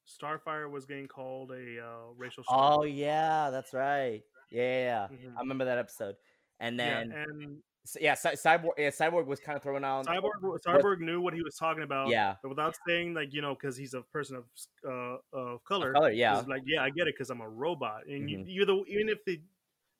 Starfire 0.07 0.71
was 0.71 0.87
getting 0.87 1.07
called 1.09 1.51
a 1.53 1.81
uh, 1.81 2.13
racial 2.17 2.43
slur. 2.45 2.57
Oh 2.59 2.85
yeah, 2.85 3.51
that's 3.51 3.73
right. 3.75 4.23
Yeah, 4.51 4.63
yeah, 4.63 5.07
yeah. 5.11 5.17
Mhm. 5.29 5.37
I 5.37 5.41
remember 5.41 5.67
that 5.67 5.79
episode. 5.79 6.17
And 6.61 6.79
then 6.81 7.11
yeah, 7.11 7.23
and 7.25 7.59
yeah, 8.01 8.15
Cy- 8.15 8.35
cyborg. 8.35 8.71
Yeah, 8.77 8.91
cyborg 8.91 9.27
was 9.27 9.41
kind 9.41 9.57
of 9.57 9.63
thrown 9.63 9.85
out. 9.85 10.07
Cyborg 10.07 10.59
Cyborg 10.67 11.01
knew 11.01 11.21
what 11.21 11.35
he 11.35 11.43
was 11.43 11.55
talking 11.57 11.83
about. 11.83 12.09
Yeah. 12.09 12.37
but 12.43 12.49
without 12.51 12.75
saying 12.87 13.15
like 13.15 13.33
you 13.33 13.41
know 13.43 13.55
because 13.55 13.77
he's 13.77 13.95
a 13.95 14.03
person 14.03 14.37
of 14.37 14.45
uh, 14.87 15.17
of 15.37 15.65
color. 15.65 15.93
color. 15.93 16.11
Yeah, 16.11 16.43
like 16.49 16.63
yeah, 16.67 16.83
I 16.83 16.91
get 16.91 17.07
it 17.07 17.15
because 17.15 17.31
I'm 17.31 17.41
a 17.41 17.49
robot, 17.49 18.07
and 18.07 18.29
you, 18.29 18.39
Mhm. 18.39 18.45
you're 18.49 18.67
the 18.67 18.85
even 18.89 19.09
if 19.09 19.25
they 19.25 19.41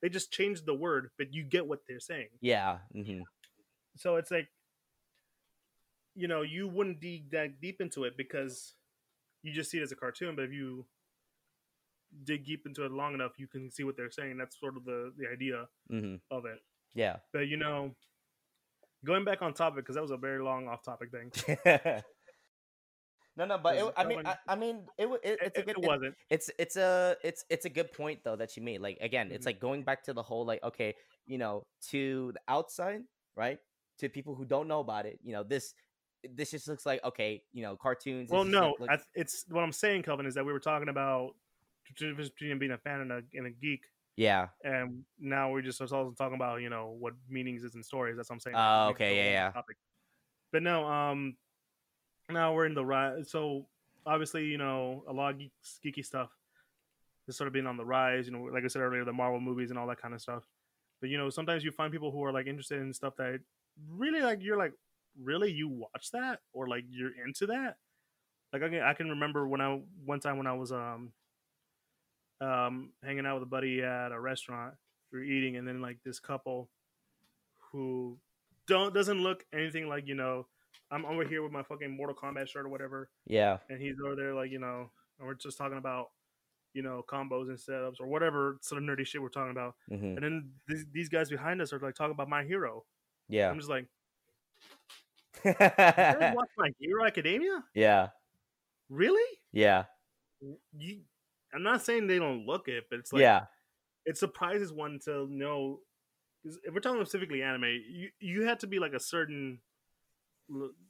they 0.01 0.09
just 0.09 0.31
changed 0.31 0.65
the 0.65 0.73
word, 0.73 1.11
but 1.17 1.33
you 1.33 1.43
get 1.43 1.67
what 1.67 1.79
they're 1.87 1.99
saying. 1.99 2.29
yeah. 2.41 2.79
hmm 2.93 3.21
So 3.95 4.15
it's 4.17 4.31
like 4.31 4.49
you 6.15 6.27
know 6.27 6.41
you 6.41 6.67
wouldn't 6.67 6.99
dig 6.99 7.31
that 7.31 7.61
deep 7.61 7.81
into 7.81 8.03
it 8.03 8.17
because 8.17 8.73
you 9.43 9.53
just 9.53 9.71
see 9.71 9.77
it 9.79 9.83
as 9.83 9.91
a 9.91 9.95
cartoon, 9.95 10.35
but 10.35 10.43
if 10.45 10.51
you 10.51 10.85
dig 12.23 12.43
deep 12.45 12.65
into 12.65 12.83
it 12.85 12.91
long 12.91 13.13
enough, 13.13 13.33
you 13.37 13.47
can 13.47 13.69
see 13.71 13.83
what 13.83 13.95
they're 13.95 14.11
saying. 14.11 14.37
That's 14.37 14.59
sort 14.59 14.75
of 14.77 14.85
the 14.85 15.13
the 15.17 15.27
idea 15.27 15.67
hmm 15.89 16.15
of 16.31 16.45
it. 16.45 16.59
Yeah. 16.95 17.17
But 17.33 17.47
you 17.47 17.57
know, 17.57 17.95
going 19.05 19.23
back 19.25 19.41
on 19.41 19.53
topic 19.53 19.83
because 19.85 19.95
that 19.95 20.01
was 20.01 20.11
a 20.11 20.17
very 20.17 20.41
long 20.43 20.67
off 20.67 20.83
topic 20.83 21.09
thing. 21.11 21.31
no, 23.37 23.45
no, 23.45 23.57
but 23.57 23.77
it, 23.77 23.93
I 23.95 24.03
mean, 24.05 24.21
I, 24.25 24.35
I 24.47 24.55
mean, 24.55 24.81
it, 24.97 25.07
it, 25.07 25.19
It, 25.23 25.39
it's 25.41 25.57
a 25.59 25.61
good, 25.61 25.77
it 25.77 25.83
it- 25.83 25.87
wasn't. 25.87 26.15
it's 26.29 26.49
it's 26.59 26.75
a 26.75 27.15
it's 27.23 27.45
it's 27.49 27.65
a 27.65 27.69
good 27.69 27.93
point 27.93 28.19
though 28.23 28.35
that 28.35 28.57
you 28.57 28.63
made. 28.63 28.81
Like 28.81 28.97
again, 29.01 29.29
it's 29.31 29.43
Mhm. 29.43 29.49
like 29.49 29.59
going 29.59 29.83
back 29.83 30.03
to 30.05 30.13
the 30.13 30.23
whole 30.23 30.45
like 30.45 30.61
okay, 30.63 30.95
you 31.25 31.37
know, 31.37 31.65
to 31.91 32.31
the 32.33 32.41
outside, 32.47 33.01
right? 33.35 33.59
To 33.99 34.09
people 34.09 34.35
who 34.35 34.45
don't 34.45 34.67
know 34.67 34.79
about 34.81 35.05
it, 35.05 35.19
you 35.23 35.31
know, 35.33 35.43
this 35.43 35.73
this 36.35 36.51
just 36.51 36.67
looks 36.67 36.85
like 36.85 37.01
okay, 37.05 37.41
you 37.53 37.63
know, 37.63 37.77
cartoons. 37.77 38.29
Well, 38.29 38.43
no, 38.43 38.75
like- 38.79 38.89
I, 38.89 38.97
it's 39.15 39.45
what 39.49 39.63
I'm 39.63 39.71
saying, 39.71 40.03
Kelvin, 40.03 40.25
is 40.25 40.33
that 40.35 40.45
we 40.45 40.51
were 40.51 40.59
talking 40.59 40.89
about 40.89 41.31
between 41.97 42.59
being 42.59 42.71
a 42.71 42.77
fan 42.77 42.99
and 43.01 43.11
a, 43.11 43.21
and 43.33 43.47
a 43.47 43.49
geek, 43.49 43.81
yeah, 44.19 44.47
and 44.65 45.05
now 45.17 45.49
we're 45.49 45.61
just 45.61 45.79
also 45.79 46.13
talking 46.17 46.35
about 46.35 46.61
you 46.61 46.69
know 46.69 46.93
what 46.99 47.13
meanings 47.29 47.63
is 47.63 47.75
in 47.75 47.81
stories. 47.81 48.17
That's 48.17 48.29
what 48.29 48.35
I'm 48.35 48.39
saying. 48.41 48.57
Oh, 48.57 48.89
it 48.89 48.91
okay, 48.91 49.15
yeah, 49.15 49.31
yeah. 49.31 49.51
Topic. 49.51 49.77
But 50.51 50.61
no, 50.61 50.85
um, 50.85 51.37
now 52.29 52.53
we're 52.53 52.65
in 52.65 52.73
the 52.73 52.83
rise. 52.83 53.31
So 53.31 53.67
obviously, 54.05 54.43
you 54.43 54.57
know, 54.57 55.05
a 55.07 55.13
lot 55.13 55.35
of 55.35 55.41
geeky 55.85 56.05
stuff 56.05 56.31
has 57.27 57.37
sort 57.37 57.47
of 57.47 57.53
been 57.53 57.65
on 57.65 57.77
the 57.77 57.85
rise. 57.85 58.25
You 58.25 58.33
know, 58.33 58.43
like 58.43 58.65
I 58.65 58.67
said 58.67 58.81
earlier, 58.81 59.05
the 59.05 59.13
Marvel 59.13 59.39
movies 59.39 59.69
and 59.69 59.79
all 59.79 59.87
that 59.87 60.01
kind 60.01 60.13
of 60.13 60.19
stuff. 60.19 60.43
But 60.99 61.09
you 61.09 61.17
know, 61.17 61.29
sometimes 61.29 61.63
you 61.63 61.71
find 61.71 61.89
people 61.89 62.11
who 62.11 62.21
are 62.25 62.33
like 62.33 62.45
interested 62.45 62.81
in 62.81 62.91
stuff 62.93 63.15
that 63.19 63.39
really 63.87 64.19
like 64.19 64.39
you're 64.41 64.57
like, 64.57 64.73
really 65.17 65.49
you 65.49 65.69
watch 65.69 66.11
that 66.11 66.39
or 66.51 66.67
like 66.67 66.83
you're 66.89 67.11
into 67.25 67.47
that. 67.47 67.77
Like 68.51 68.63
I 68.63 68.67
can 68.67 68.81
I 68.81 68.93
can 68.95 69.09
remember 69.11 69.47
when 69.47 69.61
I 69.61 69.79
one 70.03 70.19
time 70.19 70.37
when 70.37 70.47
I 70.47 70.53
was 70.55 70.73
um 70.73 71.13
um 72.41 72.91
hanging 73.03 73.25
out 73.25 73.35
with 73.35 73.43
a 73.43 73.49
buddy 73.49 73.81
at 73.83 74.11
a 74.11 74.19
restaurant, 74.19 74.73
we 75.11 75.19
were 75.19 75.25
eating, 75.25 75.57
and 75.57 75.67
then 75.67 75.81
like 75.81 75.97
this 76.05 76.19
couple 76.19 76.69
who 77.71 78.17
don't 78.67 78.93
doesn't 78.93 79.21
look 79.21 79.45
anything 79.53 79.87
like 79.87 80.07
you 80.07 80.15
know 80.15 80.47
I'm 80.91 81.05
over 81.05 81.23
here 81.23 81.43
with 81.43 81.51
my 81.51 81.63
fucking 81.63 81.95
Mortal 81.95 82.15
Kombat 82.15 82.47
shirt 82.47 82.65
or 82.65 82.69
whatever, 82.69 83.09
yeah, 83.27 83.57
and 83.69 83.81
he's 83.81 83.95
over 84.03 84.15
there 84.15 84.33
like 84.33 84.51
you 84.51 84.59
know, 84.59 84.89
and 85.19 85.27
we're 85.27 85.33
just 85.35 85.57
talking 85.57 85.77
about 85.77 86.07
you 86.73 86.81
know 86.83 87.03
combos 87.07 87.49
and 87.49 87.57
setups 87.57 87.99
or 87.99 88.07
whatever 88.07 88.57
sort 88.61 88.81
of 88.81 88.87
nerdy 88.87 89.05
shit 89.05 89.21
we're 89.21 89.29
talking 89.29 89.51
about, 89.51 89.75
hmm 89.89 89.95
and 90.15 90.17
then 90.23 90.49
these, 90.67 90.85
these 90.91 91.09
guys 91.09 91.29
behind 91.29 91.61
us 91.61 91.73
are 91.73 91.79
like 91.79 91.95
talking 91.95 92.11
about 92.13 92.29
my 92.29 92.43
hero. 92.43 92.85
yeah, 93.27 93.49
I'm 93.49 93.57
just 93.57 93.69
like, 93.69 93.85
watch 95.43 96.49
My 96.57 96.69
Hero 96.79 97.05
Academia? 97.05 97.63
yeah, 97.73 98.09
Really? 98.89 99.37
yeah, 99.51 99.85
You? 100.77 101.01
I'm 101.53 101.63
not 101.63 101.81
saying 101.83 102.07
they 102.07 102.19
don't 102.19 102.45
look 102.45 102.67
it, 102.67 102.85
but 102.89 102.99
it's 102.99 103.13
like 103.13 103.21
yeah, 103.21 103.45
it 104.05 104.17
surprises 104.17 104.73
one 104.73 104.99
to 105.05 105.27
know. 105.27 105.81
'cause 106.43 106.59
If 106.63 106.73
we're 106.73 106.81
talking 106.81 107.03
specifically 107.05 107.43
anime, 107.43 107.65
you 107.65 108.11
you 108.19 108.43
had 108.43 108.59
to 108.61 108.67
be 108.67 108.79
like 108.79 108.93
a 108.93 108.99
certain. 108.99 109.61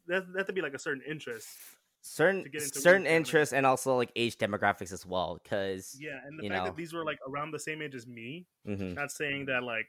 That 0.07 0.33
that 0.33 0.47
to 0.47 0.53
be 0.53 0.61
like 0.61 0.73
a 0.73 0.79
certain 0.79 1.03
interest. 1.03 1.57
certain 2.01 2.43
to 2.43 2.49
get 2.49 2.63
into 2.63 2.81
certain 2.81 3.05
interests 3.05 3.53
and 3.53 3.65
also 3.65 3.95
like 3.95 4.11
age 4.15 4.37
demographics 4.37 4.91
as 4.91 5.05
well. 5.05 5.39
Because 5.41 5.99
Yeah, 5.99 6.19
and 6.25 6.37
the 6.37 6.43
fact 6.43 6.63
know. 6.63 6.65
that 6.65 6.75
these 6.75 6.93
were 6.93 7.03
like 7.03 7.19
around 7.27 7.51
the 7.51 7.59
same 7.59 7.81
age 7.81 7.95
as 7.95 8.05
me, 8.07 8.47
hmm 8.65 8.93
not 8.95 9.11
saying 9.11 9.45
that 9.45 9.63
like 9.63 9.87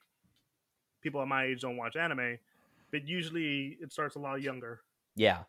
people 1.00 1.20
at 1.20 1.28
my 1.28 1.44
age 1.44 1.60
don't 1.62 1.76
watch 1.76 1.96
anime, 1.96 2.38
but 2.90 3.06
usually 3.06 3.78
it 3.80 3.92
starts 3.92 4.16
a 4.16 4.18
lot 4.18 4.40
younger. 4.42 4.82
yeah, 5.14 5.44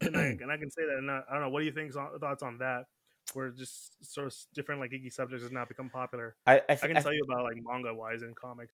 And 0.00 0.16
I, 0.16 0.22
and 0.40 0.50
I 0.50 0.56
can 0.56 0.70
say 0.70 0.84
that. 0.86 0.98
And 0.98 1.10
I, 1.10 1.22
I 1.28 1.32
don't 1.34 1.42
know. 1.42 1.48
What 1.50 1.60
do 1.60 1.66
you 1.66 1.72
think? 1.72 1.92
Thoughts 1.92 2.42
on 2.42 2.58
that? 2.58 2.86
Where 3.34 3.50
just 3.50 4.04
sort 4.04 4.26
of 4.26 4.36
different 4.54 4.80
like 4.80 4.90
geeky 4.90 5.12
subjects 5.12 5.42
has 5.42 5.52
not 5.52 5.68
become 5.68 5.90
popular. 5.90 6.36
I 6.46 6.62
I, 6.68 6.72
I 6.82 6.86
f- 6.86 6.88
can 6.88 6.96
I 6.96 7.00
tell 7.00 7.12
you 7.12 7.22
about 7.24 7.44
like 7.44 7.56
manga 7.62 7.94
wise 7.94 8.22
and 8.22 8.34
comics. 8.36 8.74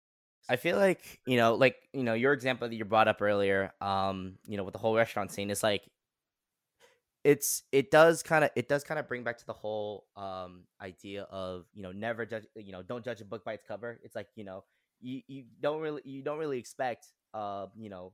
I 0.47 0.55
feel 0.55 0.77
like 0.77 1.21
you 1.25 1.37
know, 1.37 1.55
like 1.55 1.87
you 1.93 2.03
know, 2.03 2.13
your 2.15 2.33
example 2.33 2.67
that 2.67 2.75
you 2.75 2.83
brought 2.85 3.07
up 3.07 3.21
earlier, 3.21 3.73
um, 3.81 4.39
you 4.47 4.57
know, 4.57 4.63
with 4.63 4.73
the 4.73 4.79
whole 4.79 4.95
restaurant 4.95 5.31
scene 5.31 5.51
is 5.51 5.61
like, 5.61 5.87
it's 7.23 7.63
it 7.71 7.91
does 7.91 8.23
kind 8.23 8.45
of 8.45 8.51
it 8.55 8.69
does 8.69 8.83
kind 8.83 8.99
of 8.99 9.07
bring 9.07 9.23
back 9.23 9.37
to 9.37 9.45
the 9.45 9.53
whole 9.53 10.07
um 10.15 10.63
idea 10.79 11.23
of 11.23 11.65
you 11.73 11.83
know 11.83 11.91
never 11.91 12.25
judge 12.25 12.45
you 12.55 12.71
know 12.71 12.81
don't 12.81 13.03
judge 13.03 13.19
a 13.21 13.25
book 13.25 13.43
by 13.43 13.53
its 13.53 13.63
cover. 13.63 13.99
It's 14.03 14.15
like 14.15 14.29
you 14.35 14.43
know 14.45 14.63
you 15.01 15.21
you 15.27 15.45
don't 15.59 15.81
really 15.81 16.01
you 16.05 16.23
don't 16.23 16.39
really 16.39 16.59
expect 16.59 17.07
uh 17.33 17.67
you 17.75 17.89
know 17.89 18.13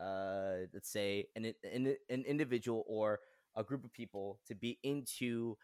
uh 0.00 0.66
let's 0.72 0.88
say 0.90 1.28
an 1.36 1.52
an 1.64 1.96
an 2.08 2.24
individual 2.24 2.84
or 2.88 3.20
a 3.54 3.62
group 3.64 3.84
of 3.84 3.92
people 3.92 4.40
to 4.46 4.54
be 4.54 4.78
into 4.82 5.56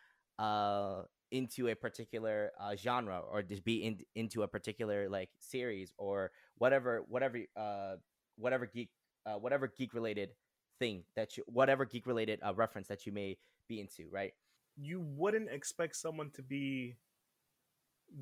uh 0.43 1.03
into 1.31 1.69
a 1.69 1.75
particular 1.75 2.53
uh, 2.61 2.77
genre 2.77 3.21
or 3.31 3.43
just 3.43 3.65
be 3.65 3.85
in, 3.87 3.99
into 4.15 4.43
a 4.43 4.49
particular 4.49 5.09
like 5.09 5.31
series 5.39 5.93
or 5.97 6.31
whatever 6.59 7.03
whatever 7.09 7.39
uh 7.57 7.95
whatever 8.37 8.67
geek 8.67 8.91
uh, 9.27 9.35
whatever 9.35 9.69
geek 9.69 9.95
related 9.95 10.31
thing 10.79 11.05
that 11.17 11.37
you 11.37 11.45
whatever 11.47 11.85
geek 11.87 12.07
related 12.07 12.41
uh, 12.47 12.53
reference 12.55 12.89
that 12.89 13.07
you 13.07 13.13
may 13.13 13.39
be 13.69 13.81
into 13.81 14.09
right 14.11 14.33
You 14.77 15.01
wouldn't 15.01 15.49
expect 15.51 15.97
someone 15.97 16.31
to 16.35 16.43
be 16.43 16.97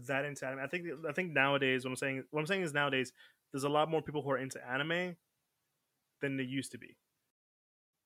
that 0.07 0.25
into 0.25 0.47
anime. 0.47 0.61
I 0.61 0.66
think 0.68 0.87
I 1.09 1.12
think 1.12 1.33
nowadays 1.33 1.85
what 1.85 1.91
I'm 1.91 1.97
saying 1.97 2.25
what 2.31 2.41
I'm 2.41 2.47
saying 2.47 2.62
is 2.62 2.73
nowadays 2.75 3.12
there's 3.53 3.64
a 3.64 3.68
lot 3.68 3.91
more 3.91 4.03
people 4.03 4.23
who 4.23 4.31
are 4.31 4.39
into 4.39 4.61
anime 4.68 5.16
than 6.21 6.37
there 6.37 6.47
used 6.47 6.73
to 6.73 6.79
be. 6.79 6.97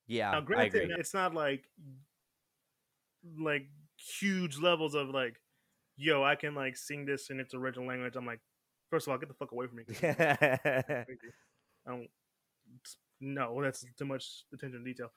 yeah 0.07 0.31
now, 0.31 0.39
i 0.39 0.41
granted, 0.41 0.83
agree 0.85 0.97
it's 0.99 1.15
not 1.15 1.35
like 1.35 1.65
like 3.39 3.67
huge 4.05 4.59
levels 4.59 4.95
of 4.95 5.09
like, 5.09 5.41
yo, 5.97 6.23
I 6.23 6.35
can 6.37 6.55
like 6.55 6.77
sing 6.77 7.05
this 7.07 7.31
in 7.31 7.41
its 7.41 7.55
original 7.55 7.87
language. 7.89 8.17
I'm 8.17 8.27
like, 8.27 8.41
first 8.91 9.07
of 9.07 9.13
all, 9.13 9.19
get 9.19 9.29
the 9.29 9.35
fuck 9.35 9.53
away 9.53 9.67
from 9.67 9.77
me. 9.79 9.85
I 11.87 11.91
don't 11.91 12.09
no, 13.21 13.63
that's 13.63 13.85
too 13.97 14.05
much 14.05 14.45
attention 14.53 14.81
to 14.81 14.85
detail. 14.85 15.11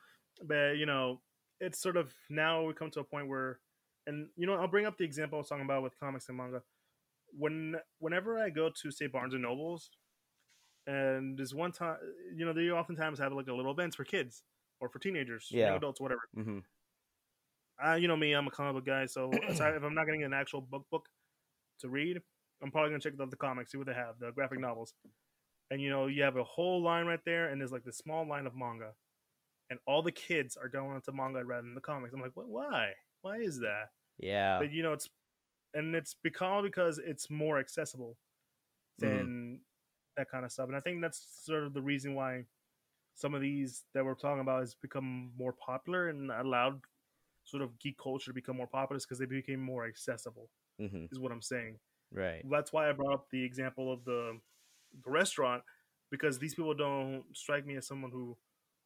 But 0.44 0.78
you 0.78 0.86
know, 0.86 1.22
it's 1.60 1.80
sort 1.80 1.98
of 1.98 2.14
now 2.30 2.64
we 2.64 2.74
come 2.74 2.92
to 2.92 3.00
a 3.02 3.04
point 3.04 3.28
where, 3.28 3.60
and 4.06 4.30
you 4.36 4.46
know, 4.48 4.54
I'll 4.56 4.68
bring 4.68 4.86
up 4.86 4.98
the 4.98 5.04
example 5.04 5.38
I 5.38 5.42
was 5.42 5.50
talking 5.50 5.66
about 5.66 5.84
with 5.84 6.00
comics 6.00 6.30
and 6.30 6.38
manga. 6.38 6.62
When 7.38 7.76
whenever 8.00 8.38
I 8.40 8.50
go 8.50 8.70
to 8.70 8.92
say 8.92 9.08
Barnes 9.08 9.34
and 9.34 9.44
Nobles, 9.44 9.90
and 10.86 11.38
there's 11.38 11.54
one 11.54 11.72
time, 11.72 11.98
you 12.36 12.46
know, 12.46 12.54
they 12.54 12.70
oftentimes 12.70 13.20
have 13.20 13.34
like 13.34 13.48
a 13.48 13.54
little 13.54 13.72
events 13.72 13.96
for 13.96 14.06
kids 14.06 14.44
or 14.80 14.90
for 14.90 15.00
teenagers, 15.00 15.48
Yeah. 15.52 15.68
young 15.68 15.78
adults, 15.78 16.00
whatever. 16.00 16.22
hmm 16.34 16.60
Uh, 17.84 17.94
you 17.96 18.08
know 18.08 18.16
me, 18.18 18.34
I'm 18.34 18.48
a 18.48 18.52
comic 18.52 18.74
book 18.74 18.86
guy, 18.86 19.06
so 19.06 19.44
aside, 19.48 19.76
if 19.76 19.84
I'm 19.84 19.94
not 19.94 20.06
getting 20.06 20.24
an 20.24 20.34
actual 20.34 20.62
book 20.62 20.88
book 20.90 21.10
to 21.80 21.90
read, 21.90 22.22
I'm 22.62 22.72
probably 22.72 22.92
gonna 22.92 23.02
check 23.02 23.14
out 23.22 23.30
the 23.32 23.38
comics, 23.38 23.72
see 23.72 23.78
what 23.78 23.88
they 23.88 23.94
have, 23.94 24.20
the 24.20 24.32
graphic 24.32 24.60
novels. 24.60 24.94
And 25.72 25.82
you 25.82 25.90
know, 25.90 26.08
you 26.08 26.24
have 26.24 26.38
a 26.38 26.44
whole 26.44 26.82
line 26.84 27.06
right 27.08 27.24
there, 27.26 27.50
and 27.50 27.62
there's 27.62 27.72
like 27.72 27.84
this 27.84 27.98
small 27.98 28.28
line 28.28 28.48
of 28.48 28.56
manga, 28.56 28.94
and 29.70 29.80
all 29.88 30.04
the 30.04 30.12
kids 30.12 30.58
are 30.58 30.70
going 30.70 30.96
into 30.96 31.12
manga 31.14 31.46
rather 31.46 31.64
than 31.64 31.76
the 31.76 31.82
comics. 31.82 32.14
I'm 32.14 32.22
like, 32.22 32.36
what? 32.36 32.50
Why? 32.50 32.94
Why 33.22 33.38
is 33.38 33.60
that? 33.60 33.90
Yeah. 34.18 34.60
But 34.60 34.72
you 34.72 34.84
know, 34.84 34.94
it's 34.94 35.10
and 35.74 35.96
it's 35.96 36.16
because 36.16 36.64
because 36.64 37.00
it's 37.00 37.30
more 37.30 37.60
accessible 37.60 38.18
Mhm. 39.02 39.28
than 39.28 39.62
that 40.18 40.30
kind 40.30 40.46
of 40.46 40.52
stuff. 40.52 40.68
And 40.68 40.76
I 40.76 40.80
think 40.80 41.02
that's 41.02 41.20
sort 41.46 41.64
of 41.64 41.74
the 41.74 41.82
reason 41.82 42.16
why 42.16 42.46
some 43.16 43.36
of 43.36 43.42
these 43.42 43.86
that 43.94 44.06
we're 44.06 44.16
talking 44.16 44.42
about 44.42 44.62
has 44.62 44.76
become 44.76 45.34
more 45.38 45.54
popular 45.54 46.10
and 46.10 46.32
allowed 46.32 46.82
sort 47.48 47.64
of 47.64 47.80
geek 47.80 47.98
culture 47.98 48.32
to 48.32 48.36
become 48.36 48.58
more 48.58 48.68
popular 48.68 49.00
because 49.00 49.20
they 49.20 49.26
became 49.26 49.62
more 49.62 49.88
accessible. 49.88 50.50
hmm 50.80 51.08
Is 51.12 51.20
what 51.20 51.32
I'm 51.32 51.42
saying. 51.42 51.80
Right. 52.12 52.46
That's 52.50 52.74
why 52.74 52.90
I 52.90 52.94
brought 52.94 53.14
up 53.14 53.28
the 53.32 53.44
example 53.44 53.92
of 53.92 54.06
the 54.06 54.40
the 55.04 55.12
restaurant 55.12 55.64
because 56.12 56.40
these 56.40 56.56
people 56.56 56.74
don't 56.76 57.26
strike 57.34 57.66
me 57.66 57.78
as 57.78 57.88
someone 57.88 58.12
who 58.12 58.38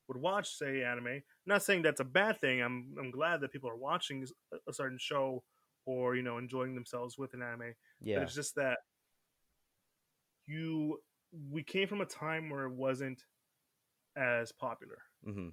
would 0.07 0.17
watch, 0.17 0.49
say, 0.57 0.83
anime. 0.83 1.07
I'm 1.07 1.23
not 1.47 1.63
saying 1.63 1.83
that's 1.83 2.01
a 2.01 2.05
bad 2.05 2.41
thing. 2.41 2.61
I'm 2.61 2.95
I'm 2.99 3.11
glad 3.11 3.41
that 3.41 3.51
people 3.53 3.69
are 3.69 3.77
watching 3.77 4.25
a- 4.67 4.73
certain 4.73 4.99
show 4.99 5.43
or 5.85 6.15
you 6.15 6.23
know 6.23 6.37
enjoying 6.39 6.75
themselves 6.75 7.17
with 7.17 7.33
an 7.35 7.43
anime. 7.43 7.75
But 8.13 8.23
Yeah. 8.23 8.23
it's 8.23 8.35
just 8.35 8.55
that 8.55 8.79
you 10.45 11.01
we 11.49 11.63
came 11.63 11.87
from 11.87 12.01
a 12.01 12.05
time 12.05 12.49
where 12.49 12.65
it 12.65 12.73
wasn't 12.73 13.23
as 14.17 14.51
popular. 14.51 15.03
hmm 15.25 15.49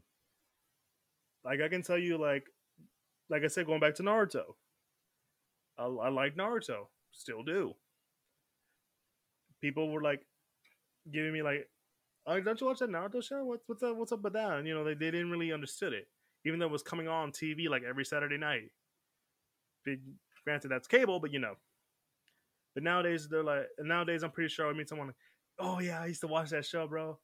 Like 1.45 1.61
I 1.61 1.69
can 1.69 1.83
tell 1.83 1.99
you, 1.99 2.19
like 2.19 2.45
like 3.31 3.45
I 3.45 3.49
said, 3.49 3.67
going 3.67 3.81
back 3.81 3.95
to 3.97 4.03
Naruto, 4.03 4.55
I, 5.79 5.85
I 5.85 6.09
like 6.11 6.37
Naruto, 6.37 6.89
still 7.13 7.43
do. 7.43 7.75
People 9.61 9.91
were 9.91 10.03
like 10.03 10.25
giving 11.13 11.33
me 11.33 11.43
like, 11.43 11.69
"Oh, 12.27 12.41
don't 12.41 12.61
you 12.61 12.67
watch 12.69 12.81
that 12.81 12.91
Naruto 12.91 13.23
show? 13.23 13.45
What's 13.45 13.65
what's 13.69 13.83
up? 13.83 13.97
What's 13.97 14.13
up 14.13 14.23
with 14.23 14.35
that?" 14.35 14.53
And 14.59 14.67
you 14.69 14.75
know, 14.75 14.85
they, 14.85 14.95
they 14.95 15.11
didn't 15.11 15.31
really 15.31 15.53
understood 15.53 15.93
it, 15.95 16.09
even 16.47 16.59
though 16.61 16.67
it 16.67 16.73
was 16.73 16.83
coming 16.83 17.09
on 17.09 17.33
TV 17.33 17.69
like 17.69 17.85
every 17.85 18.05
Saturday 18.05 18.39
night. 18.39 18.71
Big, 19.85 20.01
granted, 20.45 20.69
that's 20.69 20.87
cable, 20.89 21.19
but 21.21 21.33
you 21.33 21.39
know. 21.39 21.57
But 22.75 22.83
nowadays 22.85 23.29
they're 23.29 23.43
like, 23.43 23.67
nowadays 23.81 24.23
I'm 24.23 24.31
pretty 24.31 24.49
sure 24.49 24.69
I 24.69 24.73
meet 24.73 24.89
someone 24.89 25.09
like, 25.09 25.17
"Oh 25.59 25.81
yeah, 25.81 26.01
I 26.03 26.07
used 26.07 26.21
to 26.23 26.27
watch 26.29 26.51
that 26.51 26.65
show, 26.67 26.87
bro," 26.87 27.19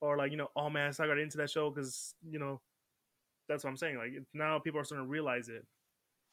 or 0.00 0.16
like, 0.16 0.30
you 0.30 0.36
know, 0.36 0.50
"Oh 0.56 0.70
man, 0.70 0.92
so 0.92 1.04
I 1.04 1.06
got 1.06 1.18
into 1.18 1.38
that 1.38 1.50
show 1.50 1.70
because 1.70 2.14
you 2.28 2.38
know." 2.38 2.60
That's 3.50 3.64
what 3.64 3.70
I'm 3.70 3.76
saying. 3.76 3.98
Like 3.98 4.12
now, 4.32 4.60
people 4.60 4.78
are 4.80 4.84
starting 4.84 5.06
to 5.06 5.10
realize 5.10 5.48
it, 5.48 5.66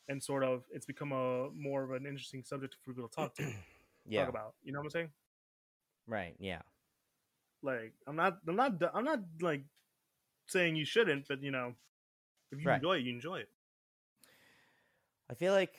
and 0.07 0.21
sort 0.21 0.43
of 0.43 0.63
it's 0.71 0.85
become 0.85 1.11
a 1.11 1.49
more 1.49 1.83
of 1.83 1.89
an 1.91 2.05
interesting 2.05 2.43
subject 2.43 2.75
for 2.75 2.93
people 2.93 3.09
to 3.09 3.15
talk 3.15 3.33
to, 3.37 3.43
Yeah. 4.07 4.21
talk 4.21 4.29
about. 4.29 4.53
You 4.63 4.71
know 4.71 4.79
what 4.79 4.85
I'm 4.85 4.89
saying? 4.91 5.09
Right. 6.05 6.35
Yeah. 6.39 6.61
Like 7.63 7.93
I'm 8.05 8.15
not, 8.15 8.37
I'm 8.47 8.55
not, 8.55 8.73
I'm 8.93 9.03
not 9.03 9.19
like 9.41 9.63
saying 10.47 10.75
you 10.75 10.85
shouldn't, 10.85 11.27
but 11.27 11.41
you 11.41 11.49
know, 11.49 11.73
if 12.51 12.61
you 12.61 12.67
Right. 12.67 12.75
enjoy 12.75 12.97
it, 12.97 13.01
you 13.01 13.13
enjoy 13.13 13.37
it. 13.39 13.49
I 15.29 15.33
feel 15.33 15.53
like 15.53 15.73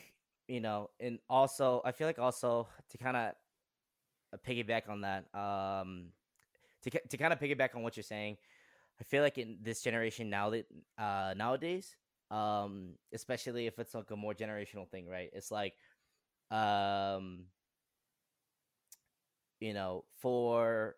you 0.49 0.61
know, 0.61 0.91
and 0.99 1.21
also 1.31 1.83
I 1.85 1.93
feel 1.93 2.09
like 2.09 2.19
also 2.19 2.67
to 2.91 2.99
kind 2.99 3.17
of 3.17 4.41
piggyback 4.45 4.89
on 4.89 5.03
that, 5.03 5.25
um, 5.39 6.07
to 6.83 6.91
to 6.91 7.17
kind 7.17 7.33
of 7.33 7.39
piggyback 7.39 7.77
on 7.77 7.83
what 7.83 7.97
you're 7.97 8.03
saying, 8.03 8.39
I 9.01 9.05
feel 9.05 9.23
like 9.23 9.39
in 9.39 9.59
this 9.63 9.83
generation 9.83 10.31
now 10.31 10.51
that 10.51 10.67
uh 10.99 11.35
nowadays, 11.37 11.95
um, 12.31 12.95
especially 13.13 13.67
if 13.67 13.79
it's 13.79 13.95
like 13.95 14.11
a 14.11 14.17
more 14.17 14.35
generational 14.35 14.89
thing, 14.89 15.09
right? 15.09 15.31
It's 15.33 15.51
like, 15.51 15.75
um, 16.51 17.47
you 19.61 19.75
know, 19.75 20.05
for 20.21 20.97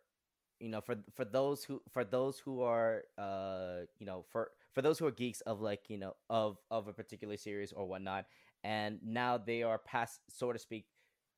you 0.60 0.68
know, 0.70 0.80
for 0.80 0.96
for 1.14 1.24
those 1.24 1.64
who 1.64 1.82
for 1.90 2.04
those 2.04 2.38
who 2.38 2.62
are 2.62 3.04
uh, 3.18 3.86
you 3.98 4.06
know, 4.06 4.24
for 4.30 4.50
for 4.74 4.82
those 4.82 4.98
who 4.98 5.06
are 5.06 5.10
geeks 5.12 5.40
of 5.42 5.60
like 5.60 5.82
you 5.88 5.98
know 5.98 6.14
of 6.30 6.58
of 6.70 6.88
a 6.88 6.92
particular 6.92 7.36
series 7.36 7.72
or 7.72 7.86
whatnot, 7.86 8.26
and 8.64 8.98
now 9.04 9.38
they 9.38 9.62
are 9.62 9.78
past, 9.78 10.20
so 10.30 10.52
to 10.52 10.58
speak, 10.58 10.86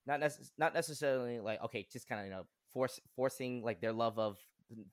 not 0.06 0.20
not 0.58 0.74
necessarily 0.74 1.40
like 1.40 1.62
okay, 1.64 1.86
just 1.92 2.08
kind 2.08 2.20
of 2.20 2.26
you 2.26 2.32
know 2.32 2.46
force 2.72 3.00
forcing 3.16 3.62
like 3.62 3.80
their 3.80 3.92
love 3.92 4.18
of 4.18 4.38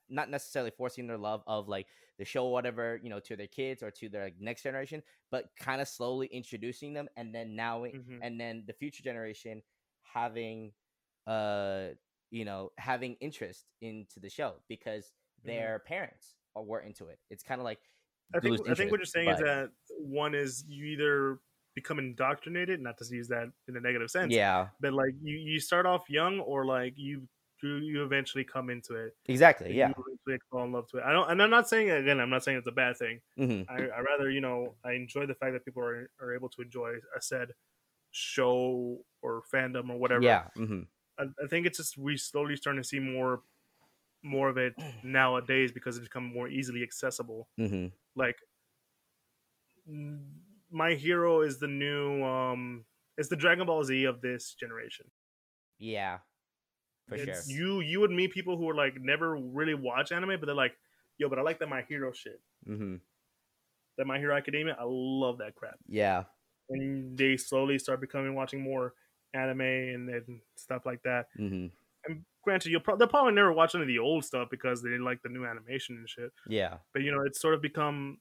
not 0.08 0.30
necessarily 0.30 0.70
forcing 0.70 1.06
their 1.06 1.18
love 1.18 1.42
of 1.46 1.68
like 1.68 1.88
the 2.18 2.24
show 2.24 2.48
whatever 2.48 2.98
you 3.02 3.08
know 3.10 3.20
to 3.20 3.36
their 3.36 3.46
kids 3.48 3.82
or 3.82 3.90
to 3.92 4.08
their 4.08 4.24
like, 4.24 4.38
next 4.40 4.62
generation, 4.62 5.02
but 5.30 5.50
kind 5.58 5.80
of 5.80 5.88
slowly 5.88 6.26
introducing 6.28 6.92
them, 6.92 7.08
and 7.16 7.34
then 7.34 7.56
now 7.56 7.84
Mhm. 7.92 8.22
and 8.22 8.40
then 8.40 8.64
the 8.66 8.72
future 8.74 9.02
generation 9.02 9.62
having 10.02 10.72
uh 11.26 11.90
you 12.30 12.44
know 12.44 12.70
having 12.78 13.14
interest 13.16 13.66
into 13.80 14.20
the 14.20 14.30
show 14.30 14.62
because 14.68 15.12
Mhm. 15.44 15.70
their 15.70 15.78
parents 15.80 16.36
are 16.56 16.62
were 16.64 16.80
into 16.80 17.08
it. 17.08 17.18
It's 17.30 17.42
kind 17.42 17.60
of 17.60 17.64
like 17.64 17.80
I 18.34 18.40
think 18.40 18.58
lose 18.58 18.62
I 18.68 18.74
think 18.74 18.90
what 18.90 19.00
you're 19.00 19.04
interest, 19.04 19.16
saying 19.16 19.30
is 19.30 19.38
that 19.40 19.72
one 19.98 20.34
is 20.34 20.64
you 20.68 20.84
either 20.86 21.40
become 21.74 21.98
indoctrinated, 21.98 22.80
not 22.80 22.98
to 22.98 23.04
use 23.14 23.28
that 23.28 23.48
in 23.68 23.76
a 23.76 23.80
negative 23.80 24.10
sense, 24.10 24.38
yeah, 24.38 24.70
but 24.80 24.92
like 24.92 25.14
you 25.20 25.36
you 25.38 25.58
start 25.60 25.86
off 25.86 26.08
young, 26.08 26.38
or 26.40 26.64
like 26.64 26.94
you 26.96 27.28
you, 27.62 27.76
you 27.76 28.04
eventually 28.04 28.44
come 28.44 28.70
into 28.70 28.94
it. 28.94 29.16
exactly. 29.26 29.74
Yeah. 29.74 29.88
you 29.88 29.94
eventually 30.06 30.40
fall 30.50 30.64
in 30.64 30.72
love 30.72 30.88
to 30.88 30.98
it. 30.98 31.04
I 31.04 31.12
don't, 31.12 31.30
and 31.30 31.42
I'm 31.42 31.50
not 31.50 31.68
saying 31.68 31.90
again. 31.90 32.20
I'm 32.20 32.30
not 32.30 32.44
saying 32.44 32.58
it's 32.58 32.66
a 32.66 32.72
bad 32.72 32.96
thing. 32.96 33.20
hmm 33.36 33.62
I, 33.68 33.74
I 33.88 34.00
rather, 34.00 34.30
you 34.30 34.40
know, 34.40 34.74
I 34.84 34.92
enjoy 34.92 35.26
the 35.26 35.34
fact 35.34 35.52
that 35.52 35.64
people 35.64 35.82
are, 35.82 36.10
are 36.20 36.34
able 36.34 36.48
to 36.50 36.62
enjoy 36.62 36.94
a 37.16 37.20
said 37.20 37.50
show 38.10 38.98
or 39.22 39.42
fandom 39.52 39.90
or 39.90 39.98
whatever. 39.98 40.22
Yeah. 40.22 40.44
hmm 40.56 40.82
I, 41.18 41.24
I 41.42 41.46
think 41.48 41.66
it's 41.66 41.78
just 41.78 41.98
we 41.98 42.16
slowly 42.16 42.56
starting 42.56 42.82
to 42.82 42.88
see 42.88 42.98
more 43.00 43.42
more 44.22 44.48
of 44.48 44.56
it 44.58 44.74
nowadays 45.04 45.72
because 45.72 45.96
it's 45.96 46.06
become 46.06 46.24
more 46.24 46.48
easily 46.48 46.82
accessible. 46.82 47.48
hmm 47.56 47.86
Like 48.16 48.36
my 50.70 50.94
hero 50.94 51.42
is 51.42 51.58
the 51.58 51.66
new 51.66 52.22
um 52.22 52.84
it's 53.18 53.28
the 53.28 53.36
Dragon 53.36 53.66
Ball 53.66 53.84
Z 53.84 54.04
of 54.04 54.20
this 54.20 54.54
generation. 54.54 55.10
Yeah. 55.78 56.18
For 57.10 57.16
It's- 57.16 57.46
sure. 57.48 57.56
You 57.56 57.80
you 57.80 58.00
would 58.00 58.10
meet 58.10 58.32
people 58.32 58.56
who 58.56 58.68
are 58.70 58.74
like 58.74 59.00
never 59.00 59.36
really 59.36 59.74
watch 59.74 60.12
anime, 60.12 60.40
but 60.40 60.46
they're 60.46 60.54
like, 60.54 60.76
yo, 61.18 61.28
but 61.28 61.38
I 61.38 61.42
like 61.42 61.58
that 61.58 61.68
my 61.68 61.82
hero 61.82 62.12
shit. 62.12 62.40
hmm 62.64 62.96
That 63.98 64.06
my 64.06 64.18
hero 64.18 64.34
academia, 64.34 64.76
I 64.80 64.84
love 64.86 65.38
that 65.38 65.54
crap. 65.54 65.78
Yeah. 65.86 66.24
and 66.70 67.18
they 67.18 67.36
slowly 67.36 67.78
start 67.78 68.00
becoming 68.00 68.34
watching 68.34 68.60
more 68.62 68.94
anime 69.34 69.60
and, 69.60 70.08
and 70.08 70.40
stuff 70.56 70.86
like 70.86 71.02
that. 71.02 71.26
hmm 71.36 71.66
And 72.06 72.24
granted, 72.42 72.70
you'll 72.70 72.80
pro- 72.80 72.96
they'll 72.96 73.08
probably 73.08 73.32
never 73.34 73.52
watch 73.52 73.74
any 73.74 73.82
of 73.82 73.88
the 73.88 73.98
old 73.98 74.24
stuff 74.24 74.48
because 74.50 74.80
they 74.82 74.88
didn't 74.90 75.04
like 75.04 75.20
the 75.22 75.28
new 75.28 75.44
animation 75.44 75.96
and 75.96 76.08
shit. 76.08 76.32
Yeah. 76.48 76.78
But 76.94 77.02
you 77.02 77.10
know, 77.12 77.22
it's 77.26 77.40
sort 77.40 77.54
of 77.54 77.60
become, 77.60 78.18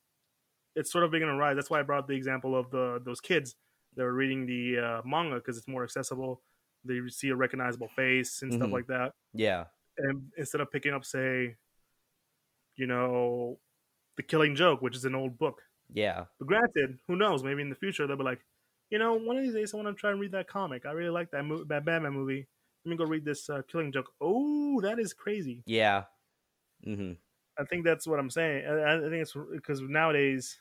it's 0.76 0.92
sort 0.92 1.04
of 1.06 1.12
beginning 1.12 1.36
to 1.36 1.40
rise. 1.40 1.56
That's 1.56 1.70
why 1.70 1.80
I 1.80 1.84
brought 1.84 2.08
the 2.08 2.16
example 2.16 2.56
of 2.58 2.70
the 2.72 3.00
those 3.06 3.22
kids 3.22 3.56
that 3.96 4.04
were 4.04 4.14
reading 4.14 4.46
the 4.46 4.78
uh, 4.80 5.02
manga 5.06 5.36
because 5.36 5.58
it's 5.58 5.68
more 5.68 5.84
accessible. 5.84 6.42
They 6.86 7.00
see 7.10 7.30
a 7.30 7.36
recognizable 7.36 7.90
face 7.90 8.42
and 8.42 8.54
stuff 8.54 8.70
Mhm. 8.70 8.74
like 8.74 8.88
that, 8.88 9.14
Yeah. 9.34 9.66
and 9.98 10.32
instead 10.38 10.62
of 10.62 10.72
picking 10.72 10.94
up, 10.94 11.04
say, 11.06 11.58
you 12.76 12.88
know, 12.88 13.60
the 14.16 14.24
Killing 14.24 14.56
Joke, 14.56 14.82
which 14.82 14.96
is 14.96 15.06
an 15.06 15.16
old 15.16 15.38
book. 15.38 15.62
Yeah. 15.92 16.26
But 16.40 16.48
granted, 16.48 17.00
who 17.08 17.16
knows? 17.16 17.44
Maybe 17.44 17.62
in 17.62 17.70
the 17.70 17.76
future 17.76 18.06
they'll 18.08 18.16
be 18.18 18.24
like, 18.24 18.46
you 18.90 19.00
know, 19.00 19.14
one 19.14 19.38
of 19.38 19.44
these 19.44 19.54
days 19.54 19.74
I 19.74 19.78
want 19.78 19.88
to 19.90 19.94
try 20.00 20.12
and 20.12 20.20
read 20.20 20.32
that 20.32 20.48
comic. 20.48 20.86
I 20.86 20.92
really 20.92 21.10
like 21.10 21.32
that 21.32 21.44
mo- 21.44 21.64
that 21.66 21.86
Batman 21.86 22.14
movie. 22.14 22.48
Let 22.86 22.90
me 22.92 22.96
go 22.98 23.06
read 23.06 23.26
this 23.26 23.50
uh, 23.50 23.62
Killing 23.68 23.92
Joke. 23.92 24.12
Oh, 24.22 24.80
that 24.82 25.00
is 25.00 25.14
crazy. 25.14 25.64
Yeah. 25.66 26.06
hmm 26.84 27.14
I 27.58 27.66
think 27.66 27.84
that's 27.84 28.08
what 28.08 28.20
I'm 28.20 28.30
saying. 28.30 28.66
I, 28.66 28.96
I 28.96 29.00
think 29.02 29.16
it's 29.22 29.34
because 29.52 29.82
nowadays 29.82 30.58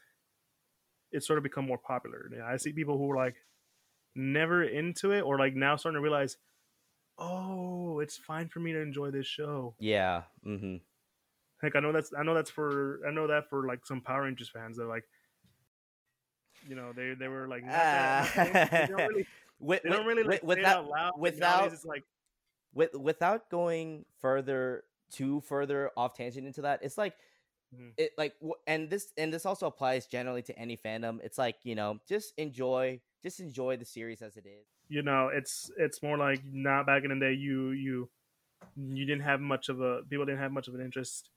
it's 1.12 1.26
sort 1.26 1.38
of 1.38 1.44
become 1.44 1.64
more 1.64 1.78
popular. 1.78 2.28
I 2.44 2.56
see 2.56 2.72
people 2.72 2.98
who 2.98 3.10
are 3.12 3.16
like 3.16 3.36
never 4.14 4.62
into 4.64 5.12
it 5.12 5.20
or 5.22 5.38
like 5.38 5.54
now 5.54 5.76
starting 5.76 5.96
to 5.98 6.02
realize, 6.02 6.36
oh, 7.18 8.00
it's 8.00 8.16
fine 8.16 8.48
for 8.48 8.60
me 8.60 8.72
to 8.72 8.80
enjoy 8.80 9.10
this 9.10 9.26
show. 9.26 9.74
Yeah. 9.78 10.22
mm-hmm. 10.46 10.76
Heck, 11.60 11.74
I 11.74 11.80
know 11.80 11.90
that's 11.92 12.12
I 12.16 12.22
know 12.22 12.34
that's 12.34 12.50
for 12.50 13.00
I 13.06 13.10
know 13.10 13.26
that 13.26 13.48
for 13.50 13.66
like 13.66 13.84
some 13.84 14.00
Power 14.00 14.22
Rangers 14.22 14.48
fans. 14.48 14.76
They're 14.76 14.86
like, 14.86 15.04
you 16.68 16.76
know, 16.76 16.92
they 16.94 17.14
they 17.18 17.28
were 17.28 17.48
like, 17.48 17.62
they 17.64 18.86
don't 18.88 19.08
really, 19.08 19.26
With, 19.60 19.82
they 19.82 19.90
don't 19.90 20.06
really 20.06 20.22
with, 20.22 20.40
say 20.40 20.46
without 20.46 20.86
loud. 20.88 21.12
without- 21.18 21.72
it's 21.72 21.84
like, 21.84 22.04
with 22.74 22.94
without 22.94 23.50
going 23.50 24.04
further 24.20 24.84
too 25.10 25.40
further 25.40 25.90
off 25.96 26.14
tangent 26.14 26.46
into 26.46 26.62
that, 26.62 26.80
it's 26.82 26.98
like 26.98 27.14
Mhm. 27.76 27.92
it 27.98 28.12
like 28.16 28.34
and 28.66 28.88
this 28.88 29.12
and 29.18 29.30
this 29.30 29.44
also 29.44 29.66
applies 29.66 30.06
generally 30.06 30.40
to 30.42 30.58
any 30.58 30.74
fandom. 30.76 31.18
It's 31.22 31.36
like 31.36 31.56
you 31.64 31.74
know 31.74 31.98
just 32.08 32.32
enjoy 32.38 33.00
just 33.22 33.40
enjoy 33.40 33.76
the 33.76 33.84
series 33.84 34.22
as 34.22 34.36
it 34.36 34.46
is. 34.46 34.66
you 34.88 35.02
know 35.02 35.28
it's 35.28 35.70
it's 35.76 36.02
more 36.02 36.16
like 36.18 36.40
not 36.52 36.86
back 36.86 37.04
in 37.04 37.10
the 37.10 37.18
day 37.26 37.32
you 37.32 37.70
you 37.70 38.08
you 38.76 39.04
didn't 39.06 39.22
have 39.22 39.40
much 39.40 39.68
of 39.68 39.80
a 39.80 40.02
people 40.08 40.24
didn't 40.26 40.40
have 40.40 40.52
much 40.52 40.68
of 40.68 40.74
an 40.74 40.80
interest 40.80 41.30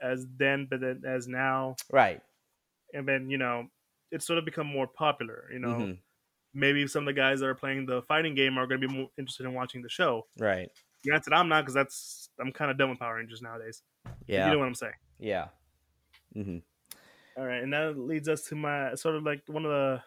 as 0.00 0.26
then 0.36 0.66
but 0.70 0.80
then 0.80 1.02
as 1.06 1.26
now 1.28 1.74
Right. 1.90 2.20
and 2.94 3.06
then 3.08 3.30
you 3.30 3.38
know 3.38 3.66
it's 4.10 4.26
sort 4.26 4.38
of 4.38 4.44
become 4.44 4.66
more 4.66 4.86
popular 4.86 5.44
you 5.52 5.58
know 5.58 5.68
Mhm. 5.68 5.98
maybe 6.54 6.86
some 6.86 7.02
of 7.02 7.06
the 7.06 7.12
guys 7.20 7.40
that 7.40 7.46
are 7.46 7.54
playing 7.54 7.86
the 7.86 8.02
fighting 8.02 8.34
game 8.34 8.58
are 8.58 8.66
going 8.66 8.80
to 8.80 8.86
be 8.88 8.92
more 8.94 9.10
interested 9.18 9.44
in 9.46 9.54
watching 9.54 9.82
the 9.82 9.88
show 9.88 10.26
Right. 10.38 10.70
granted 11.04 11.32
i'm 11.32 11.48
not 11.48 11.62
because 11.62 11.74
that's 11.74 12.28
i'm 12.40 12.52
kind 12.52 12.70
of 12.70 12.76
done 12.78 12.90
with 12.90 12.98
power 12.98 13.16
rangers 13.16 13.42
nowadays 13.42 13.82
Yeah. 14.26 14.46
you 14.46 14.52
know 14.52 14.58
what 14.58 14.68
i'm 14.68 14.74
saying 14.74 14.94
yeah. 15.18 15.48
Mm-hmm. 16.36 16.58
all 17.36 17.44
right 17.46 17.62
and 17.62 17.72
that 17.72 17.98
leads 17.98 18.28
us 18.28 18.42
to 18.48 18.54
my 18.54 18.94
sort 18.94 19.16
of 19.16 19.24
like 19.24 19.42
one 19.48 19.64
of 19.64 19.70
the 19.70 20.02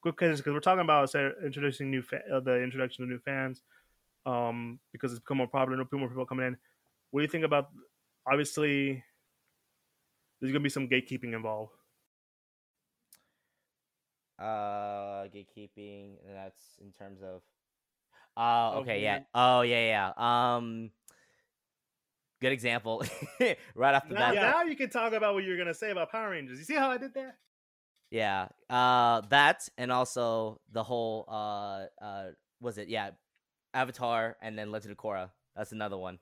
quick 0.00 0.16
questions 0.16 0.40
because 0.40 0.52
we're 0.52 0.60
talking 0.60 0.80
about 0.84 1.10
say, 1.10 1.30
introducing 1.44 1.90
new 1.90 2.02
fa- 2.02 2.22
uh, 2.32 2.40
the 2.40 2.62
introduction 2.62 3.04
of 3.04 3.10
new 3.10 3.18
fans 3.18 3.62
um 4.24 4.78
because 4.92 5.12
it's 5.12 5.20
become 5.20 5.38
more 5.38 5.46
popular 5.46 5.76
no 5.76 5.98
more 5.98 6.08
people 6.08 6.26
coming 6.26 6.46
in 6.46 6.56
what 7.10 7.20
do 7.20 7.24
you 7.24 7.30
think 7.30 7.44
about 7.44 7.70
obviously 8.30 9.02
there's 10.40 10.52
gonna 10.52 10.62
be 10.62 10.68
some 10.68 10.88
gatekeeping 10.88 11.34
involved 11.34 11.72
Uh, 14.38 15.24
gatekeeping. 15.32 16.16
That's 16.34 16.60
in 16.82 16.92
terms 16.92 17.22
of. 17.22 17.40
Uh, 18.36 18.76
Of 18.76 18.82
okay, 18.82 19.02
yeah. 19.02 19.20
Oh, 19.34 19.62
yeah, 19.62 20.12
yeah. 20.18 20.56
Um, 20.56 20.90
good 22.40 22.52
example. 22.52 23.02
right 23.74 23.94
off 23.94 24.06
the 24.08 24.14
now, 24.14 24.34
bat. 24.34 24.42
now 24.42 24.62
you 24.62 24.76
can 24.76 24.90
talk 24.90 25.14
about 25.14 25.34
what 25.34 25.44
you're 25.44 25.56
gonna 25.56 25.72
say 25.72 25.90
about 25.90 26.12
power 26.12 26.30
rangers 26.30 26.58
you 26.58 26.64
see 26.64 26.74
how 26.74 26.90
i 26.90 26.98
did 26.98 27.14
that 27.14 27.36
Yeah. 28.10 28.48
Uh 28.70 29.22
that 29.30 29.68
and 29.78 29.90
also 29.92 30.60
the 30.72 30.82
whole 30.82 31.24
uh 31.28 31.86
uh 32.02 32.26
was 32.60 32.78
it 32.78 32.88
yeah 32.88 33.10
Avatar 33.74 34.36
and 34.40 34.58
then 34.58 34.70
Legend 34.70 34.92
of 34.92 34.98
Korra. 34.98 35.30
That's 35.56 35.72
another 35.72 35.96
one. 35.96 36.18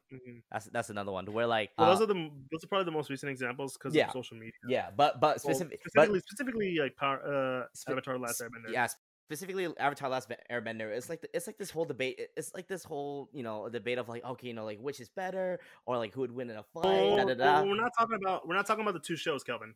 That's 0.53 0.67
that's 0.67 0.91
another 0.91 1.11
one 1.11 1.27
where 1.27 1.47
like 1.47 1.71
well, 1.77 1.89
uh, 1.89 1.95
those 1.95 2.03
are 2.03 2.07
the 2.07 2.15
those 2.53 2.63
are 2.65 2.67
probably 2.69 2.85
the 2.85 2.93
most 2.93 3.11
recent 3.11 3.31
examples 3.31 3.75
because 3.75 3.95
Yeah. 3.95 4.07
of 4.07 4.13
social 4.13 4.37
media 4.37 4.53
yeah, 4.69 4.91
but 4.97 5.21
but 5.21 5.41
Well, 5.45 5.55
specific 5.55 5.81
but 5.83 5.91
specifically 5.91 6.21
specifically 6.21 6.79
like 6.79 6.97
power 6.97 7.21
uh 7.65 7.67
Spe- 7.75 7.91
avatar 7.91 8.19
last 8.19 8.41
airbender 8.41 8.73
yeah 8.73 8.87
specifically 9.27 9.67
Avatar 9.79 10.11
Last 10.11 10.31
Airbender. 10.51 10.95
It's 10.95 11.09
like 11.09 11.23
the, 11.23 11.29
it's 11.35 11.47
like 11.47 11.57
this 11.57 11.71
whole 11.71 11.87
debate. 11.87 12.21
It's 12.37 12.53
like 12.53 12.69
this 12.69 12.85
whole 12.85 13.31
you 13.33 13.43
know 13.43 13.71
debate 13.71 13.97
of 13.97 14.07
like 14.07 14.23
okay 14.23 14.49
you 14.49 14.53
know 14.55 14.67
like 14.67 14.79
which 14.79 15.01
is 15.01 15.09
better 15.09 15.59
or 15.87 15.97
like 15.97 16.13
who 16.13 16.21
would 16.21 16.31
win 16.31 16.51
in 16.51 16.57
a 16.57 16.63
fight. 16.63 16.85
Oh, 16.85 17.17
da, 17.17 17.25
da, 17.25 17.35
da. 17.35 17.45
well, 17.45 17.69
we're 17.69 17.77
not 17.81 17.93
talking 17.99 18.19
about 18.23 18.47
we're 18.47 18.55
not 18.55 18.67
talking 18.67 18.83
about 18.83 18.93
the 18.93 19.01
two 19.01 19.17
shows 19.17 19.43
kelvin 19.43 19.75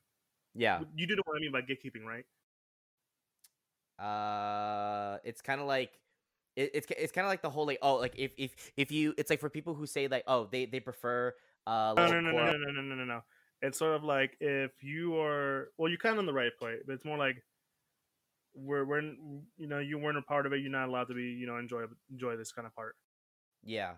Yeah. 0.58 0.80
you 0.96 1.06
do 1.06 1.14
know 1.16 1.22
what 1.24 1.36
i 1.36 1.40
mean 1.40 1.52
by 1.52 1.62
gatekeeping 1.62 2.04
right 2.04 2.24
uh 3.98 5.18
it's 5.24 5.40
kind 5.40 5.60
of 5.60 5.66
like 5.66 5.92
it, 6.56 6.70
it's 6.74 6.86
it's 6.90 7.12
kind 7.12 7.24
of 7.24 7.30
like 7.30 7.42
the 7.42 7.50
whole 7.50 7.66
like 7.66 7.78
oh 7.82 7.96
like 7.96 8.14
if 8.16 8.32
if 8.36 8.72
if 8.76 8.90
you 8.90 9.14
it's 9.16 9.30
like 9.30 9.40
for 9.40 9.48
people 9.48 9.74
who 9.74 9.86
say 9.86 10.08
like 10.08 10.24
oh 10.26 10.48
they 10.50 10.66
they 10.66 10.80
prefer 10.80 11.32
uh 11.66 11.94
No, 11.96 12.06
no, 12.08 12.20
no, 12.20 12.30
no, 12.30 12.44
no, 12.44 12.52
no, 12.52 12.70
no, 12.70 12.82
no, 12.82 12.94
no, 12.94 13.04
no. 13.04 13.20
It's 13.60 13.78
sort 13.78 13.94
of 13.96 14.04
like 14.04 14.36
if 14.40 14.70
you 14.82 15.18
are, 15.20 15.70
well, 15.78 15.88
you're 15.88 15.98
kind 15.98 16.12
of 16.12 16.20
on 16.20 16.26
the 16.26 16.32
right 16.32 16.52
point, 16.60 16.78
but 16.86 16.92
it's 16.92 17.04
more 17.04 17.18
like 17.18 17.42
we're, 18.54 18.84
we're, 18.84 19.00
you 19.02 19.66
know, 19.66 19.80
you 19.80 19.98
weren't 19.98 20.16
a 20.16 20.22
part 20.22 20.46
of 20.46 20.52
it. 20.52 20.60
You're 20.60 20.70
not 20.70 20.88
allowed 20.88 21.08
to 21.08 21.14
be, 21.14 21.24
you 21.24 21.46
know, 21.46 21.58
enjoy 21.58 21.82
enjoy 22.10 22.36
this 22.36 22.52
kind 22.52 22.66
of 22.66 22.74
part. 22.74 22.94
yeah 23.64 23.94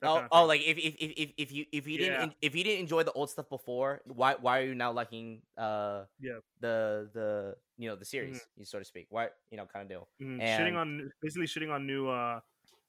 That 0.00 0.08
oh 0.08 0.14
kind 0.14 0.24
of 0.26 0.30
oh 0.32 0.46
like 0.46 0.62
if 0.62 0.78
if 0.78 0.94
if 0.98 1.12
if, 1.16 1.30
if 1.36 1.52
you 1.52 1.66
if 1.72 1.86
you 1.86 1.98
didn't 1.98 2.34
if 2.40 2.54
you 2.54 2.64
didn't 2.64 2.80
enjoy 2.80 3.02
the 3.02 3.12
old 3.12 3.30
stuff 3.30 3.48
before 3.48 4.00
why 4.06 4.34
why 4.40 4.60
are 4.60 4.64
you 4.64 4.74
now 4.74 4.92
liking 4.92 5.42
uh 5.56 6.04
Yeah. 6.18 6.40
the 6.60 7.10
the 7.12 7.56
you 7.76 7.88
know 7.88 7.96
the 7.96 8.04
series 8.04 8.40
Mhm. 8.40 8.48
you 8.56 8.64
so 8.64 8.78
to 8.78 8.84
speak 8.84 9.06
why 9.10 9.28
you 9.50 9.56
know 9.56 9.66
kind 9.66 9.82
of 9.82 9.88
deal 9.88 10.08
Mhm, 10.20 10.38
and- 10.38 10.46
shitting 10.46 10.76
on 10.76 11.10
basically 11.20 11.46
shitting 11.46 11.70
on 11.72 11.86
new, 11.86 12.08
uh, 12.08 12.40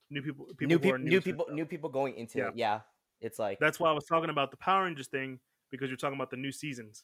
new 0.10 0.22
people, 0.22 0.48
people 0.58 0.78
new 0.78 0.80
who 0.80 0.90
are 0.90 0.98
people 0.98 1.00
new, 1.00 1.12
new 1.12 1.22
people 1.22 1.48
new 1.52 1.66
people 1.66 1.90
going 1.90 2.16
into 2.16 2.40
Yeah. 2.40 2.48
it 2.48 2.56
yeah 2.56 2.82
it's 3.20 3.40
like 3.40 3.60
That's 3.60 3.80
why 3.80 3.90
I 3.90 3.94
was 3.94 4.06
talking 4.06 4.30
about 4.30 4.52
the 4.52 4.58
Power 4.58 4.86
Rangers 4.86 5.08
thing 5.08 5.40
because 5.70 5.90
you're 5.90 5.98
talking 5.98 6.18
about 6.18 6.32
the 6.32 6.38
new 6.38 6.52
seasons. 6.52 7.04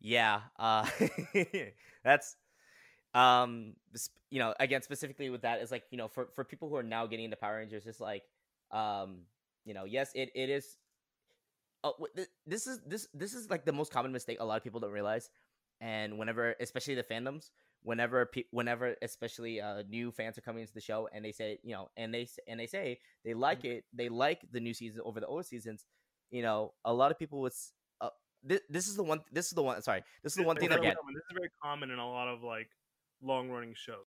Yeah, 0.00 0.42
uh, 0.58 0.88
that's 2.04 2.36
um, 3.14 3.74
you 4.30 4.38
know, 4.40 4.54
again, 4.60 4.82
specifically 4.82 5.30
with 5.30 5.42
that 5.42 5.60
is 5.62 5.70
like 5.70 5.84
you 5.90 5.98
know, 5.98 6.08
for 6.08 6.28
for 6.34 6.44
people 6.44 6.68
who 6.68 6.76
are 6.76 6.82
now 6.82 7.06
getting 7.06 7.26
into 7.26 7.36
Power 7.36 7.56
Rangers, 7.58 7.86
it's 7.86 8.00
like, 8.00 8.24
um, 8.74 9.22
you 9.64 9.72
know, 9.74 9.84
yes, 9.84 10.10
it 10.14 10.30
it 10.34 10.50
is. 10.50 10.76
Uh, 11.82 11.92
this 12.46 12.66
is 12.66 12.80
this 12.86 13.08
this 13.14 13.34
is 13.34 13.50
like 13.50 13.64
the 13.64 13.72
most 13.72 13.92
common 13.92 14.10
mistake 14.12 14.38
a 14.40 14.44
lot 14.44 14.56
of 14.56 14.64
people 14.64 14.80
don't 14.80 14.90
realize, 14.92 15.30
and 15.80 16.18
whenever, 16.18 16.54
especially 16.60 16.94
the 16.94 17.02
fandoms, 17.02 17.50
whenever 17.82 18.24
pe- 18.26 18.44
whenever 18.50 18.96
especially 19.02 19.60
uh 19.60 19.82
new 19.88 20.10
fans 20.10 20.38
are 20.38 20.40
coming 20.40 20.62
into 20.62 20.72
the 20.72 20.80
show 20.80 21.06
and 21.12 21.22
they 21.24 21.32
say 21.32 21.58
you 21.62 21.74
know 21.74 21.88
and 21.98 22.12
they 22.14 22.26
and 22.48 22.58
they 22.58 22.66
say 22.66 22.98
they 23.24 23.34
like 23.34 23.64
it 23.66 23.84
they 23.92 24.08
like 24.08 24.40
the 24.52 24.60
new 24.60 24.72
season 24.72 25.02
over 25.04 25.20
the 25.20 25.26
old 25.26 25.44
seasons 25.44 25.84
you 26.30 26.40
know 26.40 26.72
a 26.86 26.92
lot 26.92 27.10
of 27.10 27.18
people 27.18 27.40
would 27.42 27.52
uh, 28.00 28.08
this, 28.42 28.60
this 28.70 28.88
is 28.88 28.96
the 28.96 29.02
one 29.02 29.20
this 29.30 29.44
is 29.46 29.52
the 29.52 29.62
one 29.62 29.82
sorry 29.82 30.02
this 30.22 30.32
is 30.32 30.38
the 30.38 30.42
one 30.46 30.56
thing 30.56 30.70
that 30.70 30.80
get 30.80 30.96
common- 30.96 31.12
This 31.14 31.22
is 31.30 31.36
very 31.36 31.50
common 31.62 31.90
in 31.90 31.98
a 31.98 32.08
lot 32.08 32.26
of 32.28 32.42
like 32.42 32.70
long 33.22 33.50
running 33.50 33.74
shows. 33.76 34.06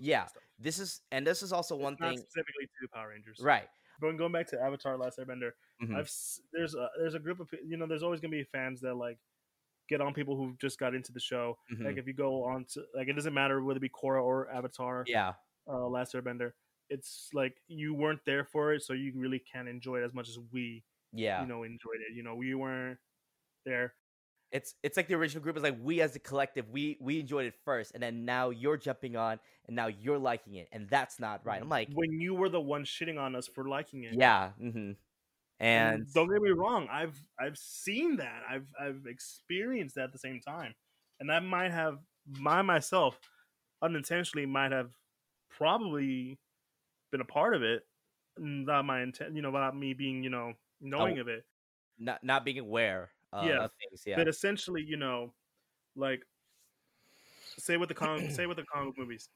yeah 0.00 0.26
this 0.58 0.80
is 0.80 1.00
and 1.12 1.24
this 1.24 1.42
is 1.44 1.52
also 1.52 1.76
one 1.76 1.92
It's 1.92 2.00
not 2.00 2.08
thing 2.10 2.18
specifically 2.18 2.66
to 2.66 2.88
Power 2.92 3.10
Rangers, 3.10 3.38
right 3.40 3.68
Going 4.02 4.18
going 4.18 4.32
back 4.32 4.48
to 4.48 4.60
Avatar: 4.60 4.98
Last 4.98 5.18
Airbender, 5.18 5.52
mhm, 5.82 5.96
I've 5.96 6.10
there's 6.52 6.74
a 6.74 6.90
there's 6.98 7.14
a 7.14 7.20
group 7.20 7.40
of 7.40 7.48
you 7.64 7.76
know 7.78 7.86
there's 7.86 8.02
always 8.02 8.20
gonna 8.20 8.32
be 8.32 8.44
fans 8.44 8.80
that 8.82 8.94
like 8.96 9.18
get 9.88 10.00
on 10.00 10.14
people 10.14 10.36
who 10.36 10.56
just 10.60 10.78
got 10.78 10.94
into 10.94 11.12
the 11.12 11.20
show. 11.20 11.58
mhm, 11.72 11.84
Like 11.84 11.96
if 11.98 12.06
you 12.06 12.14
go 12.14 12.44
on 12.44 12.64
to 12.74 12.84
like 12.94 13.08
it 13.08 13.14
doesn't 13.14 13.34
matter 13.34 13.62
whether 13.62 13.78
it 13.78 13.80
be 13.80 13.88
Korra 13.90 14.22
or 14.22 14.50
Avatar, 14.50 15.04
yeah 15.08 15.34
uh, 15.68 15.86
Last 15.88 16.14
Airbender. 16.14 16.52
It's 16.90 17.30
like 17.32 17.56
you 17.68 17.94
weren't 17.94 18.24
there 18.26 18.44
for 18.44 18.74
it, 18.74 18.82
so 18.82 18.92
you 18.92 19.12
really 19.16 19.38
can't 19.40 19.68
enjoy 19.68 19.98
it 20.00 20.04
as 20.04 20.14
much 20.14 20.28
as 20.28 20.38
we 20.52 20.84
yeah 21.12 21.40
you 21.42 21.46
know 21.48 21.62
enjoyed 21.64 22.00
it. 22.08 22.14
You 22.14 22.22
know 22.22 22.34
we 22.36 22.54
weren't 22.54 22.98
there. 23.64 23.94
It's 24.52 24.74
it's 24.82 24.96
like 24.96 25.08
the 25.08 25.14
original 25.14 25.42
group 25.42 25.56
is 25.56 25.62
like 25.62 25.76
we 25.82 26.00
as 26.00 26.14
a 26.14 26.18
collective 26.18 26.68
we 26.70 26.96
we 27.00 27.18
enjoyed 27.18 27.46
it 27.46 27.54
first 27.64 27.92
and 27.94 28.02
then 28.02 28.24
now 28.24 28.50
you're 28.50 28.76
jumping 28.76 29.16
on 29.16 29.40
and 29.66 29.74
now 29.74 29.86
you're 29.86 30.18
liking 30.18 30.54
it 30.56 30.68
and 30.72 30.88
that's 30.90 31.18
not 31.18 31.40
right 31.44 31.60
i'm 31.60 31.68
like 31.68 31.88
when 31.94 32.12
you 32.20 32.34
were 32.34 32.48
the 32.48 32.60
one 32.60 32.84
shitting 32.84 33.18
on 33.18 33.34
us 33.34 33.46
for 33.46 33.66
liking 33.66 34.04
it. 34.04 34.14
yeah 34.14 34.50
mm-hmm. 34.62 34.92
and 35.58 36.06
don't 36.12 36.28
get 36.28 36.42
me 36.42 36.50
wrong, 36.50 36.88
I've 36.90 37.16
I've 37.40 37.56
seen 37.56 38.16
that. 38.16 38.42
I've 38.48 38.66
I've 38.80 39.06
experienced 39.06 39.94
that 39.94 40.04
at 40.04 40.12
the 40.12 40.18
same 40.18 40.40
time, 40.40 40.74
and 41.20 41.30
I 41.30 41.38
might 41.38 41.70
have 41.70 41.98
my 42.38 42.62
myself 42.62 43.18
unintentionally 43.80 44.46
might 44.46 44.72
have 44.72 44.90
probably 45.50 46.38
been 47.10 47.20
a 47.20 47.24
part 47.24 47.54
of 47.54 47.62
it. 47.62 47.84
Not 48.38 48.84
my 48.84 49.02
intent, 49.02 49.36
you 49.36 49.42
know, 49.42 49.50
without 49.50 49.76
me 49.76 49.94
being, 49.94 50.24
you 50.24 50.30
know, 50.30 50.54
knowing 50.80 51.18
Oh, 51.18 51.22
of 51.22 51.28
it. 51.28 51.44
not 51.98 52.24
not 52.24 52.44
being 52.44 52.58
aware 52.58 53.10
uh, 53.32 53.44
Yeah, 53.46 53.68
things 53.80 54.02
yeah 54.06 54.16
But 54.16 54.28
essentially, 54.28 54.82
you 54.82 54.96
know, 54.96 55.34
like 55.96 56.22
say 57.58 57.76
with 57.76 57.88
the 57.88 57.94
comic, 57.94 58.30
say 58.30 58.46
with 58.46 58.56
the 58.56 58.64
comic 58.64 58.94
movies, 58.98 59.28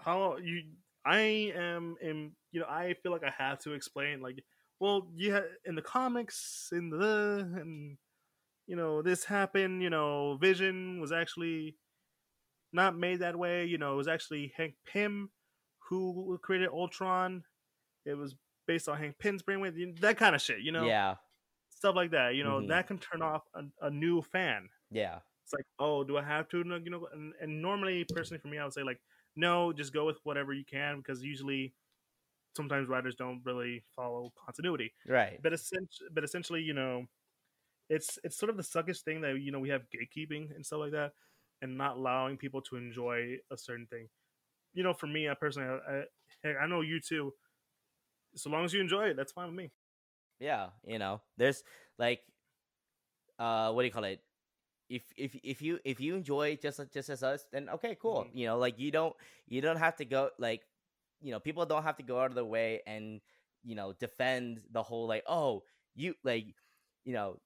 how 0.00 0.36
you, 0.38 0.64
I 1.04 1.52
am 1.54 1.96
in, 2.02 2.32
you 2.52 2.60
know, 2.60 2.66
I 2.68 2.94
feel 3.02 3.12
like 3.12 3.24
I 3.24 3.32
have 3.36 3.58
to 3.60 3.72
explain, 3.72 4.20
like, 4.20 4.44
well, 4.80 5.08
yeah, 5.16 5.40
in 5.64 5.74
the 5.74 5.82
comics, 5.82 6.68
in 6.72 6.90
the, 6.90 7.48
and 7.60 7.96
you 8.66 8.76
know, 8.76 9.02
this 9.02 9.24
happened. 9.24 9.82
You 9.82 9.90
know, 9.90 10.36
Vision 10.40 11.00
was 11.00 11.12
actually 11.12 11.76
not 12.72 12.96
made 12.98 13.20
that 13.20 13.36
way. 13.38 13.64
You 13.66 13.78
know, 13.78 13.94
it 13.94 13.96
was 13.96 14.08
actually 14.08 14.52
Hank 14.56 14.74
Pym 14.86 15.30
who 15.88 16.38
created 16.42 16.68
Ultron. 16.70 17.44
It 18.06 18.14
was 18.14 18.34
based 18.66 18.88
on 18.88 18.98
Hank 18.98 19.18
Pym's 19.18 19.42
brainwave. 19.42 19.76
you- 19.76 19.94
That 20.00 20.18
kind 20.18 20.34
of 20.34 20.42
shit. 20.42 20.60
You 20.60 20.72
know, 20.72 20.86
yeah 20.86 21.14
stuff 21.78 21.96
like 21.96 22.12
that. 22.12 22.34
You 22.36 22.44
know, 22.44 22.60
Mhm. 22.60 22.68
that 22.68 22.88
can 22.88 22.98
turn 22.98 23.22
off 23.22 23.44
a, 23.54 23.64
a 23.82 23.90
new 23.90 24.22
fan 24.22 24.70
yeah 24.90 25.20
it's 25.44 25.52
like, 25.54 25.66
oh, 25.78 26.04
do 26.04 26.16
I 26.18 26.22
have 26.24 26.48
to? 26.50 26.58
You 26.58 26.64
know, 26.90 27.08
and, 27.12 27.34
and 27.40 27.62
normally, 27.62 28.04
personally, 28.04 28.40
for 28.40 28.48
me, 28.48 28.58
I 28.58 28.64
would 28.64 28.74
say 28.74 28.82
like, 28.82 29.00
no, 29.36 29.72
just 29.72 29.92
go 29.94 30.06
with 30.06 30.18
whatever 30.24 30.52
you 30.52 30.64
can 30.64 30.98
because 30.98 31.22
usually, 31.24 31.74
sometimes 32.56 32.88
writers 32.88 33.16
don't 33.16 33.42
really 33.44 33.82
follow 33.96 34.32
continuity. 34.36 34.94
right 35.06 35.42
But 35.42 35.52
essentially, 35.52 36.10
but 36.12 36.24
essentially, 36.24 36.62
you 36.62 36.74
know, 36.74 37.06
it's 37.88 38.18
it's 38.24 38.36
sort 38.36 38.50
of 38.50 38.56
the 38.56 38.62
suckish 38.62 39.02
thing 39.02 39.20
that 39.22 39.40
you 39.40 39.52
know 39.52 39.60
we 39.60 39.70
have 39.70 39.86
gatekeeping 39.90 40.54
and 40.54 40.64
stuff 40.66 40.80
like 40.80 40.92
that, 40.92 41.12
and 41.62 41.78
not 41.78 41.96
allowing 41.96 42.36
people 42.38 42.62
to 42.62 42.76
enjoy 42.76 43.38
a 43.50 43.56
certain 43.56 43.86
thing. 43.86 44.08
You 44.74 44.84
know, 44.84 44.94
for 44.94 45.06
me, 45.08 45.28
I 45.28 45.34
personally, 45.34 45.80
I, 45.88 46.04
I, 46.48 46.56
I 46.62 46.66
know 46.68 46.82
you 46.82 47.00
too. 47.00 47.34
So 48.34 48.50
long 48.50 48.64
as 48.64 48.72
you 48.72 48.80
enjoy 48.80 49.08
it, 49.10 49.16
that's 49.16 49.32
fine 49.32 49.48
with 49.48 49.56
me. 49.56 49.70
Yeah 50.40 50.68
you 50.86 50.98
know 50.98 51.20
there's 51.36 51.62
like 51.98 52.20
uh 53.38 53.70
what 53.72 53.82
do 53.82 53.86
you 53.86 53.92
call 53.92 54.04
it 54.04 54.20
if 54.88 55.02
if 55.16 55.36
if 55.42 55.62
you 55.62 55.78
if 55.84 56.00
you 56.00 56.14
enjoy 56.16 56.56
just 56.60 56.80
just 56.92 57.08
as 57.10 57.22
us 57.22 57.46
then 57.52 57.68
okay 57.68 57.96
cool 58.00 58.24
Mhm. 58.24 58.30
you 58.34 58.46
know 58.46 58.58
like 58.58 58.78
you 58.78 58.90
don't 58.90 59.14
you 59.46 59.60
don't 59.60 59.78
have 59.78 59.96
to 59.96 60.04
go 60.04 60.30
like 60.38 60.62
you 61.20 61.30
know 61.30 61.40
people 61.40 61.64
don't 61.66 61.82
have 61.82 61.96
to 61.96 62.02
go 62.02 62.20
out 62.20 62.26
of 62.30 62.34
their 62.34 62.44
way 62.44 62.82
and 62.86 63.20
you 63.64 63.74
know 63.74 63.92
defend 63.94 64.60
the 64.72 64.82
whole 64.82 65.06
like 65.06 65.24
oh 65.26 65.62
you 65.94 66.14
like 66.24 66.46
you 67.04 67.12
know 67.12 67.38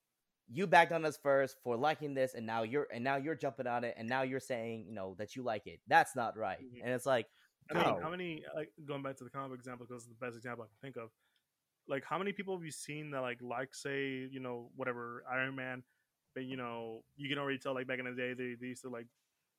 you 0.49 0.67
backed 0.67 0.93
on 0.93 1.05
us 1.05 1.17
first 1.17 1.57
for 1.63 1.77
liking 1.77 2.15
this 2.15 2.35
and 2.35 2.47
now 2.47 2.63
you're 2.63 2.87
and 2.93 3.03
now 3.05 3.17
you're 3.17 3.35
jumping 3.35 3.67
on 3.67 3.85
it 3.85 3.95
and 3.97 4.09
now 4.09 4.23
you're 4.23 4.41
saying 4.41 4.85
you 4.87 4.93
know 4.95 5.15
that 5.19 5.35
you 5.37 5.43
like 5.43 5.67
it 5.67 5.81
that's 5.89 6.15
not 6.15 6.37
right 6.37 6.59
Mhm. 6.61 6.81
and 6.85 6.93
it's 6.93 7.07
like 7.07 7.27
I 7.71 7.75
mean, 7.75 7.85
No. 7.85 8.01
how 8.03 8.11
many 8.11 8.45
like 8.55 8.73
going 8.85 9.03
back 9.03 9.17
to 9.17 9.25
the 9.25 9.31
comic 9.31 9.59
example 9.59 9.87
because 9.87 10.03
it's 10.05 10.13
the 10.13 10.25
best 10.27 10.37
example 10.37 10.65
I 10.65 10.67
can 10.69 10.77
think 10.83 10.97
of. 10.97 11.11
Like, 11.89 12.05
how 12.05 12.19
many 12.19 12.33
people 12.33 12.57
have 12.57 12.65
you 12.65 12.71
seen 12.71 13.11
that 13.11 13.21
like 13.21 13.41
like 13.43 13.75
say 13.75 14.29
you 14.31 14.41
know 14.41 14.71
whatever 14.77 15.25
Iron 15.31 15.55
Man, 15.57 15.83
but 16.35 16.45
you 16.45 16.57
know 16.57 17.03
you 17.17 17.29
can 17.29 17.39
already 17.39 17.59
tell 17.59 17.75
like 17.75 17.87
back 17.87 17.99
in 17.99 18.05
the 18.05 18.13
day 18.13 18.35
they, 18.35 18.55
they 18.61 18.69
used 18.69 18.83
to 18.83 18.89
like 18.91 19.07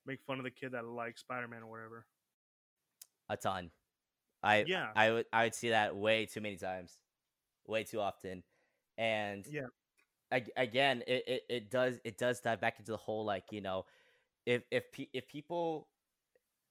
make 0.06 0.22
fun 0.26 0.38
of 0.38 0.44
the 0.44 0.52
kid 0.52 0.72
that 0.72 0.86
liked 0.86 1.20
Spider 1.20 1.48
Man 1.48 1.64
or 1.64 1.70
whatever. 1.70 2.06
a 3.30 3.38
ton 3.38 3.72
i 4.44 4.66
Yeah, 4.68 4.88
i 4.96 5.12
would 5.12 5.26
i 5.32 5.44
would 5.44 5.56
see 5.56 5.70
that 5.70 5.96
way 5.96 6.26
too 6.26 6.42
many 6.42 6.58
times 6.58 6.98
way 7.68 7.84
too 7.84 8.00
often 8.00 8.44
and 8.98 9.46
Yeah. 9.50 9.68
ag- 10.32 10.52
again 10.58 11.04
it, 11.08 11.24
it, 11.28 11.42
it 11.50 11.72
does 11.72 12.00
it 12.04 12.18
does 12.18 12.42
dive 12.42 12.60
back 12.60 12.80
into 12.80 12.92
the 12.92 12.98
whole 12.98 13.26
like 13.26 13.46
you 13.52 13.62
know 13.62 13.86
if 14.46 14.64
if 14.72 14.92
pe- 14.92 15.08
if 15.14 15.28
people 15.28 15.88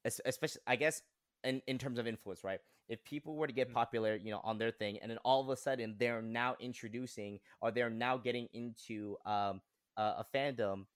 especially 0.05 0.61
i 0.67 0.77
guess 0.77 1.03
in, 1.45 1.63
in 1.67 1.79
terms 1.79 1.99
of 1.99 2.07
influence 2.07 2.45
right 2.45 2.61
if 2.93 3.05
people 3.05 3.37
were 3.37 3.49
to 3.49 3.55
get 3.55 3.71
Mhm. 3.71 3.75
popular 3.75 4.17
you 4.17 4.31
know 4.31 4.41
on 4.45 4.59
their 4.59 4.73
thing 4.73 4.99
and 5.01 5.11
then 5.11 5.19
all 5.25 5.41
of 5.43 5.49
a 5.51 5.57
sudden 5.57 5.97
they're 5.99 6.23
now 6.23 6.57
introducing 6.61 7.41
or 7.63 7.73
they're 7.73 7.91
now 7.91 8.17
getting 8.19 8.49
into 8.55 9.17
um 9.27 9.61
a, 9.97 10.03
a 10.23 10.27
fandom 10.35 10.87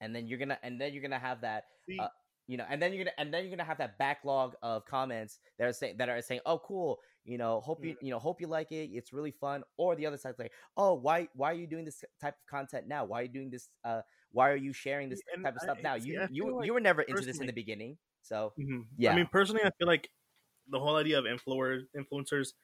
and 0.00 0.14
then 0.14 0.26
you're 0.26 0.38
gonna 0.38 0.58
and 0.62 0.80
then 0.80 0.92
you're 0.92 1.02
gonna 1.02 1.18
have 1.18 1.40
that 1.42 1.64
uh, 1.98 2.08
you 2.46 2.56
know 2.58 2.64
and 2.70 2.82
then 2.82 2.92
you're 2.92 3.04
gonna 3.04 3.14
and 3.18 3.32
then 3.32 3.42
you're 3.44 3.50
gonna 3.50 3.64
have 3.64 3.78
that 3.78 3.98
backlog 3.98 4.54
of 4.62 4.84
comments 4.86 5.38
that 5.58 5.66
are 5.68 5.72
saying 5.72 5.96
that 5.98 6.08
are 6.08 6.22
saying 6.22 6.40
oh 6.46 6.58
cool 6.58 6.98
you 7.24 7.38
know 7.38 7.60
hope 7.60 7.84
you 7.84 7.96
you 8.00 8.10
know 8.10 8.18
hope 8.18 8.40
you 8.40 8.48
like 8.48 8.72
it 8.72 8.90
it's 8.92 9.12
really 9.12 9.30
fun 9.32 9.62
or 9.76 9.96
the 9.96 10.06
other 10.06 10.18
side's 10.18 10.38
like 10.38 10.52
oh 10.76 10.94
why 10.94 11.28
why 11.34 11.50
are 11.50 11.54
you 11.56 11.66
doing 11.66 11.84
this 11.84 12.04
type 12.20 12.34
of 12.34 12.46
content 12.50 12.86
now 12.88 13.04
why 13.04 13.20
are 13.20 13.24
you 13.24 13.28
doing 13.28 13.50
this 13.50 13.68
uh 13.84 14.02
why 14.32 14.50
are 14.50 14.56
you 14.56 14.72
sharing 14.72 15.08
this 15.08 15.22
and 15.34 15.44
type 15.44 15.54
of 15.54 15.60
I- 15.60 15.66
stuff 15.66 15.78
now 15.82 15.94
you 15.94 16.22
I 16.44 16.46
you 16.46 16.54
like 16.56 16.66
you 16.66 16.74
were 16.74 16.80
never 16.80 17.02
into 17.02 17.24
this 17.24 17.40
in 17.40 17.46
the 17.46 17.52
beginning 17.52 17.98
so 18.22 18.52
mhm. 18.58 18.86
yeah. 18.96 19.10
I 19.10 19.12
mean, 19.14 19.28
personally, 19.30 19.62
I 19.64 19.70
feel 19.78 19.86
like 19.88 20.10
the 20.68 20.80
whole 20.80 20.96
idea 20.96 21.18
of 21.18 21.24
influencer 21.24 21.84
influencers, 21.96 22.54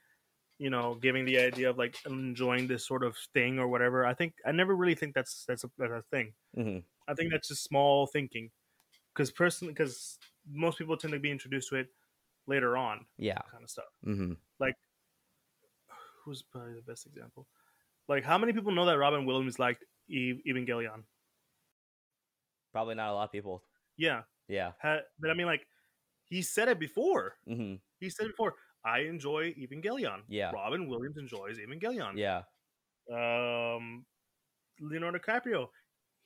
you 0.59 0.70
know, 0.70 0.96
giving 0.96 1.24
the 1.26 1.38
idea 1.38 1.70
of 1.70 1.78
like 1.78 1.96
enjoying 2.07 2.68
this 2.68 2.86
sort 2.86 3.05
of 3.05 3.16
thing 3.34 3.59
or 3.59 3.68
whatever. 3.68 4.07
I 4.07 4.14
think 4.14 4.34
I 4.46 4.52
never 4.52 4.76
really 4.76 4.94
think 4.96 5.14
that's 5.14 5.44
that's 5.46 5.64
a, 5.64 5.70
that's 5.78 5.92
a 5.92 6.05
thing. 6.11 6.34
mhm, 6.52 6.84
I 7.09 7.14
think 7.14 7.32
that's 7.32 7.48
just 7.48 7.64
small 7.64 8.07
thinking, 8.07 8.52
because 9.14 9.32
personally, 9.32 9.74
because 9.74 10.18
most 10.48 10.78
people 10.78 10.96
tend 10.96 11.12
to 11.14 11.20
be 11.20 11.30
introduced 11.32 11.70
to 11.70 11.76
it 11.76 11.88
later 12.46 12.76
on, 12.76 13.07
yeah 13.16 13.42
kind 13.50 13.64
of 13.64 13.70
stuff. 13.70 13.86
hmm 14.05 14.34
Who's 16.24 16.42
probably 16.42 16.74
the 16.74 16.82
best 16.82 17.07
example? 17.07 17.46
Like, 18.09 18.24
how 18.24 18.38
many 18.38 18.52
people 18.52 18.72
know 18.72 18.86
that 18.86 18.98
Robin 18.98 19.26
Williams 19.26 19.59
liked 19.59 19.84
Eve 20.09 20.42
Evangelion? 20.46 21.05
probably 22.72 22.94
not 22.94 23.11
a 23.11 23.14
lot 23.14 23.24
of 23.24 23.32
people 23.32 23.62
Yeah, 23.96 24.24
yeah 24.48 24.72
ha- 24.80 25.02
but 25.18 25.30
I 25.30 25.34
mean, 25.34 25.46
like, 25.46 25.66
he 26.28 26.42
said 26.42 26.68
it 26.68 26.78
before. 26.78 27.36
hmm 27.46 27.74
He 28.00 28.10
said 28.10 28.26
it 28.26 28.30
before. 28.32 28.54
I 28.84 29.00
enjoy 29.00 29.52
Evangelion. 29.54 30.22
Yeah. 30.28 30.52
Robin 30.52 30.88
Williams 30.88 31.16
enjoys 31.18 31.58
Evangelion. 31.58 32.18
yeah 32.18 32.42
Um, 33.10 34.04
Leonardo 34.80 35.18
DiCaprio, 35.18 35.68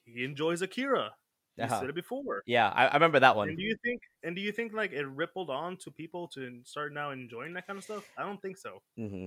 he 0.05 0.25
enjoys 0.25 0.63
Akira. 0.63 1.11
He 1.57 1.63
Uh-huh. 1.63 1.81
said 1.81 1.89
it 1.91 1.95
before. 1.95 2.43
yeah 2.47 2.69
I, 2.71 2.87
I 2.87 2.95
remember 2.95 3.21
that 3.21 3.37
one 3.37 3.49
And 3.49 3.59
do 3.59 3.65
you 3.65 3.77
think? 3.85 4.01
And 4.23 4.37
do 4.37 4.43
you 4.43 4.53
think 4.53 4.73
like 4.73 4.93
it 4.93 5.07
rippled 5.07 5.51
on 5.51 5.77
to 5.79 5.91
people 5.91 6.29
to 6.29 6.63
start 6.65 6.93
now 6.93 7.11
enjoying 7.11 7.53
that 7.55 7.67
kind 7.67 7.79
of 7.79 7.85
stuff? 7.85 8.05
I 8.17 8.23
don't 8.23 8.41
think 8.41 8.57
so. 8.57 8.83
hmm 8.97 9.27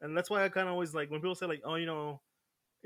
And 0.00 0.16
that's 0.16 0.30
why 0.30 0.44
I 0.44 0.48
kind 0.48 0.68
of 0.68 0.72
always 0.72 0.94
like 0.94 1.10
when 1.10 1.20
people 1.20 1.34
say 1.34 1.46
like, 1.46 1.62
oh, 1.64 1.76
you 1.76 1.86
know, 1.86 2.20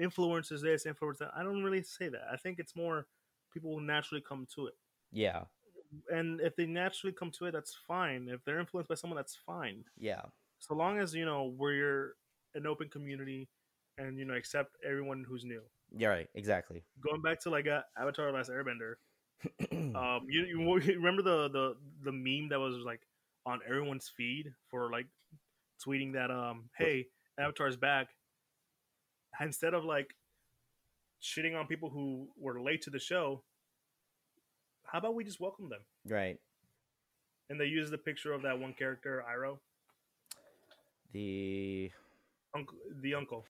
influencers 0.00 0.62
this, 0.62 0.84
influencers 0.86 1.18
that. 1.18 1.32
I 1.36 1.42
don't 1.42 1.62
really 1.64 1.82
say 1.82 2.08
that. 2.08 2.28
I 2.32 2.36
think 2.36 2.58
it's 2.58 2.76
more 2.76 3.06
people 3.52 3.70
will 3.70 3.80
naturally 3.80 4.22
come 4.22 4.46
to 4.54 4.66
it. 4.68 4.74
yeah 5.12 5.44
And 6.10 6.40
if 6.40 6.54
they 6.56 6.66
naturally 6.66 7.14
come 7.14 7.30
to 7.38 7.46
it, 7.46 7.52
that's 7.52 7.74
fine. 7.86 8.28
If 8.28 8.44
they're 8.44 8.60
influenced 8.60 8.88
by 8.88 8.94
someone, 8.94 9.16
that's 9.16 9.36
fine. 9.46 9.84
yeah 9.98 10.22
So 10.60 10.74
long 10.74 10.98
as 10.98 11.14
you 11.14 11.24
know 11.24 11.54
we're 11.56 12.14
an 12.54 12.66
open 12.66 12.88
community 12.88 13.48
and 13.96 14.18
you 14.18 14.24
know 14.24 14.34
accept 14.34 14.76
everyone 14.88 15.24
who's 15.28 15.44
new. 15.44 15.62
you're 15.96 16.10
right 16.10 16.28
exactly 16.34 16.84
Going 17.00 17.22
back 17.22 17.40
to 17.40 17.50
like 17.50 17.66
uh, 17.66 17.82
Avatar: 18.00 18.32
Last 18.32 18.50
Airbender, 18.50 18.94
um, 19.72 20.26
you, 20.28 20.44
you 20.44 20.58
you 20.86 20.94
remember 21.00 21.22
the 21.22 21.48
the 21.48 21.74
the 22.04 22.12
meme 22.12 22.48
that 22.50 22.58
was 22.60 22.76
like 22.84 23.00
on 23.46 23.60
everyone's 23.66 24.10
feed 24.16 24.52
for 24.70 24.90
like 24.90 25.06
tweeting 25.84 26.12
that 26.12 26.30
um 26.30 26.68
hey 26.76 27.06
Avatar's 27.38 27.76
back 27.76 28.08
instead 29.40 29.74
of 29.74 29.84
like 29.84 30.14
shitting 31.22 31.58
on 31.58 31.66
people 31.66 31.88
who 31.90 32.28
were 32.36 32.60
late 32.60 32.82
to 32.82 32.90
the 32.90 32.98
show. 32.98 33.42
How 34.90 34.98
about 34.98 35.14
we 35.14 35.24
just 35.24 35.40
welcome 35.40 35.68
them? 35.68 35.80
right 36.06 36.38
And 37.50 37.60
they 37.60 37.66
use 37.66 37.90
the 37.90 37.98
picture 37.98 38.32
of 38.32 38.42
that 38.42 38.58
one 38.58 38.72
character, 38.74 39.22
Iroh, 39.28 39.58
the 41.12 41.90
uncle, 42.54 42.76
the 43.02 43.14
uncle. 43.14 43.44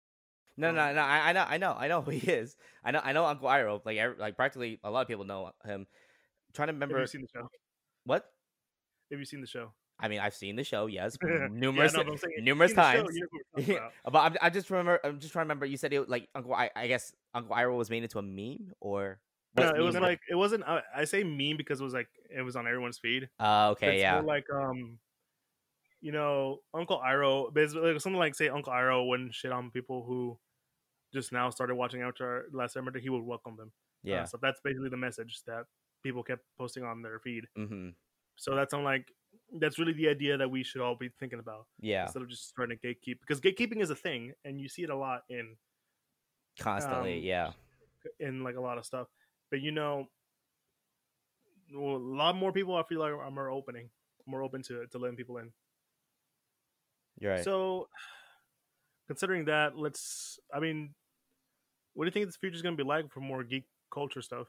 No, 0.56 0.72
no, 0.72 0.92
no. 0.92 1.00
I, 1.00 1.28
I 1.28 1.32
know, 1.32 1.44
I 1.48 1.56
know, 1.58 1.76
I 1.78 1.86
know 1.88 2.02
who 2.02 2.10
he 2.10 2.30
is. 2.32 2.56
I 2.84 2.90
know, 2.90 3.00
I 3.02 3.12
know 3.12 3.24
Uncle 3.26 3.48
Iroh. 3.48 3.80
Like, 3.84 3.96
every, 3.96 4.16
like 4.18 4.34
practically 4.36 4.80
a 4.82 4.90
lot 4.90 5.02
of 5.02 5.08
people 5.08 5.24
know 5.24 5.52
him. 5.64 5.86
trying 6.52 6.66
to 6.66 6.72
Have 6.72 6.76
remember 6.76 7.00
you 7.00 7.06
seen 7.06 7.20
the 7.22 7.28
show? 7.32 7.48
what? 8.04 8.24
Have 9.12 9.20
you 9.20 9.24
seen 9.24 9.40
the 9.40 9.46
show? 9.46 9.70
I 10.00 10.08
mean, 10.08 10.18
I've 10.20 10.34
seen 10.34 10.56
the 10.56 10.64
show, 10.64 10.86
yes, 10.86 11.16
Yeah, 11.24 11.48
numerous, 11.50 11.92
no, 11.92 12.02
saying, 12.16 12.44
numerous 12.44 12.70
show, 12.72 12.76
times. 12.76 13.08
you 13.14 13.20
know 13.22 13.26
who 13.30 13.38
we're 13.54 13.62
talking 13.62 13.76
about. 13.76 13.92
but 14.12 14.18
I'm, 14.18 14.36
I 14.42 14.50
just 14.50 14.70
remember, 14.70 15.00
I'm 15.04 15.18
just 15.20 15.32
trying 15.32 15.42
to 15.42 15.46
remember. 15.46 15.66
You 15.66 15.76
said 15.76 15.92
it 15.92 16.08
like 16.08 16.28
Uncle. 16.34 16.54
I, 16.54 16.70
I 16.74 16.86
guess 16.88 17.12
Uncle 17.34 17.54
Iroh 17.54 17.76
was 17.76 17.90
made 17.90 18.02
into 18.02 18.18
a 18.18 18.22
meme, 18.22 18.72
or 18.80 19.18
No, 19.60 19.74
it 19.74 19.80
was 19.80 19.94
like 19.96 20.20
it 20.30 20.34
wasn't. 20.34 20.64
I, 20.64 20.82
I 20.94 21.04
say 21.04 21.22
meme 21.24 21.56
because 21.56 21.80
it 21.80 21.84
was 21.84 21.94
like 21.94 22.08
it 22.30 22.42
was 22.42 22.56
on 22.56 22.66
everyone's 22.66 22.98
feed. 22.98 23.28
Uh, 23.40 23.70
okay, 23.70 23.94
it's 23.94 24.00
yeah, 24.00 24.20
like 24.20 24.44
um, 24.52 24.98
you 26.00 26.12
know, 26.12 26.58
Uncle 26.74 27.00
Iroh. 27.04 27.52
Basically, 27.52 27.92
like 27.92 28.00
something 28.00 28.18
like 28.18 28.34
say 28.34 28.48
Uncle 28.48 28.72
Iroh 28.72 29.08
wouldn't 29.08 29.34
shit 29.34 29.52
on 29.52 29.70
people 29.70 30.04
who 30.06 30.38
just 31.12 31.32
now 31.32 31.50
started 31.50 31.74
watching 31.74 32.02
Avatar 32.02 32.44
Last 32.52 32.76
Airbender. 32.76 33.00
He 33.00 33.08
would 33.08 33.22
welcome 33.22 33.56
them. 33.56 33.72
Uh, 34.06 34.10
yeah, 34.10 34.24
so 34.24 34.38
that's 34.40 34.60
basically 34.62 34.90
the 34.90 34.96
message 34.96 35.40
that 35.46 35.64
people 36.02 36.22
kept 36.22 36.42
posting 36.56 36.84
on 36.84 37.02
their 37.02 37.18
feed. 37.18 37.44
mm-hmm. 37.56 37.90
So 38.36 38.54
that's 38.54 38.72
I'm 38.72 38.84
like, 38.84 39.12
that's 39.58 39.78
really 39.78 39.92
the 39.92 40.08
idea 40.08 40.36
that 40.36 40.50
we 40.50 40.62
should 40.62 40.80
all 40.80 40.94
be 40.94 41.10
thinking 41.18 41.40
about 41.40 41.66
yeah, 41.80 42.04
instead 42.04 42.22
of 42.22 42.28
just 42.28 42.54
trying 42.54 42.68
to 42.68 42.76
gatekeep 42.76 43.20
because 43.20 43.40
gatekeeping 43.40 43.80
is 43.80 43.90
a 43.90 43.96
thing, 43.96 44.32
and 44.44 44.60
you 44.60 44.68
see 44.68 44.82
it 44.82 44.90
a 44.90 44.96
lot 44.96 45.22
in 45.28 45.56
constantly, 46.58 47.18
um, 47.18 47.24
yeah, 47.24 47.50
in 48.20 48.44
like 48.44 48.56
a 48.56 48.60
lot 48.60 48.78
of 48.78 48.86
stuff. 48.86 49.08
But 49.50 49.60
you 49.60 49.70
know, 49.70 50.06
a 51.74 51.78
lot 51.78 52.36
more 52.36 52.52
people 52.52 52.76
I 52.76 52.82
feel 52.82 53.00
like 53.00 53.12
are 53.12 53.30
more 53.30 53.50
opening, 53.50 53.90
more 54.26 54.42
open 54.42 54.62
to 54.64 54.86
to 54.86 54.98
letting 54.98 55.16
people 55.16 55.38
in. 55.38 55.52
you're 57.18 57.32
right. 57.32 57.44
So, 57.44 57.88
considering 59.06 59.46
that, 59.46 59.76
let's. 59.76 60.38
I 60.52 60.60
mean, 60.60 60.94
what 61.94 62.04
do 62.04 62.08
you 62.08 62.12
think 62.12 62.26
this 62.26 62.36
future 62.36 62.56
is 62.56 62.62
going 62.62 62.76
to 62.76 62.82
be 62.82 62.88
like 62.88 63.10
for 63.10 63.20
more 63.20 63.42
geek 63.42 63.64
culture 63.90 64.22
stuff? 64.22 64.48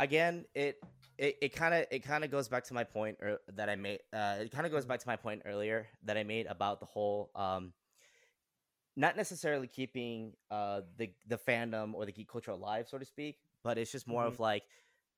again 0.00 0.44
it 0.54 0.80
it 1.18 1.36
it 1.40 1.54
kind 1.54 1.74
of 1.74 1.84
it 1.90 2.00
kind 2.00 2.24
of 2.24 2.30
goes 2.30 2.48
back 2.48 2.64
to 2.64 2.74
my 2.74 2.84
point 2.84 3.16
er, 3.22 3.38
that 3.54 3.68
i 3.68 3.76
made 3.76 4.00
uh 4.12 4.36
it 4.40 4.50
kind 4.50 4.66
of 4.66 4.72
goes 4.72 4.84
back 4.84 5.00
to 5.00 5.08
my 5.08 5.16
point 5.16 5.42
earlier 5.44 5.86
that 6.04 6.16
i 6.16 6.22
made 6.22 6.46
about 6.46 6.80
the 6.80 6.86
whole 6.86 7.30
um 7.34 7.72
not 8.98 9.16
necessarily 9.16 9.68
keeping 9.68 10.34
uh 10.50 10.82
the 10.98 11.10
the 11.28 11.38
fandom 11.38 11.94
or 11.94 12.06
the 12.06 12.12
geek 12.12 12.28
culture 12.28 12.52
alive 12.52 12.88
so 12.88 12.98
to 12.98 13.06
speak 13.06 13.38
but 13.64 13.78
it's 13.78 13.92
just 13.92 14.08
more 14.08 14.24
Mhm. 14.24 14.26
of 14.26 14.40
like 14.40 14.64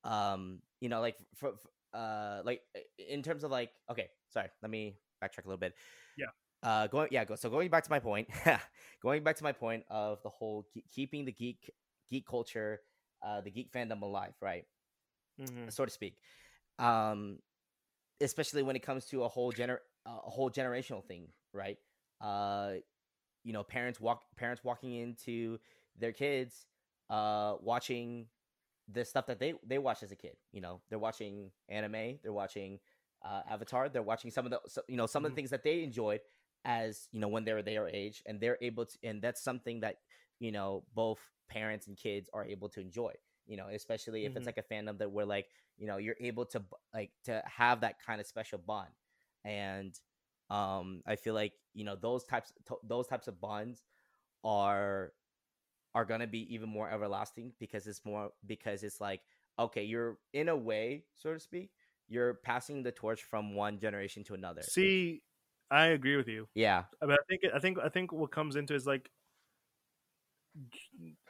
um 0.04 0.60
you 0.80 0.88
know 0.88 1.00
like 1.00 1.16
for, 1.36 1.52
for 1.62 1.70
uh 1.98 2.42
like 2.44 2.62
in 2.98 3.22
terms 3.22 3.44
of 3.44 3.50
like 3.50 3.70
okay 3.90 4.08
sorry 4.30 4.48
let 4.62 4.70
me 4.70 4.96
backtrack 5.22 5.44
a 5.44 5.48
little 5.48 5.58
bit 5.58 5.74
Yeah. 6.16 6.30
uh 6.62 6.86
going 6.88 7.08
yeah 7.12 7.24
go, 7.24 7.36
so 7.36 7.50
going 7.50 7.68
back 7.70 7.84
to 7.84 7.90
my 7.90 8.00
point 8.00 8.28
going 9.02 9.22
back 9.24 9.36
to 9.36 9.44
my 9.44 9.52
point 9.52 9.84
of 9.90 10.22
the 10.22 10.30
whole 10.30 10.64
ke- 10.64 10.84
keeping 10.92 11.24
the 11.24 11.32
geek 11.32 11.70
geek 12.10 12.26
culture 12.26 12.80
uh 13.22 13.40
the 13.40 13.50
geek 13.50 13.72
fandom 13.72 14.02
alive 14.02 14.34
right 14.42 14.64
Mm-hmm. 15.40 15.68
so 15.68 15.84
to 15.84 15.90
speak. 15.90 16.16
Um, 16.78 17.38
especially 18.20 18.62
when 18.62 18.76
it 18.76 18.82
comes 18.82 19.06
to 19.06 19.24
a 19.24 19.28
whole 19.28 19.52
gener 19.52 19.78
a 20.06 20.10
whole 20.30 20.50
generational 20.50 21.04
thing, 21.04 21.28
right? 21.52 21.78
Uh, 22.20 22.74
you 23.44 23.52
know, 23.52 23.62
parents 23.62 24.00
walk 24.00 24.22
parents 24.36 24.62
walking 24.64 24.94
into 24.94 25.58
their 25.98 26.12
kids, 26.12 26.66
uh, 27.08 27.54
watching 27.60 28.26
the 28.92 29.04
stuff 29.04 29.26
that 29.26 29.38
they 29.38 29.54
they 29.66 29.78
watched 29.78 30.02
as 30.02 30.12
a 30.12 30.16
kid. 30.16 30.36
You 30.52 30.60
know, 30.60 30.80
they're 30.88 30.98
watching 30.98 31.50
anime, 31.68 32.18
they're 32.22 32.32
watching 32.32 32.78
uh, 33.24 33.42
Avatar, 33.50 33.88
they're 33.88 34.02
watching 34.02 34.30
some 34.30 34.46
of 34.46 34.52
the 34.52 34.82
you 34.88 34.96
know 34.96 35.06
some 35.06 35.24
of 35.24 35.30
the 35.30 35.34
things 35.34 35.50
that 35.50 35.62
they 35.62 35.82
enjoyed 35.82 36.20
as 36.64 37.08
you 37.12 37.20
know 37.20 37.28
when 37.28 37.44
they 37.44 37.52
were 37.52 37.62
their 37.62 37.88
age, 37.88 38.22
and 38.26 38.40
they're 38.40 38.58
able 38.60 38.86
to, 38.86 38.98
and 39.02 39.22
that's 39.22 39.42
something 39.42 39.80
that 39.80 39.96
you 40.38 40.52
know 40.52 40.84
both 40.94 41.18
parents 41.48 41.86
and 41.86 41.96
kids 41.96 42.28
are 42.32 42.44
able 42.44 42.68
to 42.68 42.80
enjoy 42.80 43.12
you 43.46 43.56
know 43.56 43.66
especially 43.72 44.24
if 44.24 44.32
Mhm. 44.32 44.36
it's 44.36 44.46
like 44.46 44.58
a 44.58 44.62
fandom 44.62 44.96
that 44.98 45.10
we're 45.10 45.24
like 45.24 45.48
you 45.76 45.86
know 45.86 45.96
you're 45.96 46.16
able 46.20 46.44
to 46.46 46.62
like 46.94 47.10
to 47.24 47.42
have 47.44 47.80
that 47.80 47.96
kind 48.00 48.20
of 48.20 48.26
special 48.26 48.58
bond 48.58 48.90
and 49.44 49.98
um 50.50 51.02
i 51.06 51.16
feel 51.16 51.34
like 51.34 51.54
you 51.74 51.84
know 51.84 51.96
those 51.96 52.24
types 52.24 52.52
to- 52.66 52.80
those 52.84 53.06
types 53.06 53.28
of 53.28 53.40
bonds 53.40 53.84
are 54.44 55.12
are 55.94 56.04
gonna 56.04 56.26
be 56.26 56.52
even 56.54 56.68
more 56.68 56.90
everlasting 56.90 57.52
because 57.58 57.86
it's 57.86 58.04
more 58.04 58.30
because 58.46 58.82
it's 58.82 59.00
like 59.00 59.22
okay 59.58 59.84
you're 59.84 60.18
in 60.32 60.48
a 60.48 60.56
way 60.56 61.04
so 61.14 61.34
to 61.34 61.40
speak 61.40 61.70
you're 62.08 62.34
passing 62.34 62.82
the 62.82 62.92
torch 62.92 63.22
from 63.24 63.54
one 63.54 63.78
generation 63.78 64.24
to 64.24 64.34
another 64.34 64.62
See, 64.62 65.22
I 65.70 65.86
agree 65.86 66.16
with 66.16 66.28
you. 66.28 66.48
yeah 66.54 66.84
But 67.00 67.12
I 67.12 67.16
think 67.28 67.42
I 67.54 67.58
think 67.58 67.78
I 67.78 67.88
think 67.88 68.12
what 68.12 68.30
comes 68.30 68.56
into 68.56 68.74
is 68.74 68.86
like 68.86 69.10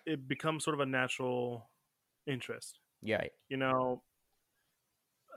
it 0.06 0.26
becomes 0.28 0.64
sort 0.64 0.74
of 0.74 0.80
a 0.80 0.86
natural 0.86 1.70
interest. 2.26 2.80
yeah. 3.02 3.24
You 3.48 3.56
know, 3.56 4.02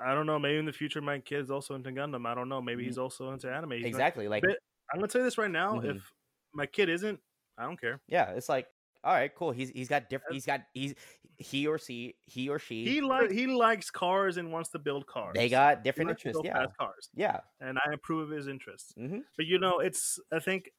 I 0.02 0.14
don't 0.14 0.26
know. 0.26 0.40
Maybe 0.40 0.58
in 0.58 0.66
the 0.66 0.74
future, 0.74 1.02
my 1.02 1.20
kid's 1.20 1.52
also 1.52 1.76
into 1.76 1.90
Gundam. 1.92 2.26
I 2.26 2.34
don't 2.36 2.50
know. 2.50 2.62
Maybe 2.62 2.84
he's 2.86 2.98
also 2.98 3.32
into 3.32 3.52
anime. 3.52 3.72
He's 3.72 3.82
not- 3.84 3.88
exactly 3.90 4.28
like 4.28 4.44
I'm 4.92 5.00
gonna 5.00 5.08
tell 5.08 5.22
you 5.22 5.26
this 5.26 5.38
right 5.38 5.52
now. 5.52 5.76
Mhm. 5.80 5.96
If 5.98 6.14
my 6.54 6.66
kid 6.66 6.90
isn't, 6.90 7.20
I 7.58 7.64
don't 7.64 7.80
care. 7.80 8.02
yeah 8.08 8.32
it's 8.32 8.50
like 8.50 8.68
all 9.04 9.14
right 9.14 9.34
cool 9.36 9.52
he's 9.52 9.70
he's 9.70 9.90
got 9.90 10.10
different 10.10 10.34
he's 10.34 10.46
got 10.46 10.62
he's 10.74 10.94
he 11.38 11.68
or 11.68 11.78
she 11.78 12.16
he 12.22 12.48
or 12.50 12.58
she 12.58 12.86
He 12.86 13.02
like 13.02 13.30
he 13.32 13.48
likes 13.48 13.92
cars 13.92 14.38
and 14.38 14.52
wants 14.52 14.70
to 14.70 14.80
build 14.80 15.06
cars. 15.08 15.34
they 15.36 15.50
got 15.50 15.84
different 15.84 16.10
interests 16.12 16.42
yeah 16.44 16.66
cars, 16.80 17.10
yeah 17.14 17.42
and 17.60 17.78
I 17.86 17.94
approve 17.94 18.30
of 18.32 18.36
his 18.38 18.48
interests. 18.48 18.94
hmm 18.96 19.20
But 19.38 19.46
you 19.46 19.60
know, 19.60 19.80
it's 19.80 20.20
I 20.32 20.40
think 20.40 20.72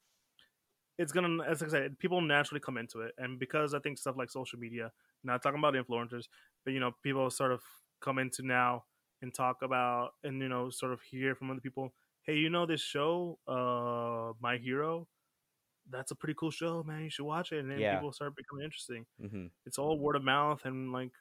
it's 0.98 1.12
gonna 1.12 1.42
as 1.44 1.62
I 1.62 1.68
said, 1.68 1.98
people 1.98 2.20
naturally 2.20 2.60
come 2.60 2.76
into 2.78 3.00
it, 3.00 3.14
and 3.18 3.38
because 3.38 3.74
I 3.74 3.78
think 3.80 3.98
stuff 3.98 4.16
like 4.16 4.30
social 4.30 4.58
media, 4.58 4.92
not 5.24 5.42
talking 5.42 5.58
about 5.58 5.74
influencers, 5.74 6.28
but 6.64 6.72
you 6.72 6.80
know, 6.80 6.92
people 7.02 7.28
sort 7.30 7.52
of 7.52 7.62
come 8.00 8.18
into 8.18 8.42
now 8.46 8.84
and 9.24 9.34
talk 9.34 9.62
about 9.62 10.12
and 10.24 10.40
you 10.42 10.48
know, 10.50 10.70
sort 10.70 10.92
of 10.94 11.02
hear 11.02 11.36
from 11.36 11.50
other 11.50 11.60
people, 11.62 11.94
hey, 12.24 12.36
you 12.36 12.50
know 12.50 12.66
this 12.66 12.82
show, 12.82 13.40
uh, 13.48 14.34
My 14.40 14.58
Hero, 14.58 15.08
that's 15.90 16.10
a 16.12 16.16
pretty 16.16 16.34
cool 16.34 16.50
show, 16.50 16.82
man. 16.82 17.04
You 17.04 17.10
should 17.10 17.24
watch 17.26 17.52
it, 17.52 17.60
and 17.60 17.70
then 17.70 17.86
Yeah. 17.86 17.88
people 17.88 18.12
start 18.12 18.36
becoming 18.36 18.64
interesting. 18.64 19.06
hmm 19.20 19.46
It's 19.66 19.78
all 19.78 19.98
word 19.98 20.16
of 20.16 20.24
mouth 20.24 20.62
and 20.66 20.92
like 20.92 21.12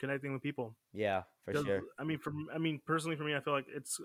connecting 0.00 0.32
with 0.32 0.42
people. 0.42 0.76
yeah 0.92 1.22
for 1.44 1.54
sure 1.54 1.86
I 1.98 2.04
mean, 2.04 2.18
for 2.18 2.32
I 2.54 2.58
mean, 2.58 2.80
personally, 2.86 3.16
for 3.16 3.24
me, 3.24 3.34
I 3.36 3.40
feel 3.40 3.54
like 3.54 3.66
it's, 3.68 4.00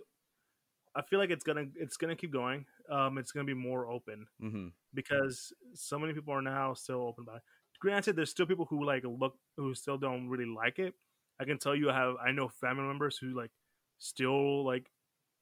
I 0.95 1.01
feel 1.03 1.19
like 1.19 1.29
it's 1.29 1.43
gonna 1.43 1.65
it's 1.75 1.97
gonna 1.97 2.15
keep 2.15 2.31
going. 2.31 2.65
Um, 2.89 3.17
it's 3.17 3.31
gonna 3.31 3.45
be 3.45 3.53
more 3.53 3.89
open 3.89 4.27
hmm 4.39 4.73
because 4.93 5.53
so 5.73 5.99
many 5.99 6.13
people 6.13 6.33
are 6.33 6.41
now 6.41 6.73
still 6.73 7.01
open 7.03 7.23
about 7.23 7.37
it. 7.37 7.43
Granted, 7.79 8.15
there's 8.15 8.31
still 8.31 8.47
people 8.47 8.65
who 8.65 8.85
like 8.85 9.03
look 9.05 9.35
who 9.57 9.73
still 9.75 9.97
don't 9.97 10.29
really 10.29 10.45
like 10.47 10.79
it. 10.79 10.95
I 11.41 11.45
can 11.45 11.57
tell 11.57 11.75
you, 11.75 11.89
I 11.89 11.95
have 11.95 12.15
I 12.23 12.31
know 12.31 12.47
family 12.47 12.83
members 12.83 13.17
who 13.17 13.35
like 13.35 13.51
still 13.97 14.63
like 14.65 14.91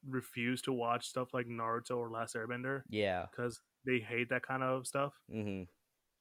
refuse 0.07 0.61
to 0.63 0.73
watch 0.73 1.07
stuff 1.07 1.33
like 1.33 1.47
Naruto 1.47 1.97
or 1.97 2.09
Last 2.09 2.35
Airbender 2.35 2.83
yeah 2.89 3.25
because 3.31 3.59
they 3.85 3.99
hate 3.99 4.29
that 4.29 4.43
kind 4.43 4.63
of 4.63 4.87
stuff. 4.87 5.13
hmm 5.29 5.63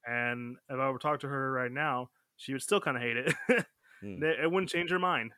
And 0.05 0.57
if 0.69 0.79
I 0.79 0.89
were 0.89 0.97
to 0.97 1.01
talk 1.01 1.21
to 1.21 1.27
her 1.27 1.51
right 1.51 1.71
now, 1.71 2.09
she 2.37 2.53
would 2.53 2.61
still 2.61 2.81
kind 2.81 2.97
of 2.97 3.03
hate 3.03 3.17
it. 3.17 3.33
Mm. 4.01 4.23
It 4.23 4.49
wouldn't 4.49 4.69
change 4.69 4.91
her 4.91 4.97
mind 4.97 5.33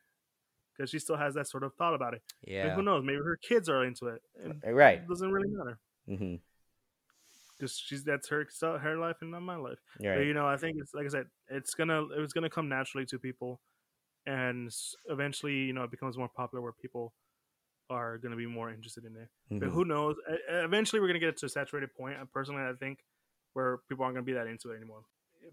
because 0.76 0.88
she 0.88 1.00
still 1.00 1.16
has 1.16 1.34
that 1.34 1.48
sort 1.48 1.64
of 1.64 1.74
thought 1.74 1.94
about 1.94 2.14
it. 2.14 2.22
And 2.46 2.70
yeah 2.70 2.74
who 2.76 2.82
knows? 2.84 3.02
Maybe 3.04 3.18
her 3.18 3.36
kids 3.36 3.68
are 3.68 3.84
into 3.84 4.06
it. 4.06 4.22
Uh, 4.38 4.72
right 4.72 4.98
It 4.98 5.08
doesn't 5.08 5.32
really 5.32 5.48
matter 5.50 5.80
hmm 6.06 6.36
because 7.62 7.78
she's 7.78 8.02
that's 8.04 8.28
her 8.28 8.46
her 8.62 8.96
life 8.96 9.16
and 9.20 9.30
not 9.30 9.42
my 9.42 9.56
life. 9.56 9.78
you're 10.00 10.14
But 10.14 10.20
you 10.22 10.34
know, 10.34 10.46
I 10.46 10.56
think 10.56 10.76
it's 10.80 10.94
like 10.94 11.06
I 11.06 11.08
said, 11.08 11.26
it's 11.48 11.74
gonna 11.74 12.04
it's 12.16 12.32
gonna 12.32 12.50
come 12.50 12.68
naturally 12.68 13.06
to 13.06 13.18
people, 13.18 13.60
and 14.26 14.70
eventually, 15.06 15.54
you 15.64 15.72
know, 15.72 15.84
it 15.84 15.90
becomes 15.90 16.16
more 16.18 16.28
popular 16.28 16.62
where 16.62 16.72
people 16.72 17.14
are 17.90 18.18
gonna 18.18 18.36
be 18.36 18.46
more 18.46 18.70
interested 18.70 19.04
in 19.04 19.16
it. 19.16 19.30
But 19.58 19.70
Mhm. 19.70 19.70
who 19.70 19.84
knows? 19.84 20.16
Eventually, 20.48 21.00
we're 21.00 21.08
gonna 21.08 21.18
get 21.20 21.36
to 21.38 21.46
a 21.46 21.48
saturated 21.48 21.94
point. 21.94 22.18
uh, 22.18 22.26
Personally, 22.26 22.62
I 22.62 22.74
think 22.74 23.04
where 23.54 23.78
people 23.88 24.04
aren't 24.04 24.16
gonna 24.16 24.24
be 24.24 24.32
that 24.34 24.46
into 24.46 24.72
it 24.72 24.76
anymore. 24.76 25.04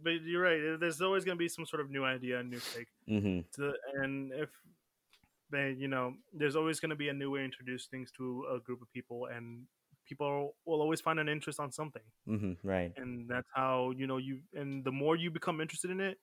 But 0.01 0.21
you're 0.23 0.41
right. 0.43 0.79
There's 0.79 1.01
always 1.01 1.25
gonna 1.25 1.37
be 1.37 1.49
some 1.49 1.65
sort 1.65 1.81
of 1.81 1.89
new 1.89 2.05
idea, 2.05 2.43
new 2.43 2.61
take. 2.61 2.89
Mhm. 3.07 3.49
To, 3.53 3.73
and 3.95 4.33
if 4.33 4.51
they, 5.49 5.71
you 5.71 5.87
know, 5.87 6.15
there's 6.33 6.55
always 6.55 6.79
gonna 6.79 6.95
be 6.95 7.09
a 7.09 7.13
new 7.13 7.31
way 7.31 7.39
to 7.39 7.45
introduce 7.45 7.87
things 7.87 8.11
to 8.13 8.45
a 8.55 8.59
group 8.59 8.81
of 8.81 8.91
people, 8.91 9.25
and 9.27 9.67
people 10.05 10.55
will 10.65 10.81
always 10.81 11.01
find 11.01 11.19
an 11.19 11.29
interest 11.29 11.59
on 11.59 11.71
something 11.71 12.03
Mhm. 12.25 12.57
Right. 12.63 12.95
and 12.95 13.29
that's 13.29 13.47
how 13.53 13.91
you 13.91 14.07
know 14.07 14.17
you 14.17 14.41
and 14.53 14.83
the 14.83 14.91
more 14.91 15.15
you 15.15 15.31
become 15.31 15.61
interested 15.61 15.91
in 15.91 15.99
it 16.01 16.17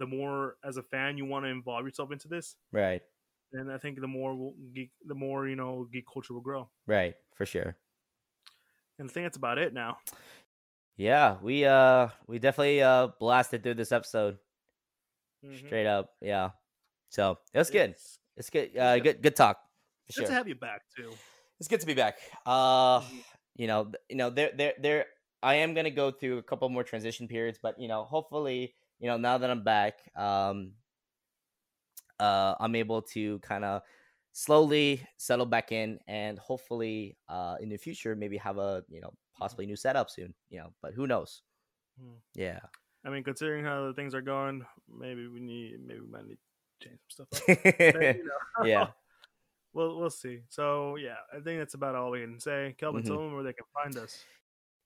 the 0.00 0.06
more 0.06 0.56
as 0.64 0.76
a 0.76 0.82
fan 0.82 1.16
you 1.16 1.24
want 1.24 1.44
to 1.44 1.50
involve 1.50 1.84
yourself 1.86 2.10
into 2.10 2.26
this 2.26 2.56
Right. 2.72 3.02
and 3.52 3.70
i 3.70 3.78
think 3.78 4.00
the 4.00 4.08
more 4.08 4.34
will 4.34 4.54
geek 4.74 4.90
the 5.06 5.14
more 5.14 5.46
you 5.46 5.54
know 5.56 5.86
geek 5.92 6.06
culture 6.12 6.34
will 6.34 6.40
grow 6.50 6.68
Right. 6.86 7.14
For 7.36 7.46
sure. 7.46 7.76
and 8.98 9.08
i 9.08 9.12
think 9.12 9.24
that's 9.26 9.36
about 9.36 9.58
it 9.58 9.72
now 9.72 9.98
Yeah, 10.96 11.38
we 11.40 11.64
uh 11.64 12.08
we 12.26 12.38
definitely 12.38 12.82
uh 12.82 13.08
blasted 13.18 13.62
through 13.62 13.74
this 13.80 13.92
episode 13.92 14.36
Mhm. 15.44 15.66
straight 15.66 15.86
up. 15.86 16.12
Yeah. 16.20 16.50
So 17.08 17.38
it 17.54 17.58
was 17.58 17.70
good. 17.70 17.90
it's, 17.96 18.18
It's 18.36 18.50
good. 18.50 18.76
Uh, 18.76 18.98
good. 18.98 19.22
good. 19.22 19.36
Talk. 19.36 19.56
For 20.08 20.12
good 20.12 20.14
sure. 20.20 20.26
to 20.26 20.32
have 20.36 20.48
you 20.48 20.54
back 20.54 20.82
too 20.94 21.10
It's 21.58 21.68
good 21.68 21.80
to 21.80 21.86
be 21.86 21.94
back. 21.94 22.18
Uh, 22.44 23.00
Mhm. 23.00 23.24
you 23.56 23.66
know, 23.66 23.92
you 24.08 24.16
know, 24.16 24.28
there, 24.30 24.52
there, 24.52 24.74
there. 24.78 25.06
I 25.42 25.54
am 25.64 25.72
gonna 25.72 25.90
go 25.90 26.10
through 26.12 26.36
a 26.38 26.42
couple 26.44 26.68
more 26.68 26.84
transition 26.84 27.28
periods, 27.28 27.58
but 27.62 27.80
you 27.80 27.88
know, 27.88 28.04
hopefully, 28.04 28.76
you 29.00 29.08
know, 29.08 29.16
now 29.16 29.38
that 29.38 29.50
I'm 29.50 29.64
back, 29.64 29.94
um, 30.14 30.72
uh, 32.18 32.54
I'm 32.60 32.74
able 32.74 33.02
to 33.02 33.38
kind 33.40 33.64
of 33.64 33.82
slowly 34.32 35.06
settle 35.16 35.46
back 35.46 35.72
in, 35.72 35.98
and 36.06 36.38
hopefully, 36.38 37.16
uh, 37.28 37.56
in 37.60 37.68
the 37.68 37.76
future, 37.78 38.14
maybe 38.14 38.36
have 38.36 38.58
a 38.58 38.84
you 38.88 39.00
know 39.00 39.12
possibly 39.36 39.66
new 39.66 39.76
setup 39.76 40.10
soon. 40.10 40.34
You 40.50 40.60
know, 40.60 40.72
but 40.82 40.94
who 40.94 41.06
knows? 41.06 41.42
Mhm. 42.00 42.16
Yeah. 42.34 42.60
i 43.04 43.08
mean 43.08 43.24
considering 43.24 43.64
how 43.64 43.86
the 43.86 43.94
things 43.94 44.14
are 44.14 44.20
going 44.20 44.64
maybe 44.86 45.26
we 45.26 45.40
need 45.40 45.80
maybe 45.80 46.00
we 46.00 46.06
might 46.06 46.26
need 46.26 46.36
to 46.80 46.88
change 46.88 47.00
some 47.08 47.26
stuff 47.32 47.48
up. 47.48 47.58
But, 47.64 48.16
you 48.16 48.24
know, 48.28 48.64
yeah. 48.66 48.86
we'll 49.72 49.96
we'll 49.98 50.10
see 50.10 50.40
so 50.50 50.96
yeah 50.96 51.16
i 51.32 51.40
think 51.40 51.58
that's 51.60 51.72
about 51.74 51.94
all 51.94 52.10
we 52.10 52.20
can 52.20 52.38
say 52.38 52.74
kelvin 52.76 53.02
Mhm. 53.02 53.06
tell 53.06 53.16
them 53.16 53.32
where 53.34 53.42
they 53.42 53.52
can 53.54 53.64
find 53.72 53.96
us 53.96 54.22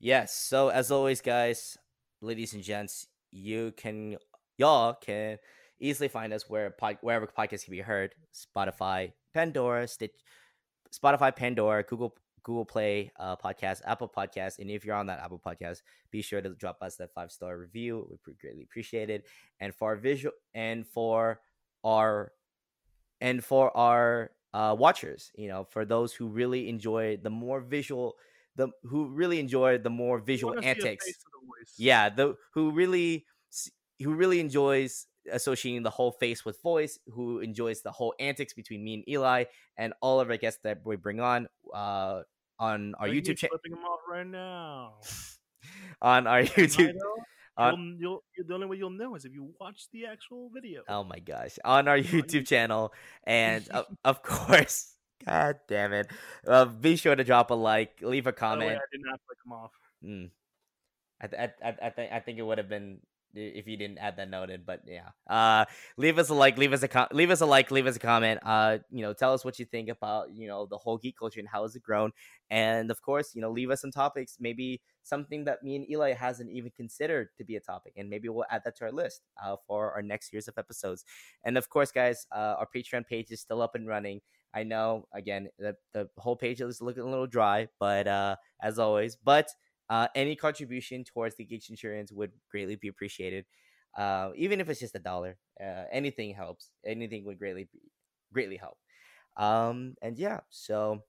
Yes. 0.00 0.34
So 0.34 0.68
as 0.68 0.90
always, 0.90 1.20
guys, 1.22 1.78
ladies 2.20 2.52
and 2.54 2.62
gents, 2.62 3.06
you 3.34 3.72
can 3.76 4.16
y'all 4.56 4.94
can 4.94 5.38
easily 5.80 6.08
find 6.08 6.32
us 6.32 6.48
where 6.48 6.74
wherever 7.00 7.26
podcasts 7.26 7.64
can 7.64 7.72
be 7.72 7.80
heard: 7.80 8.14
Spotify, 8.32 9.12
Pandora, 9.34 9.86
Stitch, 9.88 10.12
Spotify, 10.94 11.34
Pandora, 11.34 11.82
Google 11.82 12.16
Google 12.44 12.64
Play 12.64 13.10
uh, 13.18 13.36
podcast, 13.36 13.80
Apple 13.84 14.08
Podcast, 14.08 14.58
and 14.60 14.70
if 14.70 14.84
you're 14.84 14.94
on 14.94 15.06
that 15.06 15.18
Apple 15.18 15.40
Podcast, 15.44 15.82
be 16.10 16.22
sure 16.22 16.40
to 16.40 16.50
drop 16.50 16.78
us 16.80 16.96
that 16.96 17.12
five 17.12 17.32
star 17.32 17.58
review. 17.58 18.06
We 18.26 18.34
greatly 18.34 18.62
appreciate 18.62 19.10
it. 19.10 19.26
And 19.60 19.74
for 19.74 19.90
our 19.90 19.96
visual 19.96 20.34
and 20.54 20.86
for 20.86 21.40
our 21.82 22.32
and 23.20 23.42
for 23.42 23.76
our 23.76 24.30
uh, 24.52 24.76
watchers, 24.78 25.32
you 25.36 25.48
know, 25.48 25.64
for 25.64 25.84
those 25.84 26.12
who 26.12 26.28
really 26.28 26.68
enjoy 26.68 27.16
the 27.16 27.30
more 27.30 27.60
visual, 27.60 28.16
the 28.56 28.68
who 28.84 29.08
really 29.08 29.40
enjoy 29.40 29.78
the 29.78 29.90
more 29.90 30.18
visual 30.18 30.54
wanna 30.54 30.62
see 30.62 30.68
a 30.68 30.70
antics. 30.70 31.06
the. 31.06 31.12
Yeah, 31.78 32.08
the 32.08 32.36
who 32.52 32.70
really 32.70 33.26
who 34.02 34.14
really 34.14 34.40
enjoys 34.40 35.06
associating 35.30 35.82
the 35.82 35.90
whole 35.90 36.12
face 36.12 36.44
with 36.44 36.60
voice, 36.62 36.98
who 37.06 37.40
enjoys 37.40 37.82
the 37.82 37.92
whole 37.92 38.14
antics 38.20 38.52
between 38.52 38.84
me 38.84 38.94
and 38.94 39.08
Eli 39.08 39.44
and 39.76 39.94
all 40.00 40.20
of 40.20 40.30
our 40.30 40.36
guests 40.36 40.60
that 40.64 40.80
we 40.84 40.96
bring 40.96 41.20
on 41.20 41.48
uh 41.72 42.22
on 42.58 42.94
our 42.98 43.08
YouTube 43.08 43.38
channel 43.38 43.58
flipping 43.58 43.72
them 43.72 43.84
off 43.84 44.00
right 44.08 44.26
now. 44.26 44.94
on 46.02 46.26
our 46.26 46.42
YouTube 46.42 46.94
on, 47.56 47.96
you'll, 48.00 48.24
you'll, 48.36 48.46
the 48.46 48.54
only 48.54 48.66
way 48.66 48.76
you'll 48.76 48.90
know 48.90 49.14
is 49.14 49.24
if 49.24 49.32
you 49.32 49.52
watch 49.60 49.86
the 49.92 50.06
actual 50.06 50.50
video. 50.52 50.82
Oh 50.88 51.04
my 51.04 51.18
gosh. 51.18 51.58
On 51.64 51.86
our 51.88 51.98
YouTube 51.98 52.46
channel. 52.46 52.92
And 53.24 53.68
of, 53.68 53.86
of 54.04 54.22
course, 54.22 54.93
god 55.26 55.60
damn 55.68 55.92
it. 55.92 56.08
Uh, 56.46 56.64
be 56.66 56.96
sure 56.96 57.14
to 57.14 57.24
drop 57.24 57.50
a 57.50 57.54
like, 57.54 58.00
leave 58.02 58.26
a 58.26 58.32
the 58.32 58.34
way, 58.34 58.38
comment. 58.38 58.78
I 58.78 58.86
did 58.92 59.00
not 59.04 59.20
flick 59.26 59.38
them 59.44 59.52
off. 59.52 59.72
Mm. 60.04 60.30
I, 61.20 61.26
th- 61.26 61.50
I, 61.62 61.68
I, 61.68 61.86
I 61.86 61.90
think 61.90 62.12
I 62.12 62.20
think 62.20 62.38
it 62.38 62.42
would 62.42 62.58
have 62.58 62.68
been 62.68 63.00
if 63.34 63.66
you 63.66 63.76
didn't 63.76 63.98
add 63.98 64.16
that 64.16 64.30
note 64.30 64.50
in, 64.50 64.62
but 64.66 64.80
yeah. 64.86 65.10
Uh, 65.28 65.64
leave 65.96 66.18
us 66.18 66.28
a 66.28 66.34
like, 66.34 66.56
leave 66.58 66.72
us 66.72 66.82
a 66.82 66.88
com- 66.88 67.08
leave 67.12 67.30
us 67.30 67.40
a 67.40 67.46
like, 67.46 67.70
leave 67.70 67.86
us 67.86 67.96
a 67.96 67.98
comment. 67.98 68.40
Uh, 68.44 68.78
you 68.90 69.02
know, 69.02 69.12
tell 69.12 69.32
us 69.32 69.44
what 69.44 69.58
you 69.58 69.64
think 69.64 69.88
about 69.88 70.34
you 70.34 70.46
know 70.46 70.66
the 70.66 70.78
whole 70.78 70.98
geek 70.98 71.16
culture 71.18 71.40
and 71.40 71.48
how 71.48 71.62
has 71.62 71.76
it 71.76 71.82
grown, 71.82 72.12
and 72.50 72.90
of 72.90 73.02
course, 73.02 73.34
you 73.34 73.40
know, 73.40 73.50
leave 73.50 73.70
us 73.70 73.80
some 73.80 73.90
topics, 73.90 74.36
maybe 74.40 74.80
something 75.02 75.44
that 75.44 75.62
me 75.62 75.76
and 75.76 75.90
Eli 75.90 76.12
hasn't 76.12 76.50
even 76.50 76.70
considered 76.76 77.28
to 77.36 77.44
be 77.44 77.56
a 77.56 77.60
topic, 77.60 77.94
and 77.96 78.08
maybe 78.08 78.28
we'll 78.28 78.46
add 78.50 78.62
that 78.64 78.76
to 78.76 78.84
our 78.84 78.92
list 78.92 79.22
uh, 79.42 79.56
for 79.66 79.92
our 79.92 80.02
next 80.02 80.30
series 80.30 80.48
of 80.48 80.56
episodes. 80.58 81.04
And 81.44 81.58
of 81.58 81.68
course, 81.68 81.92
guys, 81.92 82.26
uh, 82.32 82.56
our 82.58 82.68
Patreon 82.74 83.06
page 83.06 83.30
is 83.30 83.40
still 83.40 83.62
up 83.62 83.74
and 83.74 83.86
running. 83.86 84.20
I 84.54 84.62
know, 84.62 85.08
again, 85.12 85.48
the 85.58 85.76
the 85.92 86.08
whole 86.16 86.36
page 86.36 86.60
is 86.60 86.80
looking 86.80 87.02
a 87.02 87.10
little 87.10 87.26
dry, 87.26 87.68
but 87.80 88.06
uh, 88.06 88.36
as 88.62 88.78
always, 88.78 89.16
but 89.16 89.48
uh, 89.90 90.08
any 90.14 90.36
contribution 90.36 91.04
towards 91.04 91.36
the 91.36 91.44
Geek 91.44 91.62
Centurions 91.62 92.12
would 92.12 92.32
greatly 92.50 92.76
be 92.76 92.88
appreciated. 92.88 93.44
Uh, 93.96 94.30
even 94.36 94.60
if 94.60 94.68
it's 94.68 94.80
just 94.80 94.94
a 94.94 94.98
dollar, 94.98 95.36
uh, 95.60 95.84
anything 95.92 96.34
helps. 96.34 96.70
Anything 96.84 97.24
would 97.26 97.38
greatly 97.38 97.68
be 97.72 97.80
greatly 98.32 98.56
help. 98.56 98.78
Um, 99.36 99.94
and 100.02 100.18
yeah, 100.18 100.40
so 100.50 101.02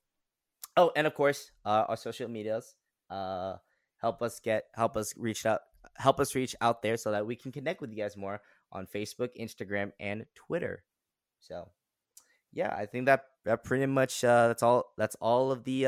Oh, 0.78 0.92
and 0.96 1.08
of 1.08 1.16
course, 1.16 1.52
uh, 1.66 1.86
our 1.88 1.98
social 1.98 2.28
medias. 2.28 2.76
Uh, 3.10 3.56
help 4.02 4.22
us 4.22 4.40
get 4.40 4.66
help 4.74 4.98
us 4.98 5.14
reach 5.16 5.46
out 5.46 5.62
help 5.98 6.20
us 6.20 6.36
reach 6.36 6.56
out 6.60 6.82
there 6.82 6.98
so 6.98 7.12
that 7.12 7.26
we 7.26 7.36
can 7.36 7.52
connect 7.52 7.80
with 7.80 7.92
you 7.92 7.98
guys 7.98 8.18
more 8.18 8.42
on 8.72 8.88
Facebook, 8.88 9.30
Instagram, 9.40 9.92
and 10.00 10.26
Twitter. 10.36 10.84
So, 11.40 11.70
yeah, 12.52 12.76
I 12.76 12.88
think 12.88 13.06
that 13.06 13.26
that 13.46 13.64
pretty 13.64 13.86
much 13.86 14.24
uh, 14.24 14.48
that's 14.48 14.64
all. 14.64 14.92
That's 14.98 15.16
all 15.22 15.52
of 15.52 15.64
the 15.64 15.88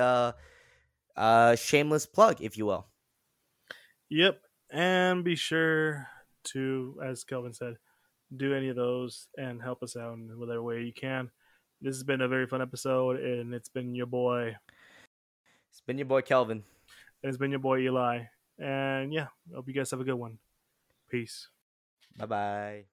uh, 1.17 1.55
shameless 1.55 2.05
plug, 2.05 2.41
if 2.41 2.57
you 2.57 2.65
will. 2.65 2.87
Yep, 4.09 4.39
and 4.71 5.23
be 5.23 5.35
sure 5.35 6.07
to, 6.45 6.99
as 7.03 7.23
Kelvin 7.23 7.53
said, 7.53 7.77
do 8.35 8.53
any 8.53 8.69
of 8.69 8.75
those 8.75 9.27
and 9.37 9.61
help 9.61 9.83
us 9.83 9.95
out 9.95 10.13
in 10.13 10.39
whatever 10.39 10.61
way 10.61 10.81
you 10.81 10.93
can. 10.93 11.29
This 11.81 11.95
has 11.95 12.03
been 12.03 12.21
a 12.21 12.27
very 12.27 12.47
fun 12.47 12.61
episode, 12.61 13.19
and 13.19 13.53
it's 13.53 13.69
been 13.69 13.93
your 13.93 14.05
boy. 14.05 14.55
It's 15.69 15.81
been 15.81 15.97
your 15.97 16.07
boy 16.07 16.21
Kelvin. 16.21 16.63
And 17.21 17.29
it's 17.29 17.37
been 17.37 17.51
your 17.51 17.59
boy 17.59 17.79
Eli. 17.79 18.23
And 18.59 19.13
yeah, 19.13 19.27
hope 19.53 19.67
you 19.67 19.73
guys 19.73 19.91
have 19.91 20.01
a 20.01 20.03
good 20.03 20.15
one. 20.15 20.39
Peace. 21.09 21.49
Bye 22.17 22.25
bye. 22.25 22.87